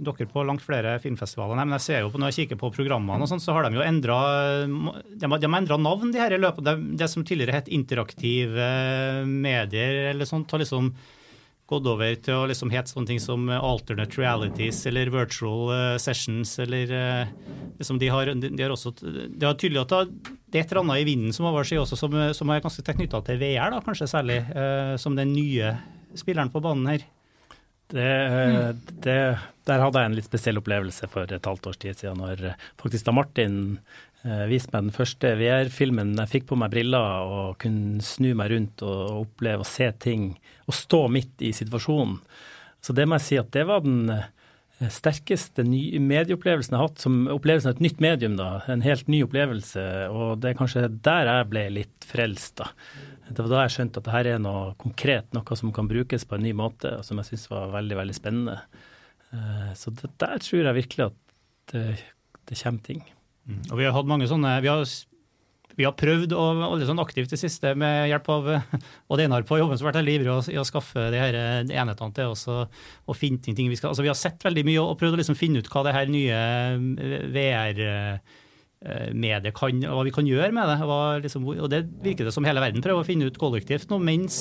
dere 0.00 0.26
på 0.30 0.44
langt 0.48 0.64
flere 0.64 0.94
filmfestivaler, 1.02 1.60
men 1.60 1.76
jeg 1.76 1.84
ser 1.84 2.04
jo 2.04 2.10
på 2.12 2.20
når 2.20 2.30
jeg 2.30 2.46
kikker 2.46 2.60
på 2.62 2.70
programmene, 2.72 3.20
og 3.20 3.28
sånt, 3.28 3.44
så 3.44 3.52
har 3.52 3.66
de 3.66 3.76
jo 3.76 3.84
endra 3.84 4.18
de, 4.64 5.28
de 5.28 5.50
endra 5.50 5.76
navn, 5.76 6.12
de 6.14 6.22
her 6.22 6.32
i 6.32 6.40
løpet. 6.40 6.64
Det, 6.64 6.76
det 7.02 7.10
som 7.12 7.26
tidligere 7.26 7.58
het 7.58 7.68
interaktive 7.68 8.70
medier 9.28 10.14
eller 10.14 10.28
sånt, 10.28 10.48
har 10.50 10.62
liksom 10.62 10.88
gått 11.70 11.86
over 11.90 12.16
til 12.18 12.36
å 12.36 12.48
liksom 12.50 12.72
hete 12.72 12.90
sånne 12.90 13.12
ting 13.12 13.20
som 13.22 13.46
alternate 13.54 14.18
realities 14.20 14.82
eller 14.90 15.12
virtual 15.14 15.70
uh, 15.70 15.98
sessions 16.02 16.56
eller 16.62 16.90
uh, 16.94 17.30
liksom 17.78 18.00
de 18.02 18.10
har, 18.12 18.32
de, 18.34 18.50
har 18.58 18.74
også 18.74 18.92
Det 19.00 19.46
er 19.46 19.56
tydelig 19.60 19.84
at 19.84 19.94
det 19.94 20.58
er 20.58 20.64
et 20.64 20.74
eller 20.74 20.82
annet 20.82 21.04
i 21.04 21.06
vinden 21.08 21.36
som 21.36 21.48
har 21.48 21.66
seg 21.66 21.82
også, 21.82 21.98
som, 21.98 22.18
som 22.36 22.50
er 22.50 22.64
ganske 22.64 22.84
knytta 22.90 23.22
til 23.26 23.40
VR, 23.40 23.70
da, 23.72 23.80
kanskje 23.86 24.10
særlig, 24.10 24.42
som 24.98 25.14
den 25.14 25.30
nye 25.32 25.76
spilleren 26.18 26.50
på 26.50 26.62
banen 26.64 26.88
her. 26.90 27.06
Det, 27.90 28.10
det, 29.02 29.16
der 29.66 29.82
hadde 29.82 30.02
jeg 30.02 30.10
en 30.10 30.16
litt 30.18 30.28
spesiell 30.28 30.60
opplevelse 30.60 31.08
for 31.10 31.30
et 31.30 31.46
halvt 31.46 31.70
års 31.70 31.80
tid 31.82 31.98
siden, 31.98 32.22
når 32.22 32.54
faktisk 32.78 33.06
da 33.06 33.14
Martin 33.14 33.56
Eh, 34.20 34.42
viste 34.50 34.74
meg 34.74 34.88
den 34.88 34.92
første 34.92 35.30
VR-filmen. 35.40 36.12
Jeg 36.18 36.32
fikk 36.34 36.50
på 36.50 36.58
meg 36.60 36.72
briller 36.74 37.24
og 37.24 37.54
kunne 37.62 38.04
snu 38.04 38.34
meg 38.36 38.50
rundt 38.52 38.82
og 38.84 39.22
oppleve 39.22 39.64
og 39.64 39.68
se 39.68 39.88
ting. 40.02 40.34
Og 40.68 40.76
stå 40.76 41.06
midt 41.12 41.40
i 41.46 41.54
situasjonen. 41.56 42.18
Så 42.84 42.92
det 42.96 43.06
må 43.08 43.16
jeg 43.16 43.26
si 43.26 43.38
at 43.40 43.48
det 43.56 43.64
var 43.68 43.80
den 43.84 44.10
eh, 44.12 44.90
sterkeste 44.92 45.64
medieopplevelsen 45.64 46.76
jeg 46.76 46.82
har 46.82 46.90
hatt. 46.90 47.00
Som 47.00 47.22
opplevelsen 47.32 47.70
av 47.70 47.78
et 47.78 47.86
nytt 47.86 48.02
medium, 48.04 48.36
da. 48.36 48.50
En 48.68 48.84
helt 48.84 49.08
ny 49.08 49.22
opplevelse. 49.24 49.86
Og 50.12 50.42
det 50.42 50.52
er 50.52 50.58
kanskje 50.58 50.90
der 51.08 51.30
jeg 51.30 51.48
ble 51.54 51.64
litt 51.78 52.08
frelst, 52.08 52.58
da. 52.60 52.68
Det 53.30 53.38
var 53.44 53.52
da 53.54 53.62
jeg 53.62 53.76
skjønte 53.76 54.02
at 54.02 54.08
det 54.08 54.12
her 54.12 54.28
er 54.32 54.42
noe 54.42 54.74
konkret, 54.80 55.28
noe 55.32 55.56
som 55.56 55.70
kan 55.72 55.88
brukes 55.88 56.26
på 56.26 56.34
en 56.34 56.42
ny 56.44 56.50
måte, 56.58 56.96
og 56.98 57.06
som 57.06 57.20
jeg 57.22 57.30
syns 57.30 57.46
var 57.52 57.70
veldig, 57.72 57.96
veldig 58.02 58.16
spennende. 58.18 58.58
Eh, 59.32 59.72
så 59.78 59.94
det, 59.94 60.12
der 60.20 60.44
tror 60.44 60.66
jeg 60.66 60.78
virkelig 60.82 61.08
at 61.08 61.16
det 61.70 62.58
kommer 62.58 62.84
ting. 62.84 63.04
Mm. 63.50 63.62
Og 63.70 63.80
vi 63.80 63.86
har 63.86 63.96
hatt 63.96 64.10
mange 64.10 64.28
sånne 64.30 64.52
vi 64.64 64.70
har, 64.70 64.82
vi 65.78 65.86
har 65.86 65.94
prøvd 65.98 66.34
å 66.36 66.44
holde 66.62 66.88
sånn 66.88 67.02
aktivt 67.02 67.32
det 67.32 67.40
siste 67.40 67.68
med 67.78 68.10
hjelp 68.10 68.26
av 68.34 68.42
Odd 69.12 69.22
Einar 69.24 69.46
på 69.48 69.60
jobben 69.60 69.78
som 69.78 69.86
har 69.86 69.92
vært 69.92 70.02
veldig 70.02 70.16
ivrig 70.18 70.30
i 70.54 70.60
å 70.60 70.68
skaffe 70.68 71.00
de 71.12 71.22
her 71.22 71.34
enhetene 71.40 72.16
til 72.16 72.34
oss 72.34 72.44
og, 72.50 72.62
og 73.06 73.18
finne 73.18 73.42
ting 73.44 73.70
vi 73.70 73.78
skal 73.78 73.90
altså 73.92 74.06
Vi 74.06 74.12
har 74.12 74.18
sett 74.18 74.46
veldig 74.46 74.64
mye 74.68 74.84
og 74.84 74.98
prøvd 75.00 75.14
å 75.18 75.20
liksom 75.22 75.38
finne 75.38 75.58
ut 75.60 75.70
hva 75.72 75.86
det 75.86 75.96
her 75.96 76.06
nye 76.10 76.38
VR-mediet 77.36 79.56
kan, 79.56 79.72
hva 79.92 80.02
vi 80.06 80.14
kan 80.14 80.28
gjøre 80.28 80.52
med 80.56 80.64
det. 80.70 80.76
Liksom, 81.28 81.40
og 81.52 81.68
det 81.72 81.86
virker 82.04 82.24
det 82.28 82.36
som 82.36 82.46
hele 82.48 82.64
verden 82.64 82.84
prøver 82.84 83.00
å 83.02 83.08
finne 83.08 83.26
ut 83.28 83.40
kollektivt 83.40 83.88
nå, 83.92 83.96
mens 84.02 84.36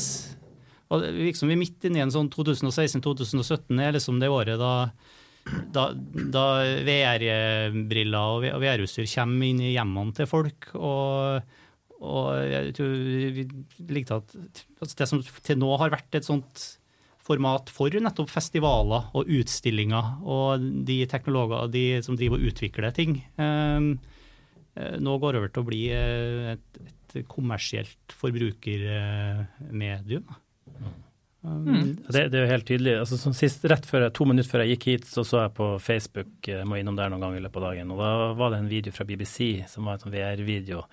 og 0.90 1.06
liksom 1.06 1.50
Vi 1.50 1.56
er 1.56 1.62
midt 1.62 1.86
inne 1.86 2.02
i 2.02 2.04
en 2.04 2.14
sånn 2.14 2.32
2016-2017 2.34 3.82
er 3.84 3.94
liksom 3.94 4.18
det 4.22 4.32
året 4.34 4.58
da 4.58 4.90
da, 5.74 5.90
da 5.94 6.46
VR-briller 6.88 8.52
og 8.54 8.62
VR-utstyr 8.62 9.08
kommer 9.14 9.50
inn 9.50 9.62
i 9.64 9.74
hjemmene 9.74 10.16
til 10.18 10.30
folk. 10.30 10.72
og 10.76 11.42
og 12.00 12.28
jeg 12.48 12.72
tror 12.78 12.94
vi 13.36 13.44
likte 13.92 14.22
at 14.22 14.30
Det 14.98 15.08
som 15.10 15.20
til 15.20 15.58
nå 15.60 15.70
har 15.82 15.92
vært 15.92 16.16
et 16.16 16.28
sånt 16.28 16.80
format 17.30 17.70
for 17.70 17.94
nettopp 17.94 18.30
festivaler 18.32 19.04
og 19.14 19.28
utstillinger 19.30 20.06
og 20.24 20.60
de 20.88 21.06
teknologer 21.12 21.68
de 21.70 22.02
som 22.06 22.16
driver 22.18 22.38
og 22.40 22.46
utvikler 22.50 22.92
ting, 22.96 23.12
ehm, 23.38 24.00
eh, 24.76 24.98
nå 24.98 25.18
går 25.22 25.36
over 25.38 25.50
til 25.54 25.62
å 25.62 25.68
bli 25.68 25.84
et, 25.94 26.70
et 26.88 27.26
kommersielt 27.30 28.14
forbrukermedium. 28.18 30.26
Mm. 31.44 31.96
Det, 32.10 32.26
det, 32.28 32.36
er 32.36 32.44
jo 32.44 32.52
helt 32.52 32.68
tydelig. 32.68 32.96
Altså, 33.00 33.18
som 33.20 33.36
sist, 33.38 33.64
rett 33.72 33.86
før, 33.88 34.10
To 34.12 34.28
minutter 34.28 34.52
før 34.52 34.66
jeg 34.66 34.76
gikk 34.76 34.88
hit, 34.90 35.08
så 35.08 35.24
så 35.28 35.46
jeg 35.46 35.54
på 35.56 35.70
Facebook, 35.84 36.34
jeg 36.48 36.68
må 36.68 36.80
innom 36.80 36.98
der 37.00 37.12
noen 37.12 37.24
gang 37.24 37.38
i 37.38 37.44
løpet 37.44 37.62
av 37.62 37.70
dagen, 37.70 37.94
og 37.96 38.02
da 38.04 38.12
var 38.40 38.52
det 38.54 38.60
en 38.60 38.72
video 38.72 38.96
fra 38.96 39.08
BBC 39.08 39.48
som 39.72 39.88
var 39.88 39.98
en 39.98 40.04
sånn 40.04 40.16
VR-video 40.16 40.84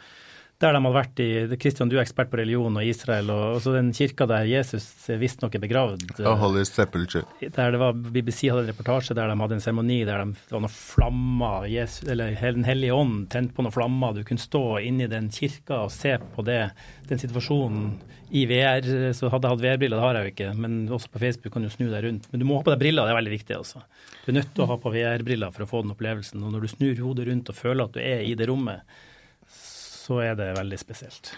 der 0.62 0.72
de 0.72 0.80
hadde 0.80 0.96
vært 0.96 1.20
i 1.20 1.56
Kristian, 1.60 1.90
du 1.92 1.98
er 1.98 2.02
ekspert 2.02 2.30
på 2.32 2.38
religion 2.40 2.78
og 2.80 2.88
Israel, 2.88 3.28
og 3.32 3.58
også 3.58 3.74
den 3.74 3.90
kirka 3.96 4.24
der 4.30 4.46
Jesus 4.48 4.86
visstnok 5.20 5.54
er 5.58 5.60
begravd. 5.60 6.06
Holy 6.40 6.64
Sepulchre. 6.64 7.26
Der 7.42 7.74
det 7.74 7.80
var, 7.82 7.92
BBC 7.92 8.48
hadde 8.48 8.64
en 8.64 8.70
reportasje 8.70 9.16
der 9.16 9.28
de 9.28 9.36
hadde 9.36 9.58
en 9.58 9.64
seremoni 9.64 9.98
der 10.08 10.24
de, 10.24 10.32
det 10.32 10.56
var 10.56 10.64
noen 10.64 10.72
flammer, 10.72 11.66
Jesus, 11.68 12.08
eller 12.08 12.32
Den 12.40 12.64
hellige 12.64 12.96
ånd 12.96 13.26
tent 13.32 13.52
på 13.52 13.64
noen 13.66 13.74
flammer. 13.74 14.14
Du 14.16 14.24
kunne 14.24 14.40
stå 14.40 14.78
inni 14.80 15.10
den 15.12 15.28
kirka 15.34 15.82
og 15.84 15.92
se 15.92 16.14
på 16.34 16.44
det, 16.46 16.62
den 17.10 17.20
situasjonen 17.20 17.90
i 18.32 18.46
VR. 18.48 18.86
Så 19.14 19.28
hadde 19.28 19.50
jeg 19.50 19.56
hatt 19.56 19.64
VR-briller, 19.64 19.98
det 19.98 20.06
har 20.06 20.18
jeg 20.18 20.24
jo 20.24 20.32
ikke, 20.34 20.54
men 20.62 20.78
også 20.88 21.12
på 21.12 21.20
Facebook 21.22 21.52
kan 21.52 21.66
du 21.66 21.72
snu 21.72 21.90
deg 21.90 22.06
rundt. 22.06 22.30
Men 22.32 22.40
du 22.40 22.46
må 22.48 22.56
ha 22.56 22.64
på 22.64 22.72
deg 22.72 22.80
briller, 22.80 23.04
det 23.04 23.12
er 23.12 23.20
veldig 23.20 23.34
viktig. 23.34 23.58
altså. 23.60 23.84
Du 24.24 24.32
er 24.32 24.38
nødt 24.40 24.54
til 24.56 24.64
å 24.64 24.70
ha 24.72 24.78
på 24.80 24.94
VR-briller 24.94 25.52
for 25.52 25.66
å 25.66 25.68
få 25.68 25.84
den 25.84 25.92
opplevelsen. 25.92 26.40
Og 26.40 26.56
når 26.56 26.64
du 26.64 26.72
snur 26.72 27.04
hodet 27.04 27.28
rundt 27.28 27.52
og 27.52 27.60
føler 27.60 27.84
at 27.84 27.94
du 27.94 28.00
er 28.00 28.24
i 28.24 28.32
det 28.38 28.48
rommet, 28.48 28.96
så 30.06 30.22
er 30.22 30.38
det 30.38 30.54
veldig 30.56 30.78
spesielt. 30.80 31.34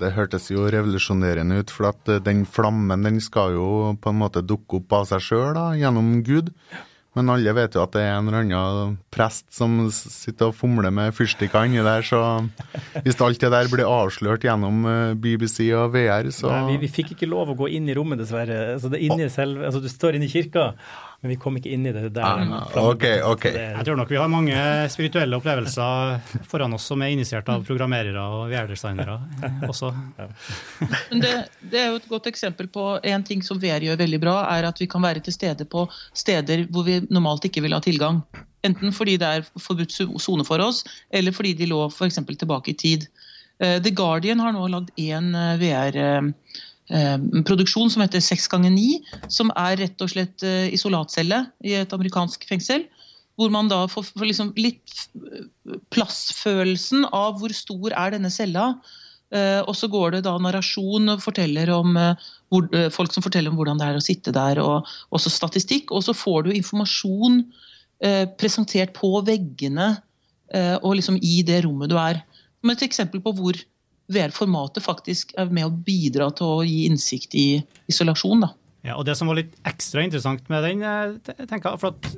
Det 0.00 0.14
hørtes 0.16 0.48
jo 0.50 0.64
revolusjonerende 0.72 1.60
ut, 1.60 1.72
for 1.72 1.90
at 1.92 2.08
eh, 2.12 2.22
den 2.24 2.46
flammen 2.48 3.04
den 3.04 3.20
skal 3.24 3.56
jo 3.56 3.68
på 4.00 4.12
en 4.12 4.22
måte 4.22 4.44
dukke 4.44 4.80
opp 4.80 4.96
av 5.00 5.10
seg 5.10 5.26
sjøl 5.26 5.60
gjennom 5.80 6.16
Gud. 6.26 6.50
Men 7.12 7.28
alle 7.28 7.52
vet 7.52 7.74
jo 7.76 7.82
at 7.82 7.92
det 7.92 8.02
er 8.06 8.14
en 8.16 8.30
eller 8.30 8.40
annen 8.40 8.94
prest 9.12 9.50
som 9.52 9.74
sitter 9.92 10.48
og 10.48 10.56
fomler 10.56 10.88
med 10.94 11.12
fyrstikker 11.12 11.68
inni 11.68 11.82
der, 11.84 12.04
så 12.08 12.20
hvis 13.04 13.20
alt 13.20 13.42
det 13.42 13.50
der 13.52 13.68
blir 13.68 13.84
avslørt 13.84 14.46
gjennom 14.48 14.86
eh, 14.88 15.12
BBC 15.20 15.68
og 15.76 15.92
VR, 15.92 16.30
så 16.32 16.48
Nei, 16.48 16.62
vi, 16.72 16.86
vi, 16.86 16.92
fikk 16.94 17.12
ikke 17.12 17.28
lov 17.28 17.52
å 17.52 17.58
gå 17.58 17.68
inn 17.76 17.90
i 17.92 17.96
rommet, 17.98 18.22
dessverre. 18.22 18.78
Altså, 18.78 18.88
det 18.92 19.02
inni 19.04 19.28
selve, 19.32 19.68
altså, 19.68 19.84
du 19.84 19.92
står 19.92 20.16
inne 20.16 20.30
i 20.30 20.32
kirka, 20.32 20.70
men 21.22 21.30
vi 21.30 21.36
kom 21.38 21.54
ikke 21.54 21.70
inn 21.70 21.84
i 21.86 21.92
det 21.94 22.08
der. 22.16 22.40
Ah, 22.50 22.72
okay, 22.82 23.20
okay. 23.22 23.54
Jeg 23.54 23.86
tror 23.86 23.98
nok 24.00 24.10
vi 24.10 24.18
har 24.18 24.30
mange 24.30 24.56
spirituelle 24.90 25.38
opplevelser 25.38 26.42
foran 26.50 26.74
oss 26.74 26.88
som 26.90 27.04
er 27.06 27.12
initiert 27.14 27.46
av 27.52 27.62
programmerere 27.68 28.24
og 28.26 28.50
VR-designere 28.50 29.20
også. 29.70 29.92
Men 30.80 31.22
det, 31.22 31.34
det, 31.62 31.78
er 31.78 31.92
jo 31.92 32.00
et 32.00 32.08
godt 32.10 32.26
eksempel 32.32 32.66
på 32.74 32.88
en 32.98 33.26
ting 33.28 33.44
som 33.46 33.60
VR 33.62 33.86
gjør 33.86 34.00
veldig 34.02 34.20
bra, 34.24 34.34
er 34.50 34.66
at 34.66 34.82
vi 34.82 34.90
kan 34.90 35.06
være 35.06 35.22
til 35.22 35.36
stede 35.36 35.68
på 35.70 35.86
steder 36.10 36.66
hvor 36.74 36.90
vi 36.90 36.98
normalt 37.06 37.46
ikke 37.46 37.62
vil 37.62 37.78
ha 37.78 37.82
tilgang. 37.84 38.24
Enten 38.66 38.90
fordi 38.94 39.14
det 39.22 39.30
er 39.30 39.46
forbudt 39.62 39.94
sone 39.94 40.46
for 40.46 40.62
oss, 40.62 40.82
eller 41.14 41.34
fordi 41.34 41.54
de 41.62 41.70
lå 41.70 41.84
f.eks. 41.86 42.18
tilbake 42.34 42.74
i 42.74 42.78
tid. 42.82 43.06
Eh, 43.62 43.78
The 43.78 43.94
Guardian 43.94 44.42
har 44.42 44.58
nå 44.58 44.66
lagd 44.74 44.90
én 44.98 45.30
eh, 45.38 45.54
Eh, 46.92 47.18
produksjon 47.48 47.88
som 47.90 48.02
heter 48.04 48.20
6 48.20 48.50
ganger 48.52 48.72
9 48.74 49.28
som 49.32 49.52
er 49.56 49.78
rett 49.80 50.02
og 50.04 50.10
slett 50.12 50.42
eh, 50.44 50.68
isolatcelle 50.76 51.38
i 51.64 51.76
et 51.78 51.94
amerikansk 51.96 52.44
fengsel. 52.48 52.84
Hvor 53.40 53.48
man 53.54 53.70
da 53.70 53.86
får, 53.88 54.10
får 54.12 54.28
liksom 54.28 54.50
litt 54.60 54.92
plassfølelsen 55.94 57.06
av 57.16 57.40
hvor 57.40 57.54
stor 57.56 57.94
er 57.96 58.12
denne 58.12 58.30
cella. 58.30 58.74
Og 59.64 59.72
så 59.72 59.88
går 59.88 60.10
det 60.12 60.18
da 60.26 60.34
narrasjon 60.36 61.08
og 61.08 61.22
forteller 61.24 61.70
om 61.72 61.94
folk 62.92 63.14
som 63.14 63.24
forteller 63.24 63.48
om 63.48 63.56
hvordan 63.56 63.80
det 63.80 63.86
er 63.88 63.96
å 63.96 64.02
sitte 64.04 64.34
der, 64.36 64.60
og 64.60 64.90
også 65.16 65.32
statistikk. 65.32 65.88
Og 65.96 66.04
så 66.04 66.12
får 66.12 66.44
du 66.44 66.50
informasjon 66.52 67.40
presentert 68.36 68.92
på 68.98 69.14
veggene 69.24 69.94
og 70.84 70.98
liksom 71.00 71.16
i 71.24 71.40
det 71.48 71.62
rommet 71.64 71.88
du 71.88 71.96
er. 71.96 72.20
Som 72.60 72.74
et 72.76 72.84
eksempel 72.84 73.24
på 73.24 73.32
hvor 73.40 73.56
VR-formatet 74.12 74.84
faktisk 74.84 75.32
er 75.40 75.52
med 75.52 75.68
å 75.68 75.72
bidra 75.72 76.30
til 76.36 76.58
å 76.58 76.66
gi 76.66 76.84
innsikt 76.88 77.36
i 77.38 77.46
isolasjon. 77.90 78.44
Da. 78.46 78.52
Ja, 78.86 78.98
og 78.98 79.06
Det 79.06 79.16
som 79.18 79.30
var 79.30 79.38
litt 79.38 79.56
ekstra 79.68 80.04
interessant 80.04 80.48
med 80.52 80.64
den, 80.66 80.82
eh, 80.82 81.34
tenker 81.46 81.72
jeg, 81.72 81.82
for 81.82 81.92
at, 81.92 82.12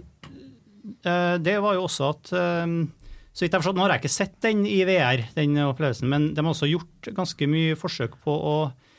uh, 1.07 1.37
det 1.38 1.59
var 1.61 1.76
jo 1.76 1.85
også 1.88 2.12
at 2.14 2.33
uh, 2.33 2.78
så 3.35 3.44
vidt 3.44 3.52
jeg 3.52 3.61
forstått, 3.61 3.76
Nå 3.76 3.85
har 3.85 3.96
jeg 3.96 4.04
ikke 4.04 4.14
sett 4.14 4.37
den 4.46 4.62
i 4.66 4.80
VR, 4.87 5.26
den 5.35 5.59
opplevelsen, 5.64 6.09
men 6.09 6.33
de 6.35 6.42
har 6.42 6.52
også 6.52 6.70
gjort 6.70 7.14
ganske 7.16 7.48
mye 7.50 7.78
forsøk 7.78 8.20
på 8.22 8.35
å 8.35 8.57
Eh, 8.68 8.93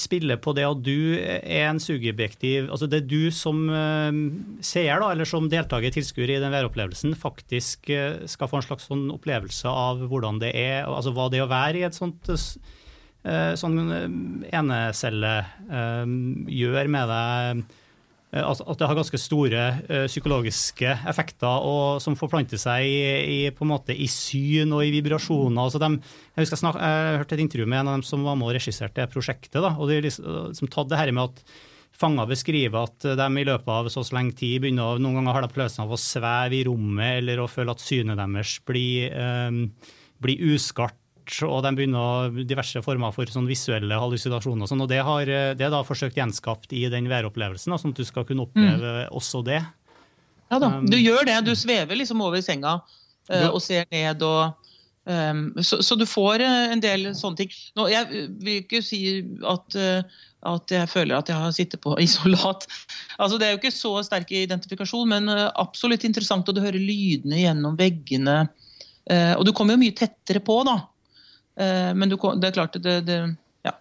spiller 0.00 0.38
på 0.40 0.54
det 0.56 0.64
at 0.64 0.78
du 0.80 1.18
er 1.20 1.66
en 1.66 1.80
sugeobjektiv 1.82 2.70
Altså 2.72 2.86
det 2.88 3.02
du 3.10 3.28
som 3.28 3.66
eh, 3.68 4.16
seer, 4.64 5.02
da, 5.02 5.10
eller 5.12 5.28
som 5.28 5.50
deltaker, 5.52 5.92
tilskuer 5.92 6.32
i 6.32 6.38
den 6.40 6.54
væropplevelsen, 6.54 7.12
faktisk 7.20 7.90
eh, 7.92 8.24
skal 8.30 8.48
få 8.48 8.62
en 8.62 8.64
slags 8.64 8.88
sånn 8.88 9.04
opplevelse 9.12 9.68
av 9.68 10.00
hvordan 10.08 10.40
det 10.40 10.54
er, 10.56 10.88
altså 10.88 11.12
hva 11.12 11.28
det 11.28 11.42
er 11.42 11.44
å 11.44 11.52
være 11.52 11.82
i 11.82 11.86
et 11.90 11.96
sånt 11.96 12.32
sånn 13.56 13.78
enecelle 14.52 15.30
gjør 16.52 16.90
med 16.92 17.08
deg 17.08 17.62
Eh, 17.64 17.83
at 18.42 18.80
det 18.80 18.88
har 18.88 18.96
ganske 18.98 19.20
store 19.20 19.66
uh, 19.86 20.06
psykologiske 20.10 20.96
effekter 21.10 21.66
og, 21.68 22.00
som 22.02 22.16
forplanter 22.18 22.58
seg 22.60 22.86
i, 22.88 23.44
i, 23.46 23.66
måte, 23.68 23.94
i 23.94 24.08
syn 24.10 24.74
og 24.74 24.82
i 24.86 24.90
vibrasjoner. 24.94 25.60
Altså 25.62 25.82
de, 25.82 25.92
jeg 26.34 26.42
husker 26.42 26.56
jeg, 26.56 26.62
snak, 26.64 26.80
jeg 26.80 27.20
hørte 27.20 27.38
et 27.38 27.44
intervju 27.44 27.68
med 27.68 27.82
en 27.82 27.92
av 27.92 27.98
dem 27.98 28.08
som 28.08 28.24
var 28.26 28.40
med 28.40 28.50
og 28.50 28.56
regisserte 28.56 29.02
det 29.02 29.12
prosjektet. 29.12 29.60
Da, 29.60 29.74
og 29.78 29.92
de 29.92 30.00
liksom, 30.08 30.26
liksom 30.50 30.72
tatt 30.72 30.90
det 30.90 31.00
her 31.00 31.14
med 31.14 31.30
at 31.30 31.44
fanger 31.94 32.26
beskriver 32.26 32.88
at 32.88 33.06
de 33.06 33.28
i 33.38 33.46
løpet 33.46 33.70
av 33.70 33.88
så, 33.92 34.02
så 34.02 34.16
lenge 34.16 34.34
tid 34.40 34.64
begynner 34.64 34.98
Noen 34.98 35.20
ganger 35.20 35.36
har 35.36 35.46
de 35.46 35.54
følelsen 35.54 35.84
av 35.84 35.94
å 35.94 36.00
sveve 36.00 36.58
i 36.58 36.64
rommet 36.66 37.20
eller 37.20 37.42
å 37.44 37.50
føle 37.50 37.74
at 37.74 37.84
synet 37.84 38.18
deres 38.18 38.56
blir, 38.66 39.14
um, 39.14 39.68
blir 40.22 40.42
uskarpt 40.54 41.03
og 41.46 41.62
de 41.64 41.72
begynner 41.76 42.34
diverse 42.44 42.82
former 42.84 43.14
for 43.14 43.30
sånn 43.30 43.48
visuelle 43.48 43.96
hallusinasjoner. 44.00 44.66
Og, 44.66 44.70
sånn, 44.70 44.82
og 44.84 44.90
det, 44.90 45.00
har, 45.06 45.30
det 45.56 45.64
er 45.64 45.72
da 45.72 45.84
forsøkt 45.86 46.18
gjenskapt 46.20 46.74
i 46.76 46.84
den 46.92 47.08
væropplevelsen, 47.10 47.74
sånn 47.78 47.94
at 47.94 48.02
du 48.02 48.06
skal 48.08 48.26
kunne 48.28 48.44
oppleve 48.48 48.92
mm. 49.06 49.14
også 49.16 49.44
det. 49.46 49.62
Ja 50.52 50.60
da, 50.60 50.76
um, 50.78 50.84
du 50.90 50.98
gjør 50.98 51.26
det. 51.28 51.38
Du 51.46 51.54
svever 51.56 51.98
liksom 51.98 52.22
over 52.24 52.42
senga 52.44 52.78
uh, 52.78 53.48
og 53.50 53.60
ser 53.64 53.88
ned 53.92 54.22
og 54.26 54.54
um, 55.08 55.46
så, 55.60 55.80
så, 55.82 55.96
du 55.98 56.06
får 56.08 56.44
eh, 56.44 56.74
en 56.74 56.82
del 56.84 57.08
sånne 57.16 57.42
ting. 57.42 57.56
Nå, 57.78 57.88
jeg 57.92 58.28
vil 58.44 58.60
ikke 58.62 58.82
si 58.84 59.02
at, 59.50 59.78
uh, 59.78 60.22
at 60.54 60.74
jeg 60.76 60.90
føler 60.92 61.16
at 61.18 61.32
jeg 61.32 61.40
har 61.40 61.56
sittet 61.56 61.82
på 61.84 61.96
isolat. 62.06 62.68
Altså, 63.18 63.38
det 63.40 63.48
er 63.48 63.56
jo 63.56 63.62
ikke 63.62 63.74
så 63.74 63.96
sterk 64.06 64.34
identifikasjon, 64.34 65.10
men 65.14 65.32
absolutt 65.32 66.06
interessant. 66.06 66.48
Og 66.48 66.56
du 66.56 66.64
hører 66.64 66.80
lydene 66.80 67.42
gjennom 67.46 67.78
veggene. 67.80 68.44
Uh, 69.10 69.34
og 69.36 69.44
du 69.48 69.52
kommer 69.56 69.76
jo 69.76 69.84
mye 69.84 69.96
tettere 69.96 70.44
på, 70.44 70.62
da. 70.68 70.78
Eh, 71.60 71.90
men 71.94 72.10
du, 72.10 72.16
det 72.40 72.50
er 72.50 72.56
klart 72.56 72.78
det, 72.82 73.00
det, 73.06 73.18
ja. 73.66 73.74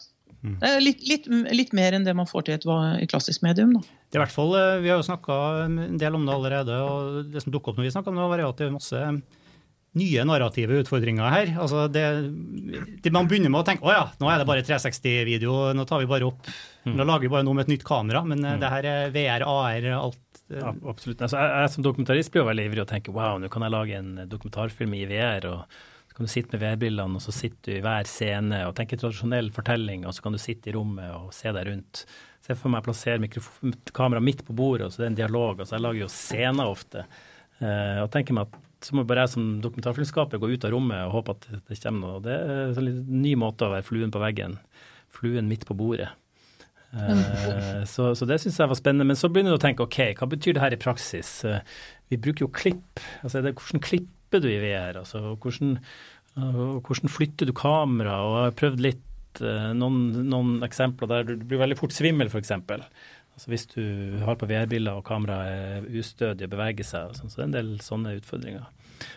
Mm. 0.44 0.58
det 0.60 0.70
er 0.70 0.82
litt, 0.84 1.06
litt, 1.08 1.30
litt, 1.56 1.72
mer 1.76 1.96
enn 1.96 2.04
det 2.06 2.14
man 2.18 2.30
får 2.30 2.48
til 2.48 2.58
et, 2.58 2.68
i 3.02 3.08
klassisk 3.10 3.46
medium. 3.46 3.76
Da. 3.78 3.84
Det 4.12 4.20
er 4.20 4.22
i 4.22 4.26
hvert 4.26 4.36
fall, 4.36 4.52
eh, 4.60 4.82
Vi 4.84 4.92
har 4.92 5.00
jo 5.00 5.08
snakka 5.08 5.38
en 5.68 6.02
del 6.02 6.20
om 6.20 6.28
det 6.28 6.36
allerede. 6.36 6.82
og 6.84 7.32
Det 7.34 7.46
som 7.46 7.54
dukker 7.54 7.74
opp 7.74 7.80
når 7.82 7.90
vi 7.90 7.96
snakker 7.96 8.14
om 8.14 8.20
det, 8.22 8.28
var 8.34 8.46
at 8.50 8.60
det 8.60 8.68
er 8.68 8.76
masse 8.76 9.06
nye 9.94 10.26
narrative 10.26 10.82
utfordringer 10.82 11.30
her. 11.30 11.54
Altså 11.62 11.86
det, 11.92 12.04
det 13.04 13.14
Man 13.14 13.30
begynner 13.30 13.54
med 13.54 13.62
å 13.62 13.68
tenke 13.68 13.88
å 13.88 13.94
ja, 13.94 14.04
nå 14.20 14.30
er 14.30 14.42
det 14.42 14.50
bare 14.50 14.66
360-video, 14.66 15.74
nå 15.78 15.86
tar 15.90 16.02
vi 16.02 16.10
bare 16.10 16.30
opp 16.30 16.42
mm. 16.50 16.96
Nå 16.98 17.06
lager 17.06 17.28
vi 17.28 17.34
bare 17.36 17.46
noe 17.46 17.60
med 17.60 17.68
et 17.68 17.76
nytt 17.76 17.88
kamera, 17.88 18.24
men 18.26 18.42
eh, 18.42 18.58
mm. 18.58 18.62
det 18.64 18.74
her 18.74 18.90
er 18.90 19.16
VR, 19.16 19.48
AR, 19.48 19.90
alt. 20.00 20.22
Ja, 20.54 20.74
absolutt. 20.90 21.22
Altså, 21.24 21.40
jeg, 21.40 21.50
jeg, 21.64 21.74
som 21.74 21.86
dokumentarist 21.86 22.34
blir 22.34 22.44
jo 22.44 22.50
veldig 22.50 22.68
ivrig 22.68 22.84
og 22.84 22.90
tenker 22.90 23.16
wow, 23.16 23.40
nå 23.42 23.50
kan 23.54 23.66
jeg 23.66 23.74
lage 23.74 23.98
en 24.02 24.14
dokumentarfilm 24.30 24.94
i 24.98 25.06
VR. 25.10 25.48
og 25.50 25.80
så 26.14 26.20
kan 26.20 26.28
du 26.28 26.30
sitte 26.30 26.54
med 26.54 26.62
VR-brillene, 26.62 27.18
og 27.18 27.24
så 27.26 27.34
sitter 27.34 27.72
du 27.72 27.78
i 27.80 27.82
hver 27.82 28.06
scene 28.06 28.60
og 28.68 28.76
tenker 28.78 29.00
tradisjonell 29.02 29.48
fortelling, 29.56 30.04
og 30.06 30.14
så 30.14 30.22
kan 30.22 30.36
du 30.36 30.38
sitte 30.38 30.70
i 30.70 30.74
rommet 30.76 31.10
og 31.10 31.32
se 31.34 31.50
deg 31.50 31.66
rundt. 31.66 32.04
Se 32.46 32.54
for 32.60 32.70
meg 32.70 32.84
plassere 32.86 33.18
kameraet 33.98 34.28
midt 34.28 34.44
på 34.46 34.54
bordet, 34.54 34.86
og 34.86 34.94
så 34.94 35.02
det 35.02 35.08
er 35.08 35.10
en 35.10 35.18
dialog. 35.24 35.64
altså 35.64 35.74
Jeg 35.74 35.86
lager 35.88 36.04
jo 36.04 36.12
scener 36.14 36.70
ofte. 36.70 37.08
Eh, 37.64 37.98
og 38.04 38.12
tenker 38.14 38.38
meg 38.38 38.46
at 38.46 38.60
så 38.86 38.98
må 39.00 39.08
bare 39.10 39.24
jeg 39.26 39.34
som 39.34 39.48
dokumentarfilmskaper 39.64 40.42
gå 40.44 40.52
ut 40.54 40.68
av 40.68 40.74
rommet 40.76 41.06
og 41.08 41.16
håpe 41.16 41.34
at 41.34 41.48
det 41.72 41.80
kommer 41.82 42.04
noe. 42.04 42.22
Det 42.22 42.36
er 42.36 42.76
en 42.76 42.86
litt 42.86 43.14
ny 43.26 43.34
måte 43.40 43.66
å 43.66 43.74
være 43.74 43.88
fluen 43.88 44.14
på 44.14 44.22
veggen. 44.22 44.60
Fluen 45.18 45.50
midt 45.50 45.66
på 45.66 45.78
bordet. 45.80 46.12
Eh, 46.94 47.82
så, 47.96 48.12
så, 48.14 48.30
det 48.30 48.38
syns 48.44 48.60
jeg 48.62 48.70
var 48.70 48.78
spennende. 48.78 49.08
Men 49.10 49.18
så 49.18 49.32
begynner 49.34 49.56
du 49.56 49.58
å 49.58 49.66
tenke 49.66 49.88
OK, 49.88 50.02
hva 50.20 50.30
betyr 50.30 50.60
det 50.60 50.66
her 50.68 50.78
i 50.78 50.82
praksis? 50.84 51.40
Eh, 51.50 51.66
vi 52.14 52.22
bruker 52.22 52.46
jo 52.46 52.54
klipp. 52.54 53.02
Altså, 53.24 53.42
det, 53.42 53.56
hvordan 53.58 53.88
klipper 54.34 54.48
du 54.48 54.52
i 54.52 54.62
VR? 54.62 55.00
Altså, 55.00 55.36
hvordan, 55.38 55.78
uh, 56.38 56.80
hvordan 56.82 57.10
flytter 57.10 57.50
du 57.50 57.54
kamera? 57.54 58.22
Og 58.26 58.38
jeg 58.38 58.46
har 58.48 58.60
prøvd 58.62 58.84
litt 58.84 59.42
uh, 59.42 59.74
noen, 59.78 60.30
noen, 60.30 60.62
eksempler 60.66 61.10
der 61.10 61.28
du 61.34 61.46
blir 61.46 61.62
veldig 61.62 61.78
fort 61.78 61.94
svimmel, 61.94 62.32
f.eks. 62.32 62.52
Altså 63.34 63.50
hvis 63.50 63.66
du 63.74 63.84
har 64.22 64.38
på 64.38 64.46
VR-bilder 64.46 65.00
og 65.00 65.08
kameraet 65.08 65.82
er 65.82 66.00
ustødig 66.00 66.46
og 66.46 66.54
beveger 66.54 66.86
seg, 66.86 67.16
sånn, 67.18 67.32
så 67.32 67.40
det 67.40 67.44
er 67.44 67.50
en 67.50 67.58
del 67.58 67.76
sånne 67.82 68.18
utfordringer. 68.20 68.70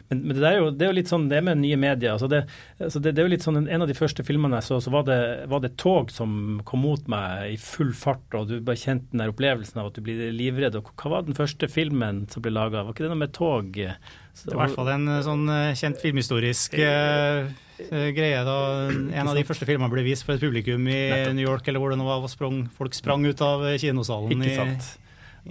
Men, 0.08 0.22
men 0.22 0.38
det, 0.38 0.46
er 0.48 0.56
jo, 0.56 0.70
det, 0.72 0.86
er 0.86 0.88
jo, 0.90 0.96
litt 0.96 1.10
sånn, 1.10 1.26
det 1.30 1.42
med 1.44 1.60
nye 1.60 1.76
medier. 1.78 2.14
Altså 2.14 2.28
det, 2.30 2.40
altså 2.80 3.02
det, 3.02 3.12
det, 3.12 3.22
er 3.22 3.28
jo 3.28 3.32
litt 3.34 3.44
sånn, 3.44 3.60
En 3.68 3.84
av 3.84 3.90
de 3.90 3.94
første 3.94 4.24
filmene 4.26 4.58
jeg 4.58 4.68
så, 4.70 4.80
så 4.82 4.92
var 4.94 5.04
det, 5.06 5.18
var 5.52 5.62
det 5.62 5.74
tog 5.78 6.10
som 6.14 6.62
kom 6.66 6.82
mot 6.86 7.10
meg 7.12 7.52
i 7.52 7.58
full 7.60 7.92
fart, 7.96 8.24
og 8.34 8.48
du 8.50 8.56
bare 8.64 8.80
kjente 8.80 9.12
den 9.12 9.22
der 9.22 9.34
opplevelsen 9.34 9.82
av 9.82 9.90
at 9.90 9.98
du 9.98 10.04
blir 10.06 10.32
livredd. 10.34 10.78
Og 10.80 10.90
hva 10.96 11.12
var 11.12 11.26
den 11.26 11.38
første 11.38 11.68
filmen 11.70 12.24
som 12.32 12.44
ble 12.44 12.54
laga? 12.56 12.86
Var 12.86 12.96
ikke 12.96 13.06
det 13.06 13.12
noe 13.12 13.22
med 13.26 13.36
tog? 13.36 13.82
Så, 14.36 14.50
det 14.50 14.56
var 14.56 14.66
i 14.66 14.68
hvert 14.68 14.76
fall 14.76 14.90
en 14.92 15.08
eh, 15.08 15.22
sånn 15.24 15.46
eh, 15.48 15.76
kjent 15.80 16.02
filmhistorisk 16.02 16.74
uh, 16.76 17.46
greie 18.12 18.42
da 18.44 18.58
en 18.92 19.30
av 19.30 19.32
de 19.36 19.44
første 19.48 19.64
filmene 19.68 19.88
ble 19.92 20.04
vist 20.04 20.26
for 20.26 20.36
et 20.36 20.44
publikum 20.44 20.84
i 20.88 21.00
New 21.32 21.44
York, 21.44 21.64
eller 21.68 21.80
hvor 21.80 21.92
det 21.92 21.98
nå 22.00 22.04
var, 22.08 22.24
sprang, 22.32 22.62
folk 22.76 22.96
sprang 22.96 23.24
ut 23.24 23.42
av 23.44 23.64
kinosalen. 23.80 24.44
I, 24.44 24.54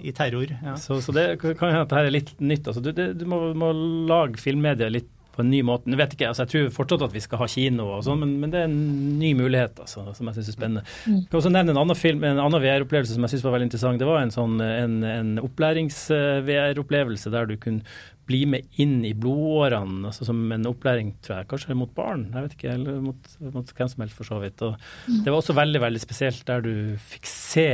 i 0.02 0.12
terror. 0.12 0.50
Ja. 0.62 0.76
Så, 0.76 1.00
så, 1.00 1.12
det 1.14 1.24
kan 1.40 1.54
hende 1.70 1.84
at 1.84 1.90
dette 1.90 2.02
er 2.02 2.12
litt 2.12 2.32
nytt. 2.40 2.66
Altså, 2.68 2.82
du, 2.84 2.90
det, 2.92 3.06
du 3.20 3.24
må, 3.30 3.38
må, 3.56 3.70
lage 4.10 4.40
filmmedia 4.42 4.90
litt 4.92 5.08
på 5.36 5.44
en 5.44 5.52
ny 5.52 5.60
måte. 5.66 5.90
Jeg 5.92 6.00
vet 6.00 6.16
ikke, 6.16 6.30
altså, 6.32 6.46
jeg 6.46 6.52
tror 6.52 6.74
fortsatt 6.78 7.06
at 7.06 7.14
vi 7.14 7.22
skal 7.24 7.42
ha 7.42 7.48
kino, 7.50 7.90
og 7.98 8.02
sånn, 8.06 8.22
men, 8.22 8.34
men, 8.42 8.52
det 8.52 8.62
er 8.62 8.68
en 8.70 8.80
ny 9.20 9.32
mulighet 9.38 9.78
altså, 9.84 10.06
som 10.16 10.30
jeg 10.30 10.38
syns 10.38 10.50
er 10.50 10.56
spennende. 10.56 10.84
Mm. 11.04 11.20
Jeg 11.20 11.30
kan 11.30 11.40
også 11.42 11.54
nevne 11.54 11.74
en 11.74 11.80
annen, 11.84 12.00
film, 12.00 12.26
en 12.26 12.42
annen 12.42 12.64
VR-opplevelse 12.64 13.16
som 13.16 13.26
jeg 13.26 13.34
syns 13.34 13.46
var 13.46 13.56
veldig 13.56 13.70
interessant. 13.70 14.02
Det 14.02 14.08
var 14.08 14.24
en, 14.24 14.34
sånn, 14.34 14.58
en, 14.64 14.98
en 15.12 15.32
opplærings-VR-opplevelse 15.44 17.32
der 17.34 17.50
du 17.50 17.56
kunne 17.60 17.98
bli 18.26 18.42
med 18.50 18.66
inn 18.82 18.98
i 19.06 19.12
blodårene, 19.14 20.08
altså 20.08 20.26
som 20.26 20.40
en 20.52 20.66
opplæring, 20.66 21.12
tror 21.22 21.40
jeg, 21.40 21.48
kanskje 21.52 21.76
mot 21.78 21.92
barn, 21.94 22.26
jeg 22.34 22.46
vet 22.48 22.56
ikke, 22.56 22.72
eller 22.74 22.98
mot, 23.04 23.32
mot 23.54 23.70
hvem 23.78 23.92
som 23.92 24.02
helst 24.02 24.18
for 24.18 24.26
så 24.26 24.40
vidt. 24.42 24.64
Og 24.66 24.74
mm. 25.06 25.20
Det 25.22 25.30
var 25.30 25.38
også 25.38 25.54
veldig 25.54 25.82
veldig 25.84 26.02
spesielt 26.02 26.42
der 26.48 26.64
du 26.64 26.74
fikk 27.12 27.30
se 27.30 27.70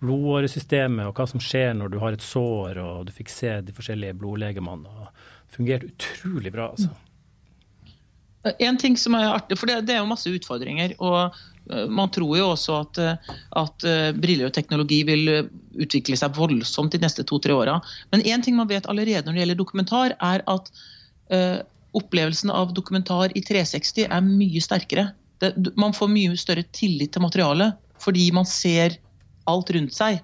blodåresystemet 0.00 1.08
og 1.08 1.18
hva 1.18 1.26
som 1.28 1.42
skjer 1.42 1.74
når 1.76 1.92
du 1.92 1.98
har 2.00 2.16
et 2.16 2.24
sår, 2.24 2.80
og 2.80 3.08
du 3.08 3.12
fikk 3.14 3.32
se 3.32 3.58
de 3.64 3.74
forskjellige 3.76 4.16
blodlegemene. 4.20 4.88
og 4.88 5.19
Fungerte 5.54 5.90
utrolig 5.90 6.52
bra, 6.54 6.70
altså. 6.72 6.90
En 8.58 8.78
ting 8.80 8.96
som 8.96 9.14
er 9.18 9.28
artig, 9.28 9.58
for 9.60 9.68
det, 9.68 9.82
det 9.88 9.96
er 9.96 10.00
jo 10.00 10.08
masse 10.08 10.30
utfordringer. 10.32 10.94
og 11.04 11.34
uh, 11.68 11.86
Man 11.92 12.12
tror 12.14 12.38
jo 12.38 12.46
også 12.54 12.78
at, 12.86 13.00
uh, 13.02 13.34
at 13.60 13.84
uh, 13.84 14.12
briller 14.16 14.48
og 14.48 14.54
teknologi 14.56 15.02
vil 15.04 15.28
utvikle 15.76 16.16
seg 16.16 16.38
voldsomt 16.38 16.96
de 16.96 17.02
neste 17.02 17.26
to-tre 17.28 17.52
åra. 17.56 17.76
Men 18.14 18.24
én 18.24 18.44
ting 18.44 18.56
man 18.56 18.70
vet 18.70 18.88
allerede 18.88 19.26
når 19.28 19.36
det 19.36 19.44
gjelder 19.44 19.60
dokumentar, 19.60 20.16
er 20.20 20.46
at 20.50 20.72
opplevelsen 21.94 22.50
av 22.50 22.72
dokumentar 22.74 23.30
i 23.38 23.42
360 23.46 24.08
er 24.08 24.24
mye 24.24 24.58
sterkere. 24.64 25.04
Det, 25.38 25.52
man 25.78 25.94
får 25.94 26.10
mye 26.10 26.38
større 26.38 26.64
tillit 26.74 27.12
til 27.14 27.22
materialet 27.22 27.78
fordi 28.02 28.24
man 28.34 28.48
ser 28.48 28.96
alt 29.50 29.70
rundt 29.76 29.94
seg. 29.94 30.18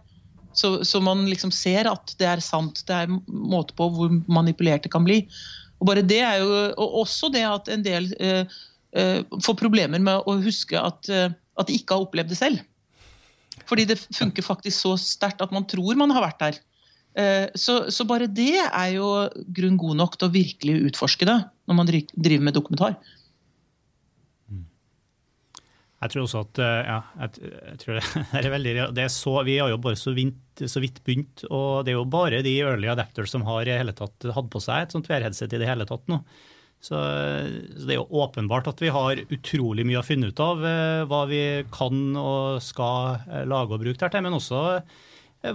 Så, 0.56 0.70
så, 0.88 1.00
man 1.04 1.26
liksom 1.28 1.52
ser 1.52 1.88
at 1.90 2.14
det 2.20 2.28
er 2.30 2.42
sant. 2.44 2.80
Det 2.88 2.94
er 2.96 3.10
en 3.10 3.20
måte 3.28 3.76
på 3.76 3.88
hvor 3.92 4.12
manipulert 4.24 4.86
det 4.86 4.92
kan 4.94 5.04
bli. 5.06 5.22
Og 5.80 5.90
bare 5.90 6.04
det 6.06 6.22
er 6.24 6.40
jo, 6.40 6.52
og 6.80 7.02
også 7.02 7.28
det 7.34 7.44
at 7.44 7.68
en 7.72 7.84
del 7.84 8.08
eh, 8.22 8.56
eh, 8.96 9.20
får 9.44 9.58
problemer 9.60 10.00
med 10.02 10.24
å 10.24 10.38
huske 10.40 10.80
at, 10.80 11.10
eh, 11.12 11.28
at, 11.56 11.68
de 11.68 11.76
ikke 11.76 11.96
har 11.98 12.06
opplevd 12.06 12.32
det 12.32 12.40
selv. 12.40 12.64
Fordi 13.68 13.84
det 13.88 14.00
funker 14.04 14.44
faktisk 14.46 14.78
så 14.86 14.94
sterkt 15.00 15.44
at 15.44 15.52
man 15.52 15.66
tror 15.68 15.98
man 16.00 16.14
har 16.14 16.24
vært 16.24 16.40
der. 16.40 16.58
Eh, 17.16 17.46
så, 17.56 17.86
så, 17.92 18.04
bare 18.08 18.28
det 18.28 18.54
er 18.60 18.90
jo 18.96 19.10
grunn 19.56 19.78
god 19.80 20.00
nok 20.00 20.16
til 20.16 20.28
å 20.28 20.34
virkelig 20.34 20.90
utforske 20.90 21.28
det 21.28 21.38
når 21.68 21.78
man 21.78 21.92
driver 21.92 22.48
med 22.48 22.56
dokumentar. 22.56 22.96
Jeg 26.06 26.14
tror 26.14 26.24
også 26.24 26.42
at 26.44 26.60
eh, 26.62 26.88
ja, 26.88 26.98
jeg, 27.20 27.52
jeg 27.52 27.78
tror 27.82 28.00
det 28.32 28.42
er 28.42 28.52
veldig, 28.54 28.74
det 28.96 29.06
er 29.06 29.12
så, 29.12 29.36
Vi 29.46 29.56
har 29.58 29.72
jo 29.72 29.80
bare 29.82 29.98
så 29.98 30.14
vint, 30.16 30.42
så 30.62 30.82
vidt, 30.82 31.02
begynt, 31.06 31.46
og 31.50 31.86
det 31.86 31.92
er 31.92 31.98
jo 31.98 32.04
bare 32.10 32.42
de 32.46 32.52
early 32.62 32.90
adapters 32.92 33.34
som 33.34 33.46
har 33.48 33.66
i 33.66 33.74
hele 33.76 33.94
tatt 33.96 34.28
hatt 34.36 34.52
på 34.52 34.62
seg 34.62 34.86
et 34.86 34.94
sånt 34.94 35.10
VR-headset 35.10 35.56
i 35.56 35.60
det 35.60 35.68
hele 35.68 35.88
tatt 35.88 36.06
nå. 36.12 36.22
Så, 36.76 36.94
så, 36.94 37.86
det 37.88 37.96
er 37.96 37.98
jo 37.98 38.22
åpenbart 38.22 38.68
at 38.70 38.80
vi 38.84 38.92
har 38.92 39.18
utrolig 39.32 39.86
mye 39.88 39.98
å 40.02 40.06
finne 40.06 40.30
ut 40.30 40.42
av 40.44 40.62
eh, 40.68 41.02
hva 41.08 41.24
vi 41.30 41.42
kan 41.74 42.00
og 42.20 42.62
skal 42.62 43.26
eh, 43.26 43.44
lage 43.48 43.74
og 43.74 43.82
bruke 43.82 44.00
der 44.00 44.12
til, 44.12 44.26
men 44.26 44.36
også 44.38 44.62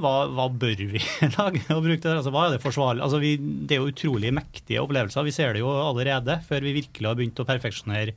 hva, 0.02 0.14
hva, 0.32 0.47
bør 0.47 0.84
vi 0.93 1.02
lage 1.38 1.64
og 1.74 1.84
bruke 1.84 2.04
det 2.04 2.18
altså, 2.18 2.34
Hva 2.34 2.45
er 2.47 2.56
det 2.56 2.64
forsvarlig? 2.64 3.04
Altså, 3.06 3.22
vi, 3.24 3.36
det 3.39 3.76
er 3.76 3.82
jo 3.82 3.91
utrolig 3.91 4.34
mektige 4.36 4.84
opplevelser. 4.84 5.26
Vi 5.28 5.34
ser 5.36 5.56
det 5.56 5.64
jo 5.64 5.72
allerede, 5.74 6.38
før 6.47 6.68
vi 6.68 6.78
virkelig 6.78 7.10
har 7.10 7.18
begynt 7.20 7.41
å 7.41 7.47
perfeksjonere 7.47 8.16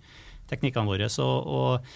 teknikkene 0.51 0.91
våre. 0.91 1.09
Så, 1.12 1.24
og 1.24 1.87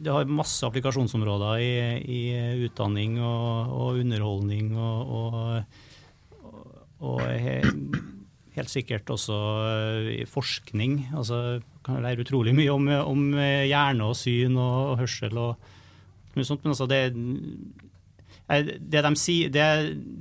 det 0.00 0.12
har 0.12 0.30
masse 0.32 0.64
applikasjonsområder 0.66 1.60
i, 1.62 1.74
i 2.02 2.20
utdanning 2.66 3.18
og, 3.20 3.74
og 3.76 4.00
underholdning 4.00 4.72
og, 4.78 5.12
og, 5.18 6.54
og 7.04 7.20
helt 8.56 8.72
sikkert 8.72 9.12
også 9.12 9.36
i 10.16 10.24
forskning. 10.28 11.02
Altså, 11.16 11.60
kan 11.86 12.02
lære 12.04 12.24
utrolig 12.24 12.56
mye 12.56 12.72
om, 12.72 12.88
om 12.88 13.28
hjerne 13.36 14.08
og 14.08 14.18
syn 14.18 14.58
og, 14.60 14.96
hørsel 15.02 15.38
og 15.40 15.70
mye 16.36 16.48
sånt. 16.48 16.64
Men 16.64 16.74
altså 16.74 16.88
det, 16.90 17.02
det 18.80 19.04
de 19.06 19.14
sier, 19.20 19.52
det 19.52 19.68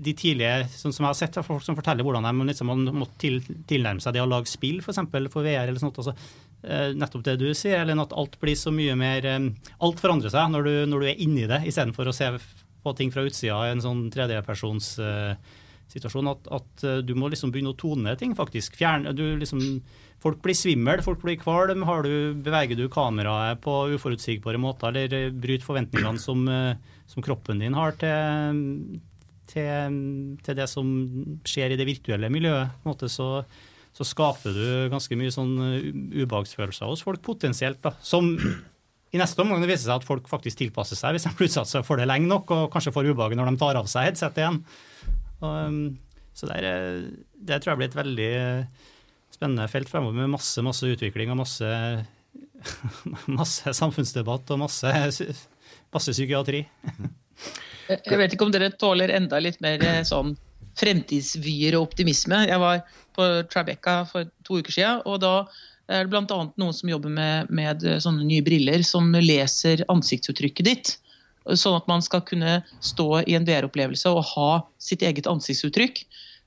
de 0.05 0.13
tidlige, 0.13 0.67
sånn 0.75 0.95
som 0.95 1.07
jeg 1.07 1.13
har 1.13 1.19
sett, 1.21 1.41
folk 1.45 1.63
som 1.65 1.79
forteller 1.79 2.05
hvordan 2.05 2.27
de 2.27 2.51
liksom 2.51 2.75
måttet 2.91 3.17
til, 3.23 3.41
tilnærme 3.69 4.03
seg 4.03 4.15
det 4.17 4.23
å 4.25 4.29
lage 4.29 4.51
spill. 4.51 4.83
For, 4.85 4.93
for 5.31 5.47
VR 5.47 5.67
eller 5.69 5.81
sånt. 5.81 6.03
Altså, 6.03 6.15
Eh, 6.17 6.48
nettopp 6.61 7.23
det 7.23 7.37
du 7.39 7.47
sier, 7.55 7.79
eller 7.81 8.01
at 8.03 8.15
alt 8.19 8.35
blir 8.41 8.57
så 8.59 8.71
mye 8.75 8.95
mer 8.99 9.25
eh, 9.25 9.39
Alt 9.85 10.01
forandrer 10.01 10.33
seg 10.33 10.51
når 10.51 10.67
du, 10.67 10.73
når 10.91 10.99
du 10.99 11.07
er 11.07 11.23
inni 11.23 11.47
det, 11.47 11.63
istedenfor 11.69 12.11
å 12.11 12.15
se 12.15 12.33
på 12.83 12.93
ting 12.95 13.11
fra 13.13 13.23
utsida 13.27 13.61
i 13.67 13.73
en 13.73 13.83
sånn 13.83 14.05
tredjepersons 14.11 14.93
uh, 15.03 15.33
situasjon. 15.91 16.29
At, 16.31 16.45
at, 16.55 16.85
du 17.03 17.11
må 17.19 17.27
liksom 17.27 17.51
begynne 17.51 17.73
å 17.73 17.79
tone 17.79 18.13
ting, 18.19 18.31
faktisk. 18.37 18.77
Fjerne, 18.79 19.11
du 19.11 19.35
liksom, 19.35 19.59
folk 20.23 20.39
blir 20.43 20.55
svimmel, 20.55 21.03
folk 21.03 21.19
blir 21.19 21.35
kvalm. 21.41 21.83
beveger 21.83 22.79
du 22.79 22.85
kameraet 22.87 23.59
på 23.65 23.75
uforutsigbare 23.97 24.61
måter, 24.63 24.95
eller 24.95 25.35
bryter 25.35 25.67
forventningene 25.67 26.23
som, 26.23 26.47
som, 27.03 27.25
kroppen 27.25 27.59
din 27.59 27.75
har 27.75 27.99
til, 27.99 28.63
til, 29.51 29.99
til, 30.39 30.59
det 30.61 30.69
som 30.71 30.87
skjer 31.43 31.75
i 31.75 31.81
det 31.81 31.89
virtuelle 31.91 32.31
miljøet. 32.31 32.79
på 32.79 32.87
en 32.87 32.93
måte, 32.93 33.11
så 33.11 33.43
så 33.95 34.05
skaper 34.07 34.55
du 34.55 34.65
ganske 34.91 35.17
mye 35.19 35.31
sånn 35.33 35.55
eh, 35.65 35.87
ubehagsfølelser 36.23 36.91
hos 36.91 37.03
folk 37.05 37.23
potensielt. 37.25 37.81
da, 37.83 37.93
som 38.05 38.31
i 39.09 39.17
neste 39.17 39.41
omgang 39.41 39.63
det 39.63 39.71
viser 39.71 39.87
seg 39.87 40.03
at 40.03 40.05
folk 40.05 40.27
faktisk 40.29 40.59
tilpasser 40.59 40.99
seg 40.99 41.15
hvis 41.15 41.25
de 41.25 41.33
blir 41.37 41.49
utsatt 41.49 41.87
for 41.87 41.97
det 41.99 42.05
lenge 42.09 42.29
nok, 42.29 42.51
og 42.53 42.69
kanskje 42.73 42.93
får 42.93 43.09
ubehaget 43.09 43.39
når 43.39 43.51
de 43.51 43.61
tar 43.61 43.79
av 43.79 43.89
seg 43.89 44.09
headsetet 44.09 44.43
igjen. 44.43 44.59
Og, 45.39 45.49
um, 45.49 45.81
så 46.37 46.49
det, 46.49 46.59
er, 46.59 46.99
det, 47.33 47.57
tror 47.59 47.73
jeg 47.73 47.79
blir 47.81 47.89
et 47.89 47.97
veldig 47.97 48.33
spennende 49.33 49.69
felt 49.71 49.89
fremover 49.91 50.21
med 50.21 50.35
masse, 50.35 50.61
masse 50.63 50.87
utvikling 50.87 51.33
og 51.33 51.41
masse, 51.41 51.71
masse 53.39 53.73
samfunnsdebatt 53.75 54.53
og 54.53 54.61
masse, 54.61 54.93
masse 55.95 56.15
psykiatri. 56.15 56.63
Jeg 57.89 58.21
vet 58.21 58.35
ikke 58.35 58.45
om 58.45 58.53
dere 58.53 58.69
tåler 58.77 59.15
enda 59.17 59.41
litt 59.41 59.57
mer 59.65 59.81
eh, 59.81 60.03
sånn 60.05 60.35
fremtidsvyer 60.79 61.77
og 61.77 61.89
optimisme. 61.89 62.45
Jeg 62.49 62.61
var 62.61 62.83
på 63.17 63.27
Tribeca 63.51 64.01
for 64.09 64.29
to 64.47 64.61
uker 64.61 64.75
siden, 64.75 65.03
og 65.05 65.19
da 65.23 65.33
er 65.89 66.05
det 66.05 66.13
bl.a. 66.13 66.39
noen 66.61 66.75
som 66.75 66.91
jobber 66.91 67.11
med, 67.13 67.49
med, 67.49 67.85
sånne 68.03 68.25
nye 68.27 68.45
briller 68.45 68.83
som 68.85 69.09
leser 69.15 69.83
ansiktsuttrykket 69.89 70.67
ditt. 70.67 70.95
Sånn 71.57 71.79
at 71.79 71.87
man 71.89 72.03
skal 72.05 72.21
kunne 72.27 72.59
stå 72.85 73.23
i 73.25 73.35
en 73.37 73.47
VR-opplevelse 73.47 74.11
og 74.13 74.27
ha 74.35 74.49
sitt 74.81 75.03
eget 75.05 75.29
ansiktsuttrykk. 75.29 76.03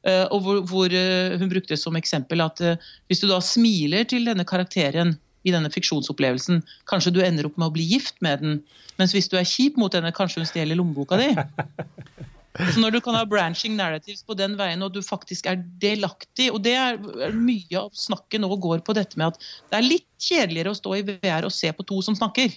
Eh, 0.07 0.24
og 0.35 0.43
hvor, 0.45 0.61
hvor, 0.66 0.95
eh, 0.95 1.39
Hun 1.39 1.51
brukte 1.51 1.78
som 1.78 1.95
eksempel 1.99 2.43
at 2.43 2.61
eh, 2.61 2.78
hvis 3.07 3.22
du 3.22 3.28
da 3.30 3.39
smiler 3.39 4.07
til 4.07 4.26
denne 4.26 4.47
karakteren 4.47 5.16
i 5.47 5.51
denne 5.55 5.70
fiksjonsopplevelsen, 5.74 6.62
kanskje 6.91 7.14
du 7.14 7.20
ender 7.22 7.47
opp 7.47 7.59
med 7.59 7.70
å 7.70 7.74
bli 7.74 7.87
gift 7.95 8.14
med 8.22 8.43
den. 8.43 8.61
Mens 8.99 9.14
hvis 9.14 9.30
du 9.30 9.37
er 9.39 9.47
kjip 9.49 9.78
mot 9.78 9.95
henne, 9.95 10.14
kanskje 10.14 10.43
hun 10.43 10.51
stjeler 10.51 10.78
lommeboka 10.78 11.18
di. 11.18 11.33
Så 12.53 12.83
når 12.83 12.93
du 12.93 13.01
kan 13.01 13.17
ha 13.17 13.23
branching 13.25 13.79
narratives 13.79 14.25
på 14.29 14.37
den 14.37 14.59
veien, 14.59 14.83
og 14.85 14.93
du 14.93 15.01
faktisk 15.05 15.47
er 15.49 15.63
delaktig 15.81 16.51
og 16.53 16.61
det 16.67 16.75
er 16.77 16.99
Mye 17.33 17.81
av 17.81 17.93
snakket 17.97 18.43
nå 18.43 18.51
går 18.61 18.83
på 18.85 18.97
dette 18.97 19.17
med 19.21 19.33
at 19.33 19.47
det 19.73 19.79
er 19.79 19.87
litt 19.87 20.09
kjedeligere 20.21 20.75
å 20.75 20.77
stå 20.77 20.99
i 20.99 21.05
VR 21.09 21.49
og 21.49 21.55
se 21.55 21.73
på 21.73 21.87
to 21.89 22.03
som 22.05 22.19
snakker. 22.19 22.53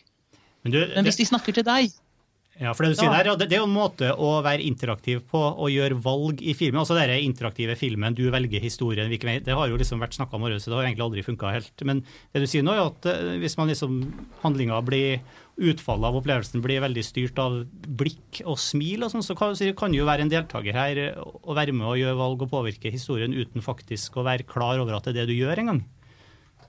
Men, 0.66 0.74
du, 0.74 0.82
Men 0.98 1.08
hvis 1.08 1.22
de 1.22 1.30
snakker 1.30 1.56
til 1.56 1.68
deg 1.68 1.96
Ja, 2.56 2.72
for 2.72 2.86
Det 2.86 2.94
du 2.94 3.00
sier 3.02 3.12
der, 3.12 3.36
det, 3.36 3.50
er 3.52 3.60
jo 3.60 3.68
en 3.68 3.76
måte 3.76 4.14
å 4.16 4.38
være 4.46 4.64
interaktiv 4.64 5.26
på 5.28 5.40
og 5.40 5.68
gjøre 5.74 5.98
valg 6.00 6.40
i 6.40 6.54
filmen. 6.56 6.80
Altså 6.80 6.96
den 6.96 7.12
interaktive 7.20 7.76
filmen, 7.76 8.16
du 8.16 8.30
velger 8.32 8.64
historien. 8.64 9.12
Det 9.12 9.58
har 9.58 9.68
jo 9.68 9.80
liksom 9.80 10.00
vært 10.00 10.16
snakka 10.16 10.40
om, 10.40 10.48
så 10.56 10.72
det 10.72 10.78
har 10.78 10.88
egentlig 10.88 11.04
aldri 11.04 11.26
funka 11.26 11.52
helt. 11.52 11.84
Men 11.84 12.06
det 12.32 12.46
du 12.46 12.48
sier 12.48 12.64
nå, 12.64 12.72
er 12.72 12.86
at 12.86 13.10
eh, 13.12 13.36
hvis 13.44 13.58
man 13.60 13.68
liksom 13.72 13.98
handlinga 14.46 14.80
blir 14.88 15.20
utfallet 15.56 16.08
av 16.08 16.20
opplevelsen 16.20 16.64
blir 16.64 16.84
veldig 16.84 17.04
styrt 17.04 17.40
av 17.44 17.62
blikk 18.00 18.42
og 18.48 18.60
smil, 18.60 19.04
og 19.04 19.12
sånn, 19.12 19.24
så 19.24 19.36
kan, 19.40 19.56
kan 19.76 19.96
jo 19.96 20.08
være 20.08 20.24
en 20.24 20.32
deltaker 20.32 20.76
her 20.76 21.04
og 21.20 21.54
være 21.60 21.76
med 21.76 21.88
og 21.92 22.00
gjøre 22.00 22.20
valg 22.20 22.48
og 22.48 22.52
påvirke 22.52 22.92
historien 22.92 23.36
uten 23.36 23.64
faktisk 23.64 24.16
å 24.16 24.26
være 24.28 24.48
klar 24.48 24.80
over 24.80 24.96
at 24.96 25.08
det 25.08 25.16
er 25.16 25.24
det 25.24 25.34
du 25.34 25.38
gjør 25.40 25.64
en 25.64 25.74
gang. 25.74 25.86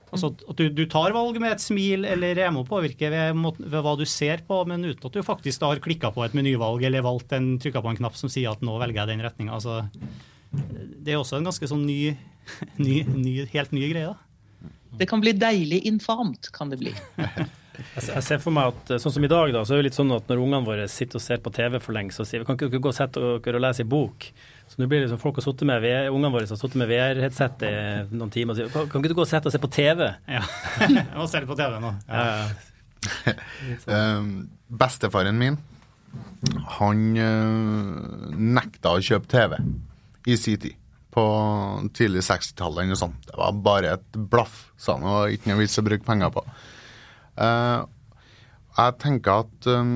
Altså 0.07 0.29
at 0.31 0.59
du, 0.59 0.69
du, 0.71 0.85
tar 0.87 1.11
valg 1.15 1.35
med 1.43 1.51
et 1.51 1.63
smil 1.63 2.07
eller 2.07 2.39
jeg 2.39 2.53
må 2.55 2.63
påvirke 2.67 3.09
ved, 3.11 3.41
ved, 3.59 3.79
hva 3.83 3.95
du 3.99 4.05
ser 4.07 4.43
på, 4.47 4.61
men 4.69 4.85
uten 4.85 5.09
at 5.09 5.17
du 5.17 5.25
faktisk 5.25 5.65
har 5.67 5.81
klikka 5.83 6.13
på 6.15 6.23
et 6.23 6.37
menyvalg 6.37 6.85
eller 6.87 7.03
valgt 7.05 7.35
en, 7.35 7.57
trykka 7.59 7.83
på 7.83 7.91
en 7.91 7.99
knapp 7.99 8.15
som 8.19 8.31
sier 8.31 8.53
at 8.53 8.63
nå 8.63 8.77
velger 8.79 9.03
jeg 9.03 9.11
den 9.11 9.25
retninga. 9.25 9.57
Altså, 9.57 9.81
det 10.53 11.13
er 11.13 11.19
også 11.19 11.41
en 11.41 11.49
ganske 11.49 11.69
sånn 11.69 11.83
ny, 11.87 12.15
ny, 12.85 13.01
ny, 13.11 13.35
helt 13.51 13.75
ny 13.75 13.91
greie. 13.91 14.13
da. 14.13 14.63
Det 14.97 15.09
kan 15.09 15.21
bli 15.21 15.35
deilig 15.35 15.83
infamt, 15.89 16.49
kan 16.55 16.71
det 16.71 16.79
bli. 16.81 16.95
Jeg 17.77 18.23
ser 18.25 18.39
for 18.41 18.55
meg 18.55 18.71
at 18.71 18.95
sånn 19.03 19.13
som 19.13 19.25
i 19.25 19.29
dag, 19.29 19.51
da, 19.53 19.61
så 19.67 19.75
er 19.75 19.81
det 19.81 19.91
litt 19.91 19.97
sånn 19.97 20.15
at 20.15 20.29
når 20.31 20.39
ungene 20.41 20.65
våre 20.65 20.87
sitter 20.89 21.19
og 21.19 21.23
ser 21.23 21.43
på 21.43 21.53
TV 21.53 21.77
for 21.83 21.93
lenge, 21.93 22.15
så 22.15 22.25
sier 22.25 22.41
vi 22.41 22.47
kan 22.47 22.57
ikke 22.57 22.71
dere 22.71 22.81
gå 22.81 22.89
og 22.89 22.97
sette 22.97 23.21
dere 23.43 23.59
og 23.59 23.65
lese 23.67 23.83
en 23.83 23.91
bok. 23.91 24.29
Så 24.77 24.83
nå 24.83 24.91
blir 24.91 24.99
det 25.01 25.07
liksom 25.07 25.17
folk 25.17 25.39
har 25.39 25.41
sittet 25.41 25.65
med 25.65 25.85
ungene 26.13 26.29
våre 26.29 26.45
har 26.45 26.57
sittet 26.59 26.77
med 26.77 26.91
VR-headset 26.91 27.63
i 27.65 27.71
noen 28.11 28.29
timer 28.29 28.53
og 28.53 28.59
sier 28.59 28.67
kan, 28.69 28.83
kan 28.91 29.01
ikke 29.01 29.09
du 29.09 29.17
gå 29.17 29.23
og 29.23 29.29
sette 29.31 29.49
og 29.49 29.55
se 29.55 29.61
på 29.63 29.69
TV? 29.73 30.03
Ja, 30.29 30.43
jeg 30.83 31.15
må 31.15 31.25
se 31.25 31.41
litt 31.41 31.49
på 31.49 31.57
TV 31.57 31.79
nå. 31.81 31.89
Ja. 32.05 32.25
Ja. 33.25 33.33
um, 34.19 34.27
bestefaren 34.83 35.41
min, 35.41 35.57
han 36.77 37.01
uh, 37.17 38.29
nekta 38.37 38.93
å 38.93 39.01
kjøpe 39.01 39.31
TV 39.33 39.57
i 40.29 40.37
sin 40.37 40.61
tid. 40.61 40.77
På 41.17 41.25
tidlig 41.97 42.21
60-tallet 42.27 42.83
eller 42.83 42.93
noe 42.93 43.01
sånt. 43.01 43.25
Det 43.25 43.41
var 43.41 43.57
bare 43.65 43.97
et 43.97 44.21
blaff, 44.29 44.67
sa 44.77 44.99
han. 44.99 45.09
Og 45.09 45.33
ikke 45.33 45.49
noe 45.49 45.63
vits 45.63 45.81
å 45.81 45.87
bruke 45.89 46.05
penger 46.05 46.29
på. 46.37 46.45
Uh, 47.33 47.81
jeg 48.77 48.97
tenker 49.01 49.41
at 49.47 49.71
um, 49.73 49.95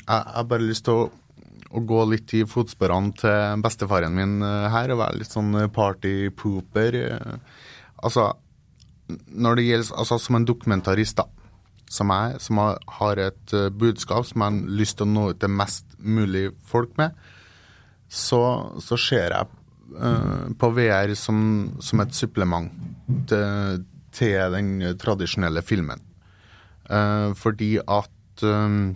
jeg 0.00 0.08
har 0.32 0.48
bare 0.48 0.72
lyst 0.72 0.88
til 0.88 1.02
å, 1.04 1.08
å, 1.70 1.82
gå 1.82 2.02
litt 2.10 2.34
i 2.36 2.44
fotsporene 2.48 3.14
til 3.20 3.62
bestefaren 3.64 4.14
min 4.14 4.38
uh, 4.44 4.68
her 4.72 4.92
og 4.94 5.00
være 5.02 5.20
litt 5.20 5.32
sånn 5.32 5.54
partypooper. 5.74 6.98
Uh, 7.16 7.66
altså, 8.02 8.30
når 9.30 9.58
det 9.58 9.66
gjelder 9.68 10.00
altså, 10.02 10.18
Som 10.18 10.40
en 10.40 10.48
dokumentarist, 10.48 11.20
da, 11.20 11.26
som 11.90 12.10
jeg, 12.10 12.40
som 12.42 12.62
har 12.98 13.22
et 13.22 13.54
budskap 13.78 14.26
som 14.26 14.42
jeg 14.42 14.56
har 14.56 14.80
lyst 14.80 14.98
til 14.98 15.06
å 15.06 15.12
nå 15.12 15.28
ut 15.30 15.38
til 15.42 15.52
mest 15.54 15.94
mulig 16.02 16.48
folk 16.66 16.96
med, 16.98 17.14
så, 18.10 18.40
så 18.82 18.98
ser 18.98 19.34
jeg 19.34 19.52
på 20.58 20.70
VR 20.74 21.12
som, 21.14 21.38
som 21.78 22.02
et 22.02 22.14
supplement 22.18 22.72
til, 23.30 23.84
til 24.10 24.56
den 24.56 24.98
tradisjonelle 24.98 25.62
filmen. 25.62 26.02
Uh, 26.86 27.34
fordi 27.34 27.76
at 27.82 28.42
eh, 28.46 28.94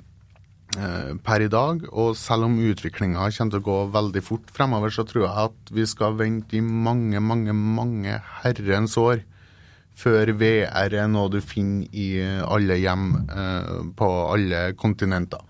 per 0.70 1.42
i 1.42 1.50
dag, 1.50 1.82
og 1.90 2.12
selv 2.14 2.46
om 2.46 2.52
utviklinga 2.62 3.24
kommer 3.34 3.50
til 3.50 3.58
å 3.58 3.66
gå 3.66 3.78
veldig 3.96 4.22
fort 4.22 4.52
fremover, 4.54 4.92
så 4.94 5.02
tror 5.08 5.24
jeg 5.24 5.48
at 5.48 5.72
vi 5.74 5.86
skal 5.88 6.14
vente 6.20 6.58
i 6.58 6.62
mange, 6.62 7.18
mange, 7.18 7.54
mange 7.56 8.20
herrens 8.42 8.94
år 9.00 9.24
før 10.00 10.32
VR 10.40 10.94
er 11.02 11.10
noe 11.10 11.30
du 11.32 11.40
finner 11.44 11.88
i 11.92 12.08
alle 12.22 12.78
hjem 12.80 13.08
eh, 13.28 13.72
på 13.98 14.10
alle 14.30 14.62
kontinenter. 14.78 15.42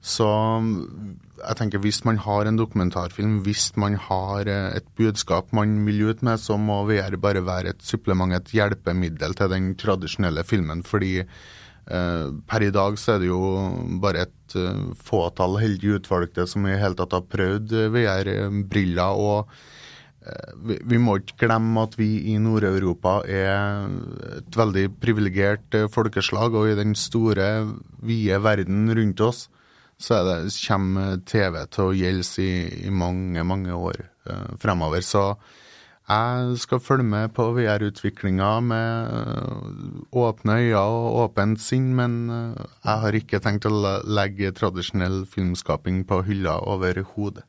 Så 0.00 0.26
jeg 0.26 1.56
tenker 1.58 1.82
hvis 1.84 2.02
man 2.08 2.18
har 2.24 2.48
en 2.48 2.58
dokumentarfilm, 2.58 3.40
hvis 3.44 3.70
man 3.80 3.98
har 4.08 4.48
et 4.48 4.86
budskap 4.96 5.52
man 5.56 5.78
vil 5.86 6.06
ut 6.10 6.24
med, 6.24 6.40
så 6.40 6.56
må 6.60 6.82
VR 6.88 7.16
bare 7.20 7.44
være 7.44 7.74
et 7.74 7.84
supplement, 7.84 8.32
et 8.32 8.52
hjelpemiddel 8.56 9.36
til 9.36 9.52
den 9.52 9.74
tradisjonelle 9.80 10.44
filmen. 10.48 10.82
fordi 10.84 11.18
Eh, 11.20 11.59
per 12.46 12.62
i 12.62 12.70
dag 12.74 12.98
så 13.00 13.16
er 13.16 13.22
det 13.22 13.30
jo 13.30 13.40
bare 14.02 14.26
et 14.26 14.56
eh, 14.58 14.80
fåtall 15.06 15.58
heldige 15.62 15.98
utvalgte 16.00 16.46
som 16.50 16.66
i 16.68 16.78
hele 16.78 16.98
tatt 16.98 17.16
har 17.16 17.26
prøvd 17.30 17.76
eh, 17.76 17.92
VR-briller. 17.96 19.18
og 19.18 19.66
vi 20.60 20.98
må 21.00 21.14
ikke 21.16 21.46
glemme 21.46 21.80
at 21.80 21.94
vi 21.96 22.10
i 22.28 22.34
Nord-Europa 22.38 23.22
er 23.24 23.86
et 24.36 24.58
veldig 24.60 24.82
privilegert 25.00 25.74
folkeslag, 25.90 26.52
og 26.52 26.68
i 26.68 26.76
den 26.76 26.92
store, 26.92 27.46
vide 28.04 28.36
verden 28.44 28.92
rundt 28.94 29.22
oss 29.24 29.46
så 29.96 30.18
det, 30.28 30.36
kommer 30.68 31.16
TV 31.24 31.56
til 31.72 31.88
å 31.88 31.96
gjelde 31.96 32.44
i, 32.44 32.52
i 32.84 32.92
mange, 32.92 33.42
mange 33.48 33.72
år 33.72 34.02
fremover. 34.60 35.00
Så 35.00 35.24
jeg 36.10 36.58
skal 36.58 36.80
følge 36.82 37.06
med 37.06 37.28
på 37.36 37.44
VR-utviklinga 37.54 38.48
med 38.66 39.12
øh, 39.18 40.00
åpne 40.12 40.56
øyne 40.58 40.80
og 40.80 41.18
åpent 41.24 41.60
sinn, 41.62 41.92
men 41.94 42.30
øh, 42.30 42.56
jeg 42.84 43.04
har 43.04 43.18
ikke 43.18 43.40
tenkt 43.44 43.68
å 43.68 43.74
legge 44.18 44.50
tradisjonell 44.56 45.22
filmskaping 45.30 46.02
på 46.08 46.22
hylla 46.26 46.56
overhodet. 46.66 47.46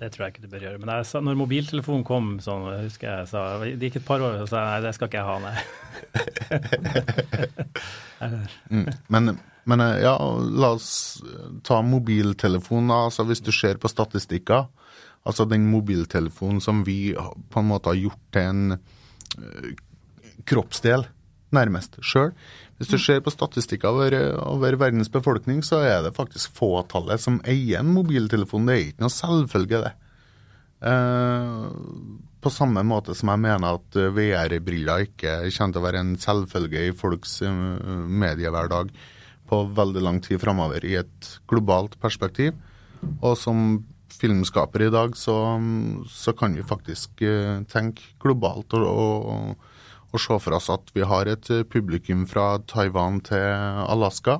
Det 0.00 0.10
tror 0.12 0.26
jeg 0.26 0.34
ikke 0.34 0.44
du 0.44 0.52
bør 0.52 0.66
gjøre. 0.66 0.82
Men 0.82 0.92
jeg, 0.92 1.22
når 1.24 1.40
mobiltelefonen 1.40 2.04
kom, 2.04 2.30
sånn, 2.44 2.66
husker 2.82 3.08
jeg 3.08 3.30
sa, 3.30 3.46
det 3.64 3.88
gikk 3.88 4.00
et 4.02 4.06
par 4.08 4.22
år, 4.26 4.42
og 4.42 4.50
sa 4.50 4.66
nei, 4.68 4.78
det 4.84 4.92
skal 4.96 5.08
ikke 5.08 5.22
jeg 5.22 5.28
ha, 5.30 5.36
nei. 5.40 5.56
mm, 8.74 8.88
men, 9.14 9.36
men 9.70 9.86
øh, 9.88 9.98
ja, 10.04 10.14
la 10.64 10.74
oss 10.76 10.90
ta 11.64 11.80
mobiltelefonen. 11.86 12.92
Altså, 12.92 13.24
hvis 13.28 13.40
du 13.44 13.54
ser 13.54 13.80
på 13.80 13.88
statistikker, 13.88 14.68
Altså 15.24 15.46
den 15.48 15.66
mobiltelefonen 15.70 16.60
som 16.60 16.82
vi 16.84 17.14
på 17.14 17.60
en 17.60 17.70
måte 17.70 17.92
har 17.92 18.00
gjort 18.00 18.24
til 18.34 18.50
en 18.50 18.76
uh, 18.76 19.70
kroppsdel, 20.48 21.06
nærmest 21.54 21.96
sjøl. 22.04 22.34
Hvis 22.76 22.90
du 22.90 22.98
ser 22.98 23.22
på 23.22 23.32
statistikker 23.32 23.94
over, 23.94 24.16
over, 24.42 24.76
verdens 24.80 25.08
befolkning, 25.12 25.62
så 25.64 25.80
er 25.86 26.02
det 26.04 26.16
faktisk 26.16 26.56
fåtallet 26.58 27.22
som 27.22 27.38
eier 27.48 27.80
en 27.80 27.92
mobiltelefon. 27.94 28.66
Det 28.66 28.74
er 28.74 28.86
ikke 28.90 29.06
noe 29.06 29.14
selvfølge, 29.14 29.82
det. 29.86 29.94
Uh, 30.84 31.70
på 32.44 32.52
samme 32.52 32.82
måte 32.84 33.14
som 33.16 33.30
jeg 33.32 33.40
mener 33.40 33.78
at 33.78 33.96
VR-briller 34.12 35.06
ikke 35.06 35.38
kommer 35.54 35.72
til 35.72 35.80
å 35.80 35.84
være 35.86 36.02
en 36.04 36.10
selvfølge 36.20 36.82
i 36.90 36.92
folks 36.92 37.38
mediehverdag 37.40 38.90
på 39.48 39.62
veldig 39.78 40.02
lang 40.04 40.20
tid 40.24 40.42
framover 40.42 40.84
i 40.84 40.96
et 41.00 41.30
globalt 41.48 41.96
perspektiv. 42.02 42.52
Og 43.20 43.36
som 43.38 43.78
filmskaper 44.24 44.86
i 44.86 44.90
dag, 44.92 45.16
så, 45.16 45.36
så 46.08 46.32
kan 46.36 46.56
vi 46.56 46.64
faktisk 46.64 47.22
uh, 47.22 47.60
tenke 47.68 48.14
globalt 48.22 48.72
og, 48.78 48.88
og, 48.88 49.70
og, 50.10 50.18
se 50.20 50.38
for 50.40 50.56
oss 50.56 50.70
at 50.72 50.90
vi 50.96 51.04
har 51.04 51.28
et 51.28 51.50
eh, 51.50 51.64
publikum 51.66 52.24
fra 52.30 52.56
Taiwan 52.70 53.20
til 53.26 53.42
Alaska. 53.84 54.38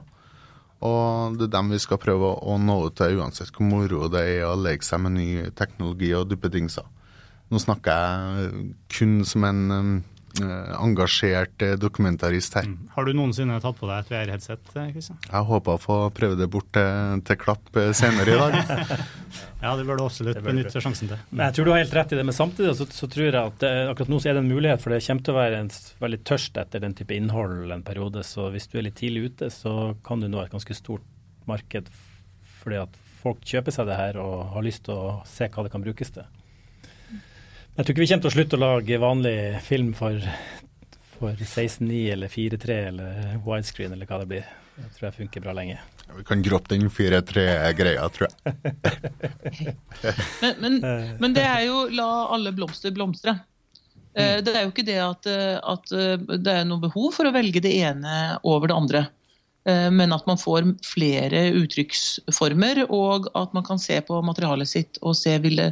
Og 0.84 1.36
det 1.38 1.48
er 1.48 1.54
dem 1.56 1.72
vi 1.72 1.80
skal 1.82 1.98
prøve 1.98 2.30
å 2.38 2.56
nå 2.60 2.76
ut 2.86 2.96
til, 3.00 3.18
uansett 3.18 3.50
hvor 3.54 3.66
moro 3.66 4.08
det 4.12 4.22
er 4.36 4.46
å 4.46 4.56
leke 4.60 4.86
seg 4.86 5.02
med 5.02 5.16
ny 5.16 5.28
teknologi 5.56 6.12
og 6.14 6.28
duppedingser. 6.30 6.86
Nå 7.50 7.60
snakker 7.60 7.98
jeg 7.98 8.68
kun 8.94 9.18
som 9.28 9.48
en 9.48 9.64
Eh, 9.68 10.13
engasjert 10.42 11.62
eh, 11.62 11.74
dokumentarist 11.78 12.56
her. 12.58 12.66
Mm. 12.66 12.88
Har 12.94 13.06
du 13.06 13.12
noensinne 13.16 13.58
tatt 13.62 13.76
på 13.78 13.88
deg 13.88 14.02
et 14.02 14.10
VR-headset? 14.12 14.72
Kristian? 14.72 15.18
Eh, 15.20 15.30
Jeg 15.30 15.48
håper 15.50 15.76
å 15.76 15.80
få 15.82 15.98
prøve 16.16 16.38
det 16.40 16.48
bort 16.50 16.70
til, 16.74 17.20
til 17.28 17.38
Klapp 17.40 17.78
senere 17.94 18.34
i 18.34 18.40
dag. 18.40 18.56
ja, 19.64 19.74
det 19.78 19.86
bør 19.86 20.00
du 20.00 20.04
absolutt 20.06 20.40
benytte 20.44 20.82
sjansen 20.82 21.12
til. 21.12 21.22
Men 21.30 21.46
jeg 21.48 21.58
tror 21.58 21.68
du 21.68 21.72
har 21.74 21.82
helt 21.84 21.96
rett 22.00 22.14
i 22.16 22.18
det, 22.20 22.26
men 22.26 22.36
samtidig 22.36 22.74
så, 22.80 22.88
så 22.98 23.10
tror 23.10 23.28
jeg 23.28 23.36
at 23.40 23.60
det, 23.62 23.72
akkurat 23.92 24.12
nå 24.12 24.20
så 24.20 24.32
er 24.32 24.38
det 24.38 24.44
en 24.44 24.50
mulighet, 24.50 24.82
for 24.82 24.94
det 24.94 25.02
kommer 25.06 25.28
til 25.28 25.36
å 25.36 25.40
være 25.40 25.62
en 25.62 25.72
veldig 26.04 26.22
tørst 26.32 26.60
etter 26.64 26.84
den 26.84 26.98
type 26.98 27.14
innhold 27.16 27.74
en 27.74 27.86
periode. 27.86 28.24
Så 28.26 28.50
hvis 28.54 28.68
du 28.72 28.78
er 28.80 28.88
litt 28.88 28.98
tidlig 29.00 29.28
ute, 29.30 29.52
så 29.54 29.92
kan 30.06 30.22
du 30.22 30.30
nå 30.30 30.42
et 30.42 30.54
ganske 30.54 30.76
stort 30.78 31.06
marked 31.48 31.90
fordi 32.64 32.78
at 32.80 32.94
folk 33.20 33.42
kjøper 33.44 33.74
seg 33.74 33.88
det 33.88 33.96
her 33.98 34.16
og 34.20 34.54
har 34.54 34.64
lyst 34.64 34.86
til 34.86 34.96
å 34.96 35.18
se 35.28 35.48
hva 35.52 35.64
det 35.66 35.72
kan 35.72 35.84
brukes 35.84 36.12
til. 36.16 36.24
Jeg 37.74 37.82
tror 37.82 37.90
ikke 37.90 38.04
vi 38.04 38.06
kommer 38.06 38.22
til 38.22 38.30
å 38.30 38.34
slutte 38.36 38.58
å 38.58 38.62
lage 38.62 38.98
vanlig 39.02 39.38
film 39.66 39.88
for, 39.98 40.20
for 41.16 41.40
16.9 41.40 42.02
eller 42.14 42.30
4.3 42.30 42.76
eller 42.92 43.32
widescreen 43.42 43.96
eller 43.96 44.06
hva 44.06 44.20
det 44.20 44.28
blir. 44.30 44.52
Det 44.76 44.90
tror 44.94 45.08
jeg 45.08 45.16
funker 45.16 45.42
bra 45.42 45.54
lenge. 45.58 45.80
Ja, 46.04 46.14
vi 46.14 46.22
kan 46.28 46.44
droppe 46.44 46.70
den 46.70 46.86
4-3-greia, 46.86 48.04
tror 48.14 48.28
jeg. 48.28 49.74
men, 50.44 50.54
men, 50.60 50.78
men, 51.18 51.34
det 51.34 51.42
er 51.48 51.64
jo 51.66 51.80
la 51.94 52.06
alle 52.36 52.54
blomster 52.54 52.94
blomstre. 52.94 53.34
Eh, 54.14 54.36
mm. 54.36 54.44
Det 54.46 54.54
er 54.54 54.62
jo 54.62 54.70
ikke 54.70 54.86
det 54.86 55.00
at, 55.02 55.26
eh, 55.30 55.58
at, 55.58 55.92
eh, 55.98 56.38
det 56.38 56.54
er 56.54 56.70
noe 56.70 56.82
behov 56.86 57.10
for 57.16 57.26
å 57.26 57.34
velge 57.34 57.62
det 57.64 57.74
ene 57.82 58.38
over 58.46 58.70
det 58.70 58.78
andre. 58.78 59.04
Men 59.64 60.12
at 60.12 60.26
man 60.28 60.36
får 60.36 60.66
flere 60.84 61.38
uttrykksformer, 61.56 62.82
og 62.92 63.30
at 63.32 63.54
man 63.56 63.64
kan 63.64 63.78
se 63.80 63.96
på 64.04 64.18
materialet 64.20 64.68
sitt 64.68 64.98
og 65.00 65.16
se 65.16 65.38
vil 65.40 65.56
det 65.56 65.70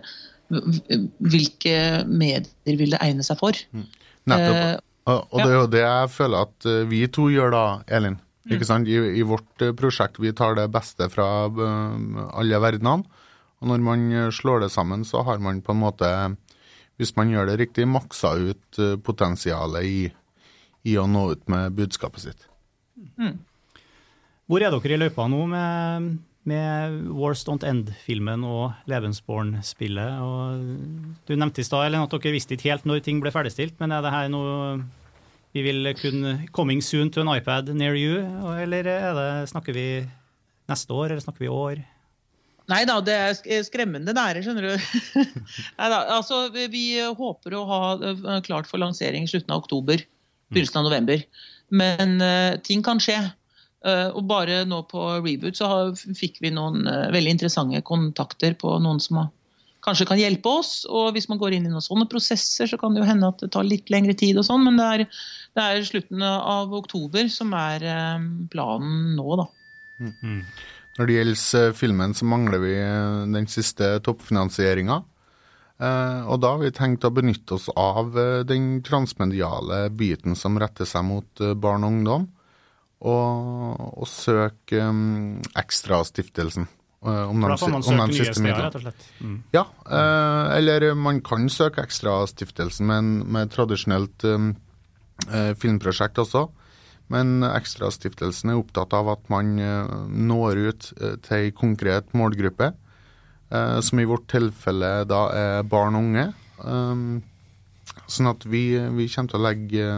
hvilke 0.51 1.77
medier 2.09 2.79
vil 2.79 2.95
det 2.95 3.01
egne 3.03 3.25
seg 3.27 3.39
for. 3.41 3.57
Mm. 3.73 3.87
Nettopp. 4.31 4.59
Eh, 4.59 4.81
og 5.07 5.41
det 5.41 5.49
er 5.49 5.57
jo 5.57 5.71
det 5.71 5.83
jeg 5.83 6.13
føler 6.15 6.47
at 6.47 6.69
eh, 6.71 6.85
vi 6.91 7.01
to 7.11 7.27
gjør 7.33 7.55
da, 7.55 7.65
Elin. 7.91 8.21
Ikke 8.51 8.67
sant? 8.67 8.91
I, 8.91 8.99
I 9.19 9.25
vårt 9.27 9.65
eh, 9.65 9.75
prosjekt 9.79 10.21
vi 10.23 10.35
tar 10.37 10.57
det 10.59 10.69
beste 10.75 11.09
fra 11.13 11.27
alle 11.49 12.63
verdenene. 12.63 13.21
Og 13.63 13.71
når 13.71 13.83
man 13.87 14.09
slår 14.35 14.65
det 14.65 14.73
sammen, 14.75 15.05
så 15.07 15.23
har 15.23 15.39
man 15.39 15.61
på 15.63 15.71
en 15.71 15.79
måte, 15.85 16.09
hvis 16.99 17.15
man 17.15 17.31
gjør 17.31 17.47
det 17.53 17.61
riktig, 17.61 17.87
maksa 17.87 18.33
ut 18.35 18.81
potensialet 19.07 19.87
i, 19.87 20.01
i 20.91 20.97
å 20.99 21.05
nå 21.07 21.29
ut 21.31 21.45
med 21.53 21.77
budskapet 21.79 22.25
sitt. 22.25 22.49
Hvor 24.51 24.67
er 24.67 24.75
dere 24.75 24.97
i 24.97 24.99
løypa 24.99 25.29
nå 25.31 25.45
med, 25.53 26.11
med 26.49 26.97
Wars 27.15 27.45
Don't 27.47 27.63
End-filmen 27.67 28.43
og 28.47 28.73
Levensborn-spillet? 28.91 30.19
Du 31.29 31.35
nevnte 31.37 31.63
i 31.63 31.67
stad 31.67 31.95
at 31.95 32.11
dere 32.17 32.35
visste 32.35 32.57
ikke 32.57 32.71
helt 32.73 32.89
når 32.89 33.03
ting 33.07 33.21
ble 33.23 33.31
ferdigstilt, 33.35 33.77
men 33.83 33.93
er 33.95 34.03
det 34.05 34.13
her 34.15 34.29
noe 34.33 34.83
vi 35.53 35.61
vil 35.67 35.91
kunne 36.01 36.47
Coming 36.57 36.81
soon 36.83 37.11
to 37.13 37.21
an 37.21 37.29
iPad 37.35 37.69
near 37.77 37.95
you, 37.99 38.19
eller 38.57 38.87
er 38.89 39.13
det, 39.19 39.31
snakker 39.53 39.77
vi 39.77 39.87
neste 40.71 40.95
år, 40.97 41.11
eller 41.13 41.21
snakker 41.25 41.45
vi 41.45 41.51
år? 41.53 41.83
Nei 42.71 42.85
da, 42.89 43.01
det 43.05 43.13
er 43.19 43.35
sk- 43.37 43.65
skremmende 43.67 44.15
nære, 44.17 44.41
skjønner 44.47 44.71
du. 44.71 44.75
Neida, 45.81 45.99
altså, 46.15 46.45
vi- 46.55 47.03
håper 47.19 47.57
å 47.59 47.65
ha 47.69 47.81
eh, 48.01 48.41
klart 48.47 48.71
for 48.71 48.81
lansering 48.81 49.27
slutten 49.29 49.53
av 49.53 49.65
oktober, 49.65 50.01
begynnelsen 50.53 50.81
av 50.81 50.87
november. 50.89 51.25
Men 51.73 52.17
uh, 52.23 52.57
ting 52.65 52.83
kan 52.85 53.01
skje. 53.03 53.17
Eh, 53.83 54.09
og 54.15 54.27
bare 54.31 54.63
nå 54.69 54.85
på 54.91 55.05
Reboot 55.25 55.59
så 55.59 55.69
fikk 56.15 56.39
vi 56.43 56.53
noen 56.55 56.87
eh, 56.87 57.09
veldig 57.15 57.35
interessante 57.35 57.81
kontakter 57.87 58.55
på 58.59 58.77
noen 58.83 59.01
som 59.03 59.25
kanskje 59.83 60.07
kan 60.07 60.21
hjelpe 60.21 60.51
oss. 60.61 60.75
Og 60.87 61.11
hvis 61.17 61.27
man 61.31 61.41
går 61.41 61.57
inn 61.57 61.67
i 61.67 61.73
noen 61.73 61.83
sånne 61.83 62.07
prosesser, 62.11 62.71
så 62.71 62.79
kan 62.79 62.95
det 62.95 63.03
jo 63.03 63.09
hende 63.09 63.33
at 63.33 63.43
det 63.43 63.51
tar 63.55 63.67
litt 63.67 63.91
lengre 63.91 64.15
tid 64.19 64.39
og 64.39 64.47
sånn. 64.47 64.63
Men 64.69 64.79
det 64.79 64.87
er, 64.87 65.07
det 65.59 65.65
er 65.65 65.89
slutten 65.89 66.23
av 66.23 66.75
oktober 66.79 67.27
som 67.33 67.55
er 67.59 67.87
eh, 67.89 68.29
planen 68.53 69.17
nå, 69.19 69.41
da. 69.43 69.49
Når 70.93 71.09
det 71.09 71.17
gjelder 71.17 71.75
filmen, 71.79 72.15
så 72.15 72.27
mangler 72.29 72.63
vi 72.63 72.77
den 73.33 73.49
siste 73.51 73.97
toppfinansieringa. 74.05 74.99
Og 75.83 76.37
da 76.43 76.51
har 76.53 76.61
vi 76.61 76.71
tenkt 76.75 77.07
å 77.07 77.11
benytte 77.15 77.57
oss 77.57 77.69
av 77.79 78.13
den 78.47 78.67
transmediale 78.87 79.87
biten 79.95 80.37
som 80.39 80.59
retter 80.61 80.87
seg 80.87 81.07
mot 81.09 81.43
barn 81.63 81.87
og 81.87 81.95
ungdom, 81.97 82.27
og, 83.03 83.81
og 84.03 84.07
søke 84.09 84.79
um, 84.89 85.41
Ekstrastiftelsen. 85.59 86.69
eh, 87.03 87.25
om 87.29 87.41
de, 87.43 87.49
om 87.51 87.83
de 87.83 87.97
nye 87.99 88.15
siste 88.15 88.37
steder, 88.39 88.45
midlene. 88.47 88.67
rett 88.69 88.77
og 88.79 88.85
slett. 88.85 89.07
Mm. 89.21 89.39
Ja, 89.57 89.65
eh, 89.91 90.57
eller 90.59 90.95
man 90.95 91.21
kan 91.27 91.49
søke 91.51 91.83
Ekstrastiftelsen 91.83 92.87
med, 92.87 92.99
en- 92.99 93.25
med 93.33 93.49
et 93.49 93.57
tradisjonelt 93.57 94.25
um, 94.31 94.53
eh, 95.29 95.53
filmprosjekt 95.59 96.19
også. 96.23 96.45
Men 97.13 97.43
Ekstrastiftelsen 97.45 98.51
er 98.55 98.61
opptatt 98.63 98.95
av 98.97 99.11
at 99.17 99.27
man 99.29 99.59
uh, 99.59 100.07
når 100.09 100.63
ut 100.71 100.93
til 101.27 101.37
en 101.51 101.53
konkret 101.59 102.15
målgruppe, 102.15 102.73
som 103.85 103.99
i 104.01 104.07
vårt 104.09 104.23
tilfelle 104.33 105.03
da 105.05 105.19
er 105.37 105.63
barn 105.69 105.93
og 105.99 106.07
unge. 106.07 106.23
Um, 106.65 107.19
sånn 108.09 108.31
at 108.31 108.47
vi, 108.49 108.63
vi 108.97 109.05
kommer 109.13 109.29
til 109.29 109.37
å 109.37 109.43
legge 109.45 109.89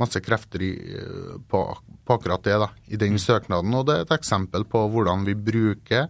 masse 0.00 0.20
krefter 0.24 0.62
i, 0.64 0.70
eh, 0.96 1.36
på, 1.50 1.60
på 2.06 2.14
akkurat 2.16 2.42
det 2.46 2.56
da, 2.62 2.68
i 2.88 2.96
den 3.00 3.18
søknaden. 3.20 3.74
Og 3.76 3.86
det 3.86 3.96
er 3.98 4.06
et 4.06 4.14
eksempel 4.16 4.64
på 4.68 4.86
hvordan 4.92 5.24
vi 5.28 5.34
bruker 5.36 6.08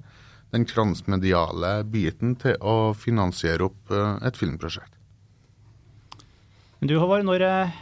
den 0.52 0.66
transmediale 0.68 1.78
biten 1.88 2.34
til 2.40 2.56
å 2.60 2.92
finansiere 2.96 3.64
opp 3.70 3.92
eh, 3.92 4.18
et 4.28 4.36
filmprosjekt. 4.38 4.92
Men 6.80 6.90
du 6.90 6.96
Håvard, 6.98 7.24
når, 7.28 7.44
er- 7.46 7.74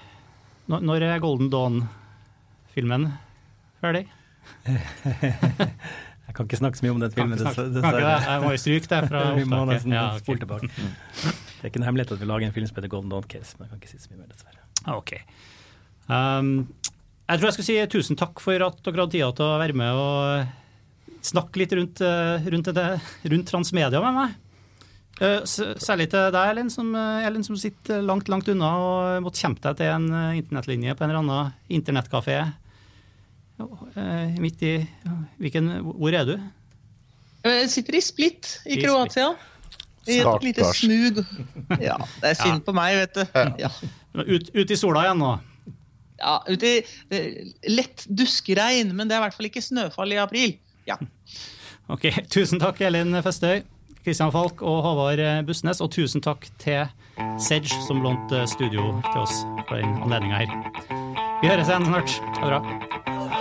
når, 0.68 0.82
når 0.84 1.06
er 1.08 1.22
Golden 1.24 1.48
Dawn-filmen 1.52 3.10
ferdig? 3.80 4.06
Jeg 6.30 6.36
kan 6.36 6.46
ikke 6.46 6.58
snakke 6.60 6.78
så 6.78 6.84
mye 6.84 6.92
om 6.94 7.00
den 7.02 7.10
filmen, 7.10 7.38
dessverre. 7.40 8.10
Jeg 8.22 8.42
må 8.44 8.50
jo 8.54 8.58
stryke 8.62 8.86
det 8.92 8.98
fra 9.10 9.22
Vi 9.40 9.46
må 9.50 9.64
nesten 9.66 9.94
Ja, 9.96 10.04
okay. 10.12 10.22
spole 10.22 10.42
tilbake. 10.44 10.68
Det 10.70 11.64
er 11.64 11.70
ikke 11.72 11.80
noe 11.82 11.88
hemmelighet 11.88 12.12
at 12.14 12.20
vi 12.22 12.28
lager 12.30 12.46
en 12.46 12.54
film 12.54 12.68
som 12.70 12.78
heter 12.78 12.92
Golden 12.92 13.10
Dawn 13.10 13.26
Case, 13.32 13.56
men 13.58 13.66
jeg 13.66 13.72
kan 13.72 13.80
ikke 13.82 13.90
si 13.90 13.98
så 14.04 14.12
mye 14.12 14.20
mer, 14.20 14.28
dessverre. 14.30 14.62
Okay. 15.00 15.24
Ok. 15.24 15.48
Um, 16.10 16.54
jeg 17.30 17.38
tror 17.38 17.46
jeg 17.46 17.56
skal 17.60 17.66
si 17.68 17.76
tusen 17.92 18.18
takk 18.18 18.40
for 18.42 18.58
at 18.66 18.80
dere 18.82 19.04
hadde 19.04 19.14
tida 19.14 19.28
til 19.38 19.46
å 19.46 19.58
være 19.60 19.76
med 19.78 19.94
og 19.94 20.56
snakke 21.22 21.60
litt 21.60 21.74
rundt, 21.76 22.00
eh, 22.02 22.46
rundt, 22.50 22.70
det, 22.74 22.86
rundt 23.30 23.50
transmedia 23.50 24.00
med 24.02 24.16
meg. 24.16 24.38
Eh, 25.20 25.42
Særlig 25.44 26.08
til 26.10 26.30
deg, 26.32 26.50
Ellen 26.54 26.70
som, 26.72 26.94
eh, 26.96 27.26
Ellen, 27.28 27.44
som 27.44 27.58
sitter 27.60 28.00
langt, 28.02 28.28
langt 28.32 28.48
unna 28.48 28.70
og 28.80 29.22
måtte 29.26 29.42
kjempe 29.42 29.60
deg 29.68 29.76
til 29.76 29.92
en 29.92 30.08
internettlinje 30.40 30.96
på 30.96 31.04
en 31.04 31.10
eller 31.10 31.20
annen 31.20 31.52
internettkafé. 31.68 32.38
Midt 34.40 34.62
i 34.64 34.74
hvilken, 35.38 35.68
Hvor 35.84 36.14
er 36.16 36.24
du? 36.24 36.38
Jeg 37.44 37.68
sitter 37.68 37.94
i 37.98 38.00
Split 38.00 38.60
i 38.66 38.78
I 38.78 38.82
Kroatia. 38.82 39.34
I 40.08 40.22
et 40.24 40.42
lite 40.42 40.64
smug. 40.72 41.20
Ja, 41.78 41.98
det 42.22 42.30
er 42.32 42.34
synd 42.40 42.64
på 42.64 42.72
meg, 42.72 42.96
vet 42.96 43.14
du. 43.20 43.40
Ja. 43.60 43.68
Ut, 44.16 44.48
ut 44.56 44.70
i 44.70 44.76
sola 44.80 45.04
igjen 45.04 45.20
nå. 45.20 45.34
Ja, 46.20 46.36
ute 46.48 46.68
i 46.68 46.80
eh, 47.16 47.50
lett 47.72 48.04
duskeregn, 48.06 48.92
men 48.96 49.08
det 49.08 49.16
er 49.16 49.22
i 49.22 49.26
hvert 49.26 49.36
fall 49.38 49.48
ikke 49.50 49.64
snøfall 49.64 50.14
i 50.16 50.20
april. 50.22 50.56
Ja. 50.88 51.00
Ok, 51.90 52.04
Tusen 52.30 52.60
takk, 52.62 52.78
Elin 52.86 53.16
Festøy, 53.18 53.64
Kristian 54.04 54.30
Falk 54.30 54.60
og 54.62 54.76
Håvard 54.84 55.18
Bussnes. 55.48 55.80
Og 55.82 55.90
tusen 55.90 56.22
takk 56.22 56.46
til 56.62 56.84
Sedge, 57.42 57.74
som 57.88 57.98
lånte 58.04 58.44
studio 58.46 58.92
til 59.10 59.24
oss 59.24 59.42
for 59.66 59.80
den 59.80 59.98
anledninga 59.98 60.44
her. 60.44 60.56
Vi 61.42 61.50
høres 61.50 61.66
igjen 61.66 61.90
snart. 61.90 62.18
Ha 62.38 62.46
det 62.46 62.60
bra. 62.60 63.39